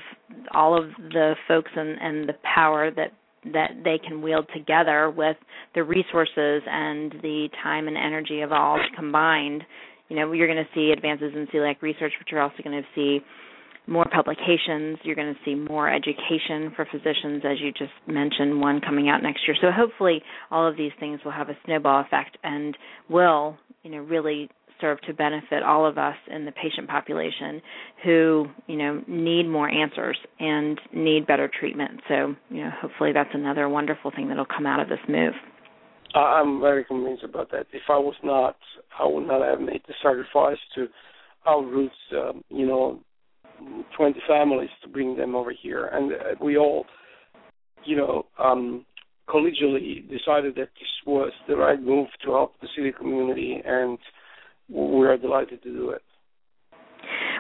all 0.53 0.77
of 0.77 0.91
the 1.11 1.35
folks 1.47 1.71
and, 1.77 1.99
and 2.01 2.29
the 2.29 2.35
power 2.55 2.91
that 2.91 3.13
that 3.53 3.73
they 3.85 3.99
can 3.99 4.23
wield 4.23 4.49
together 4.55 5.11
with 5.11 5.37
the 5.75 5.83
resources 5.83 6.63
and 6.67 7.13
the 7.23 7.49
time 7.63 7.89
and 7.89 7.97
energy 7.97 8.41
of 8.41 8.53
all 8.53 8.79
combined. 8.97 9.63
You 10.09 10.17
know, 10.17 10.33
you're 10.33 10.47
going 10.47 10.65
to 10.65 10.71
see 10.75 10.93
advances 10.93 11.33
in 11.35 11.47
celiac 11.49 11.83
research, 11.83 12.13
but 12.19 12.31
you're 12.31 12.41
also 12.41 12.63
going 12.63 12.81
to 12.81 12.89
see 12.95 13.21
more 13.87 14.07
publications. 14.11 14.99
You're 15.03 15.17
going 15.17 15.35
to 15.35 15.41
see 15.45 15.55
more 15.55 15.93
education 15.93 16.73
for 16.75 16.87
physicians, 16.91 17.43
as 17.45 17.61
you 17.61 17.73
just 17.73 17.93
mentioned, 18.07 18.61
one 18.61 18.81
coming 18.81 19.09
out 19.09 19.23
next 19.23 19.41
year. 19.47 19.57
So 19.61 19.69
hopefully, 19.71 20.23
all 20.51 20.67
of 20.67 20.77
these 20.77 20.93
things 20.99 21.21
will 21.25 21.33
have 21.33 21.49
a 21.49 21.59
snowball 21.65 22.01
effect 22.01 22.39
and 22.43 22.77
will, 23.11 23.59
you 23.83 23.91
know, 23.91 23.99
really 23.99 24.49
serve 24.81 25.01
to 25.03 25.15
benefit 25.15 25.63
all 25.63 25.87
of 25.87 25.99
us 25.99 26.17
in 26.31 26.45
the 26.45 26.53
patient 26.53 26.89
population 26.89 27.61
who, 28.05 28.47
you 28.67 28.77
know, 28.77 29.03
need 29.07 29.45
more 29.49 29.69
answers 29.69 30.19
and 30.39 30.81
need 30.93 31.27
better 31.27 31.51
treatment. 31.59 32.01
So, 32.09 32.35
you 32.51 32.65
know, 32.65 32.71
hopefully 32.81 33.13
that's 33.13 33.31
another 33.35 33.69
wonderful 33.69 34.11
thing 34.15 34.29
that'll 34.29 34.47
come 34.47 34.67
out 34.67 34.81
of 34.81 34.89
this 34.89 34.99
move. 35.09 35.35
I'm 36.15 36.61
very 36.61 36.85
convinced 36.85 37.25
about 37.25 37.51
that. 37.51 37.67
If 37.73 37.83
I 37.89 37.99
was 37.99 38.15
not, 38.23 38.57
I 39.01 39.07
would 39.07 39.27
not 39.27 39.43
have 39.43 39.61
made 39.61 39.83
the 39.89 39.95
sacrifice 40.03 40.59
to 40.77 40.87
our 41.45 41.63
roots, 41.63 41.95
um, 42.13 42.45
you 42.51 42.67
know, 42.67 43.01
20 43.97 44.21
families 44.29 44.71
to 44.83 44.89
bring 44.89 45.17
them 45.17 45.35
over 45.35 45.53
here. 45.53 45.87
And 45.87 46.13
uh, 46.13 46.17
we 46.41 46.57
all, 46.57 46.87
you 47.85 47.97
know, 47.97 48.27
um, 48.39 48.87
collegially 49.29 50.09
decided 50.09 50.55
that 50.57 50.69
this 50.79 50.89
was 51.07 51.33
the 51.49 51.57
right 51.57 51.81
move 51.81 52.09
to 52.25 52.31
help 52.31 52.55
the 52.61 52.69
celiac 52.79 52.97
community, 52.97 53.61
and 53.65 53.99
we 54.69 55.07
are 55.07 55.17
delighted 55.17 55.63
to 55.63 55.73
do 55.73 55.91
it. 55.91 56.03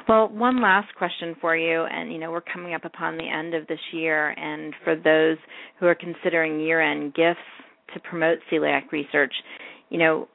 Well, 0.08 0.28
one 0.28 0.60
last 0.60 0.94
question 0.96 1.34
for 1.40 1.56
you, 1.56 1.84
and 1.84 2.12
you 2.12 2.18
know 2.18 2.30
we're 2.30 2.42
coming 2.42 2.74
up 2.74 2.84
upon 2.84 3.16
the 3.16 3.28
end 3.28 3.54
of 3.54 3.66
this 3.66 3.78
year, 3.92 4.30
and 4.30 4.74
for 4.84 4.94
those 4.96 5.38
who 5.80 5.86
are 5.86 5.94
considering 5.94 6.60
year-end 6.60 7.14
gifts 7.14 7.40
to 7.94 8.00
promote 8.00 8.38
celiac 8.52 8.92
research, 8.92 9.32
you 9.88 9.98
know 9.98 10.28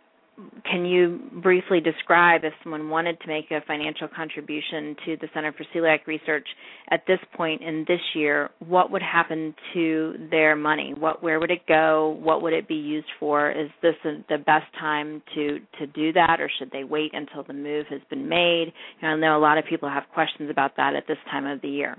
can 0.70 0.86
you 0.86 1.20
briefly 1.42 1.80
describe 1.80 2.44
if 2.44 2.54
someone 2.64 2.90
wanted 2.90 3.20
to 3.22 3.28
make 3.28 3.52
a 3.52 3.62
financial 3.66 4.08
contribution 4.08 4.96
to 5.06 5.18
the 5.18 5.28
Center 5.34 5.54
for 5.54 5.66
Celiac 5.76 6.08
Research 6.08 6.48
at 6.92 7.04
this 7.08 7.20
point 7.36 7.62
in 7.62 7.86
this 7.88 8.00
year, 8.16 8.50
what 8.60 8.92
would 8.92 9.02
happen 9.02 9.54
to 9.74 10.16
their 10.32 10.56
money? 10.56 10.94
What 10.98 11.22
where 11.24 11.40
would 11.40 11.52
it 11.52 11.66
go? 11.68 12.18
What 12.22 12.42
would 12.42 12.54
it 12.54 12.68
be 12.68 12.76
used 12.76 13.08
for? 13.20 13.52
Is 13.52 13.70
this 13.82 13.96
the 14.04 14.38
best 14.38 14.66
time 14.80 15.22
to 15.36 15.60
to 15.80 15.88
do 15.88 16.14
that 16.14 16.38
or 16.40 16.50
should 16.60 16.72
they 16.72 16.84
wait 16.84 17.12
until 17.14 17.44
the 17.44 17.54
move 17.54 17.88
has 17.90 18.02
been 18.10 18.28
made? 18.28 18.72
I 19.02 19.16
know 19.16 19.38
a 19.38 19.40
lot 19.40 19.58
of 19.58 19.66
people 19.66 19.90
have 19.90 20.04
questions 20.14 20.50
about 20.50 20.76
that 20.78 20.96
at 20.96 21.08
this 21.08 21.18
time 21.32 21.46
of 21.46 21.62
the 21.62 21.70
year. 21.70 21.98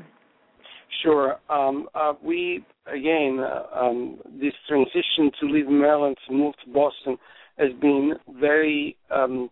Sure. 1.03 1.38
Um, 1.49 1.88
uh, 1.95 2.14
we 2.22 2.64
again 2.86 3.38
uh, 3.41 3.78
um, 3.78 4.18
this 4.41 4.53
transition 4.68 5.30
to 5.41 5.47
leave 5.47 5.68
Maryland 5.68 6.16
to 6.28 6.34
move 6.34 6.55
to 6.64 6.72
Boston 6.72 7.16
has 7.61 7.72
been 7.80 8.14
very 8.40 8.96
um, 9.11 9.50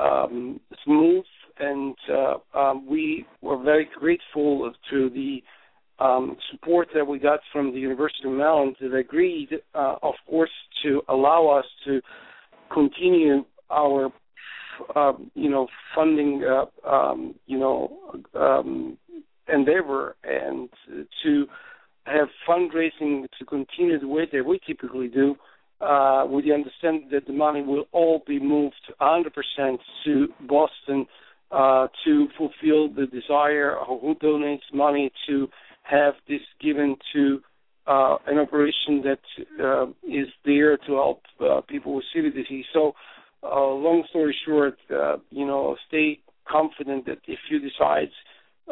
um, 0.00 0.60
smooth, 0.84 1.24
and 1.58 1.94
uh, 2.10 2.58
um, 2.58 2.86
we 2.88 3.26
were 3.42 3.62
very 3.62 3.88
grateful 3.98 4.72
to 4.90 5.10
the 5.10 5.42
um, 6.02 6.36
support 6.50 6.88
that 6.94 7.06
we 7.06 7.18
got 7.18 7.40
from 7.52 7.72
the 7.72 7.78
University 7.78 8.26
of 8.26 8.32
Maryland. 8.32 8.76
That 8.80 8.94
agreed, 8.94 9.50
uh, 9.74 9.96
of 10.02 10.14
course, 10.28 10.50
to 10.82 11.02
allow 11.08 11.48
us 11.48 11.66
to 11.84 12.00
continue 12.72 13.44
our, 13.70 14.10
uh, 14.96 15.12
you 15.34 15.50
know, 15.50 15.68
funding, 15.94 16.42
uh, 16.42 16.88
um, 16.88 17.34
you 17.46 17.58
know, 17.58 17.98
um, 18.34 18.96
endeavor 19.52 20.16
and 20.24 20.70
to 21.22 21.46
have 22.04 22.28
fundraising 22.48 23.26
to 23.38 23.44
continue 23.44 23.98
the 23.98 24.08
way 24.08 24.26
that 24.32 24.44
we 24.44 24.58
typically 24.66 25.08
do 25.08 25.36
uh, 25.80 26.26
with 26.28 26.44
the 26.44 26.52
understanding 26.52 27.08
that 27.10 27.26
the 27.26 27.32
money 27.32 27.62
will 27.62 27.86
all 27.92 28.22
be 28.26 28.38
moved 28.38 28.92
100% 29.00 29.78
to 30.04 30.28
Boston 30.46 31.06
uh, 31.50 31.88
to 32.04 32.28
fulfill 32.36 32.88
the 32.88 33.06
desire 33.06 33.76
of 33.76 34.00
who 34.00 34.14
donates 34.16 34.60
money 34.72 35.12
to 35.26 35.48
have 35.82 36.14
this 36.28 36.40
given 36.60 36.96
to 37.12 37.40
uh, 37.86 38.16
an 38.26 38.38
operation 38.38 39.02
that 39.02 39.20
uh, 39.62 39.86
is 40.06 40.28
there 40.44 40.76
to 40.76 40.92
help 40.92 41.22
uh, 41.40 41.60
people 41.62 41.94
with 41.96 42.04
celiac 42.14 42.34
disease. 42.34 42.64
So, 42.72 42.94
uh, 43.42 43.66
long 43.66 44.04
story 44.10 44.36
short, 44.46 44.76
uh, 44.90 45.16
you 45.30 45.46
know, 45.46 45.76
stay 45.88 46.20
confident 46.46 47.06
that 47.06 47.18
if 47.26 47.38
you 47.50 47.58
decide 47.58 48.10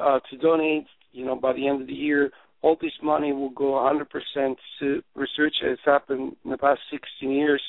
uh, 0.00 0.20
to 0.30 0.36
donate, 0.36 0.86
you 1.12 1.24
know, 1.24 1.34
by 1.34 1.52
the 1.54 1.66
end 1.66 1.80
of 1.80 1.86
the 1.86 1.94
year, 1.94 2.30
all 2.62 2.76
this 2.80 2.92
money 3.02 3.32
will 3.32 3.50
go 3.50 3.72
100% 4.36 4.56
to 4.80 5.02
research 5.14 5.54
has 5.62 5.78
happened 5.84 6.36
in 6.44 6.50
the 6.50 6.58
past 6.58 6.80
16 6.90 7.30
years. 7.30 7.62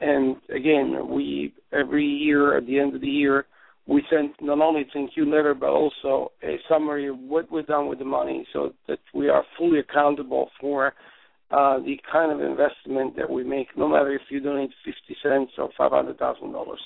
And 0.00 0.36
again, 0.54 1.08
we 1.08 1.54
every 1.72 2.04
year 2.04 2.56
at 2.56 2.66
the 2.66 2.78
end 2.78 2.94
of 2.94 3.00
the 3.00 3.06
year, 3.06 3.46
we 3.86 4.02
send 4.10 4.30
not 4.40 4.60
only 4.60 4.82
a 4.82 4.84
thank 4.92 5.12
you 5.14 5.24
letter 5.24 5.54
but 5.54 5.70
also 5.70 6.32
a 6.42 6.56
summary 6.68 7.08
of 7.08 7.18
what 7.18 7.50
we've 7.50 7.66
done 7.66 7.88
with 7.88 8.00
the 8.00 8.04
money, 8.04 8.46
so 8.52 8.72
that 8.88 8.98
we 9.14 9.28
are 9.28 9.44
fully 9.56 9.78
accountable 9.78 10.50
for 10.60 10.92
uh, 11.50 11.78
the 11.78 11.96
kind 12.10 12.32
of 12.32 12.40
investment 12.40 13.16
that 13.16 13.30
we 13.30 13.44
make, 13.44 13.68
no 13.76 13.88
matter 13.88 14.12
if 14.12 14.22
you 14.28 14.40
donate 14.40 14.70
50 14.84 15.16
cents 15.22 15.52
or 15.56 15.70
$500,000. 15.78 16.76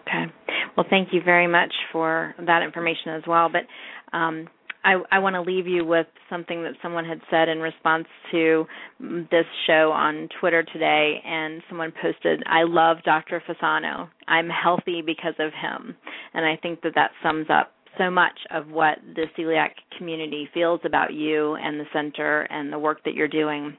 Okay. 0.00 0.32
Well, 0.76 0.86
thank 0.88 1.08
you 1.12 1.20
very 1.24 1.48
much 1.48 1.72
for 1.90 2.34
that 2.46 2.62
information 2.62 3.14
as 3.16 3.22
well. 3.26 3.50
But 3.50 4.16
um, 4.16 4.46
I, 4.84 4.94
I 5.10 5.18
want 5.18 5.34
to 5.34 5.40
leave 5.42 5.66
you 5.66 5.84
with 5.84 6.06
something 6.30 6.62
that 6.62 6.74
someone 6.82 7.04
had 7.04 7.20
said 7.30 7.48
in 7.48 7.58
response 7.58 8.06
to 8.30 8.66
this 9.00 9.46
show 9.66 9.90
on 9.92 10.28
Twitter 10.40 10.62
today, 10.62 11.20
and 11.24 11.62
someone 11.68 11.92
posted, 12.00 12.42
"I 12.46 12.62
love 12.62 12.98
Dr. 13.04 13.42
Fasano. 13.46 14.08
I'm 14.28 14.48
healthy 14.48 15.02
because 15.02 15.34
of 15.38 15.52
him," 15.52 15.96
and 16.34 16.46
I 16.46 16.56
think 16.56 16.82
that 16.82 16.94
that 16.94 17.10
sums 17.22 17.46
up 17.50 17.72
so 17.98 18.10
much 18.10 18.38
of 18.50 18.70
what 18.70 18.98
the 19.14 19.26
celiac 19.36 19.70
community 19.96 20.48
feels 20.54 20.80
about 20.84 21.12
you 21.12 21.54
and 21.56 21.80
the 21.80 21.86
center 21.92 22.42
and 22.42 22.72
the 22.72 22.78
work 22.78 23.02
that 23.04 23.14
you're 23.14 23.28
doing 23.28 23.76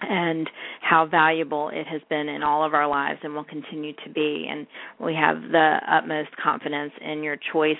and 0.00 0.50
how 0.80 1.06
valuable 1.06 1.70
it 1.72 1.86
has 1.86 2.02
been 2.10 2.28
in 2.28 2.42
all 2.42 2.64
of 2.64 2.74
our 2.74 2.86
lives 2.86 3.20
and 3.22 3.34
will 3.34 3.44
continue 3.44 3.92
to 4.04 4.10
be 4.10 4.46
and 4.50 4.66
we 5.00 5.14
have 5.14 5.40
the 5.52 5.78
utmost 5.88 6.30
confidence 6.36 6.92
in 7.00 7.22
your 7.22 7.36
choice 7.52 7.76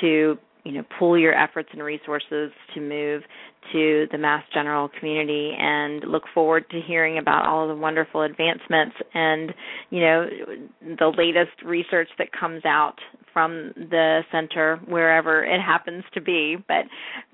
to 0.00 0.36
you 0.64 0.72
know 0.72 0.82
pool 0.98 1.18
your 1.18 1.34
efforts 1.34 1.68
and 1.72 1.82
resources 1.82 2.50
to 2.74 2.80
move 2.80 3.22
to 3.72 4.06
the 4.12 4.18
mass 4.18 4.42
general 4.52 4.90
community 4.98 5.52
and 5.58 6.04
look 6.04 6.24
forward 6.34 6.68
to 6.70 6.80
hearing 6.86 7.18
about 7.18 7.46
all 7.46 7.68
the 7.68 7.74
wonderful 7.74 8.22
advancements 8.22 8.96
and 9.14 9.54
you 9.90 10.00
know 10.00 10.26
the 10.98 11.12
latest 11.16 11.62
research 11.64 12.08
that 12.18 12.28
comes 12.32 12.64
out 12.64 12.96
from 13.32 13.72
the 13.76 14.20
center 14.30 14.80
wherever 14.86 15.44
it 15.44 15.60
happens 15.60 16.04
to 16.14 16.20
be. 16.20 16.56
But 16.68 16.84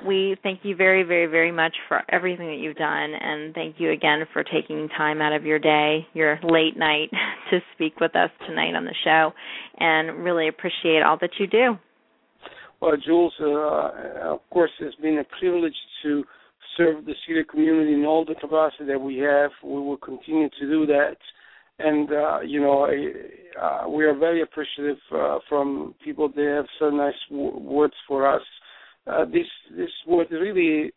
we 0.06 0.36
thank 0.42 0.60
you 0.62 0.74
very 0.74 1.02
very 1.02 1.26
very 1.26 1.52
much 1.52 1.74
for 1.88 2.02
everything 2.08 2.48
that 2.48 2.58
you've 2.58 2.76
done 2.76 3.12
and 3.14 3.54
thank 3.54 3.76
you 3.78 3.92
again 3.92 4.24
for 4.32 4.42
taking 4.42 4.88
time 4.88 5.20
out 5.20 5.32
of 5.32 5.44
your 5.44 5.58
day 5.58 6.06
your 6.14 6.38
late 6.42 6.76
night 6.76 7.10
to 7.50 7.60
speak 7.74 8.00
with 8.00 8.16
us 8.16 8.30
tonight 8.46 8.74
on 8.74 8.84
the 8.84 8.94
show 9.04 9.32
and 9.78 10.24
really 10.24 10.48
appreciate 10.48 11.02
all 11.02 11.16
that 11.20 11.30
you 11.38 11.46
do 11.46 11.76
well, 12.80 12.96
Jules, 13.04 13.34
uh, 13.40 14.32
of 14.32 14.40
course, 14.50 14.70
it's 14.80 14.96
been 14.96 15.18
a 15.18 15.38
privilege 15.38 15.74
to 16.02 16.24
serve 16.76 17.04
the 17.04 17.12
celiac 17.28 17.48
community 17.48 17.92
in 17.92 18.04
all 18.04 18.24
the 18.24 18.34
capacity 18.34 18.84
that 18.86 19.00
we 19.00 19.18
have. 19.18 19.50
We 19.62 19.80
will 19.80 19.98
continue 19.98 20.48
to 20.48 20.66
do 20.66 20.86
that. 20.86 21.16
And, 21.78 22.12
uh, 22.12 22.40
you 22.40 22.60
know, 22.60 22.84
uh, 22.84 23.88
we 23.88 24.04
are 24.04 24.14
very 24.14 24.42
appreciative 24.42 24.98
uh, 25.14 25.38
from 25.48 25.94
people 26.04 26.28
that 26.28 26.54
have 26.56 26.66
so 26.78 26.90
nice 26.90 27.14
w- 27.30 27.58
words 27.58 27.94
for 28.06 28.26
us. 28.30 28.42
Uh, 29.06 29.24
this 29.24 29.46
this 29.76 29.90
would 30.06 30.30
really 30.30 30.92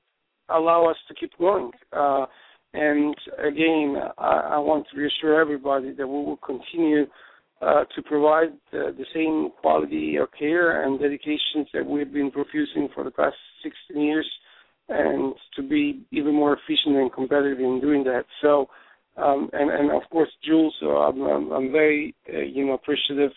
allow 0.49 0.85
us 0.85 0.97
to 1.07 1.13
keep 1.15 1.31
going. 1.39 1.71
Uh, 1.93 2.25
and 2.73 3.15
again, 3.39 3.95
I, 4.17 4.51
I 4.55 4.57
want 4.57 4.85
to 4.91 4.99
reassure 4.99 5.39
everybody 5.39 5.93
that 5.93 6.07
we 6.07 6.13
will 6.13 6.37
continue 6.37 7.05
uh, 7.63 7.85
to 7.95 8.01
provide 8.01 8.49
uh, 8.73 8.91
the 8.97 9.05
same 9.13 9.49
quality 9.61 10.17
of 10.17 10.27
care 10.37 10.83
and 10.83 10.99
dedications 10.99 11.67
that 11.73 11.85
we've 11.85 12.11
been 12.11 12.31
profusing 12.31 12.89
for 12.93 13.03
the 13.03 13.11
past 13.11 13.35
16 13.63 14.01
years, 14.01 14.29
and 14.89 15.33
to 15.55 15.63
be 15.63 16.01
even 16.11 16.33
more 16.33 16.53
efficient 16.53 16.97
and 16.97 17.13
competitive 17.13 17.59
in 17.59 17.79
doing 17.79 18.03
that. 18.03 18.25
So, 18.41 18.67
um, 19.15 19.49
and, 19.53 19.69
and 19.69 19.91
of 19.91 20.09
course, 20.09 20.29
Jules, 20.43 20.75
uh, 20.81 20.89
I'm, 20.89 21.51
I'm, 21.51 21.71
very, 21.71 22.13
uh, 22.33 22.39
you 22.39 22.65
know, 22.65 22.73
appreciative 22.73 23.31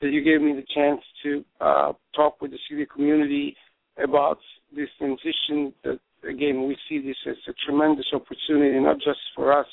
that 0.00 0.10
you 0.10 0.22
gave 0.22 0.40
me 0.40 0.52
the 0.52 0.66
chance 0.74 1.00
to 1.22 1.44
uh, 1.60 1.92
talk 2.14 2.40
with 2.40 2.52
the 2.52 2.58
celiac 2.70 2.90
community 2.94 3.56
about 4.02 4.38
this 4.74 4.88
transition. 4.98 5.72
That 5.82 5.98
again, 6.28 6.68
we 6.68 6.76
see 6.88 7.04
this 7.04 7.16
as 7.28 7.36
a 7.48 7.52
tremendous 7.66 8.06
opportunity, 8.12 8.78
not 8.78 8.96
just 8.96 9.18
for 9.34 9.58
us, 9.58 9.66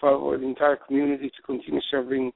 for 0.00 0.38
the 0.38 0.46
entire 0.46 0.76
community 0.76 1.28
to 1.28 1.42
continue 1.42 1.80
serving 1.90 2.32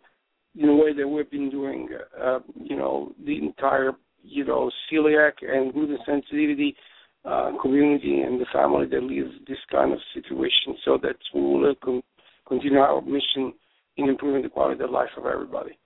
in 0.57 0.68
a 0.68 0.74
way 0.74 0.92
that 0.92 1.07
we've 1.07 1.30
been 1.30 1.50
doing. 1.50 1.88
Uh, 2.20 2.40
you 2.55 2.76
know, 2.76 3.12
the 3.24 3.38
entire 3.38 3.92
you 4.22 4.44
know 4.44 4.70
celiac 4.90 5.32
and 5.42 5.72
gluten 5.72 5.98
sensitivity 6.07 6.76
uh, 7.24 7.53
community 7.61 8.20
and 8.20 8.40
the 8.40 8.46
family 8.53 8.86
that 8.86 9.03
lives 9.03 9.32
this 9.46 9.59
kind 9.70 9.92
of 9.92 9.98
situation, 10.14 10.76
so 10.84 10.98
that 11.03 11.16
we 11.34 11.40
will 11.40 11.74
con- 11.82 12.03
continue 12.48 12.78
our 12.78 13.00
mission 13.03 13.53
in 13.96 14.09
improving 14.09 14.42
the 14.42 14.48
quality 14.48 14.82
of 14.82 14.90
life 14.90 15.11
of 15.16 15.26
everybody. 15.26 15.78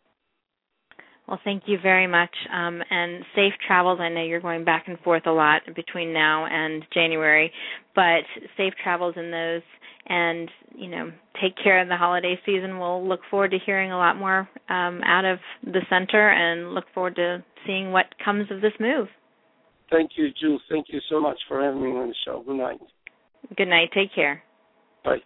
Well, 1.28 1.40
thank 1.42 1.64
you 1.66 1.78
very 1.82 2.06
much, 2.06 2.30
um, 2.52 2.80
and 2.88 3.24
safe 3.34 3.52
travels. 3.66 3.98
I 4.00 4.08
know 4.08 4.22
you're 4.22 4.40
going 4.40 4.64
back 4.64 4.84
and 4.86 4.98
forth 5.00 5.26
a 5.26 5.32
lot 5.32 5.62
between 5.74 6.12
now 6.12 6.46
and 6.46 6.84
January, 6.94 7.50
but 7.96 8.22
safe 8.56 8.74
travels 8.82 9.14
in 9.16 9.32
those, 9.32 9.62
and 10.08 10.50
you 10.74 10.88
know, 10.88 11.10
take 11.40 11.54
care 11.62 11.80
of 11.80 11.88
the 11.88 11.96
holiday 11.96 12.38
season. 12.44 12.78
We'll 12.78 13.06
look 13.06 13.20
forward 13.30 13.50
to 13.52 13.58
hearing 13.64 13.92
a 13.92 13.96
lot 13.96 14.16
more 14.16 14.48
um, 14.68 15.00
out 15.04 15.24
of 15.24 15.38
the 15.64 15.80
center, 15.88 16.30
and 16.30 16.74
look 16.74 16.84
forward 16.94 17.16
to 17.16 17.42
seeing 17.66 17.92
what 17.92 18.06
comes 18.24 18.50
of 18.50 18.60
this 18.60 18.72
move. 18.78 19.08
Thank 19.90 20.12
you, 20.16 20.28
Jules. 20.40 20.62
Thank 20.68 20.86
you 20.88 21.00
so 21.08 21.20
much 21.20 21.38
for 21.48 21.62
having 21.62 21.82
me 21.82 21.90
on 21.90 22.08
the 22.08 22.14
show. 22.24 22.42
Good 22.46 22.56
night. 22.56 22.78
Good 23.56 23.68
night. 23.68 23.90
Take 23.94 24.14
care. 24.14 24.42
Bye. 25.04 25.18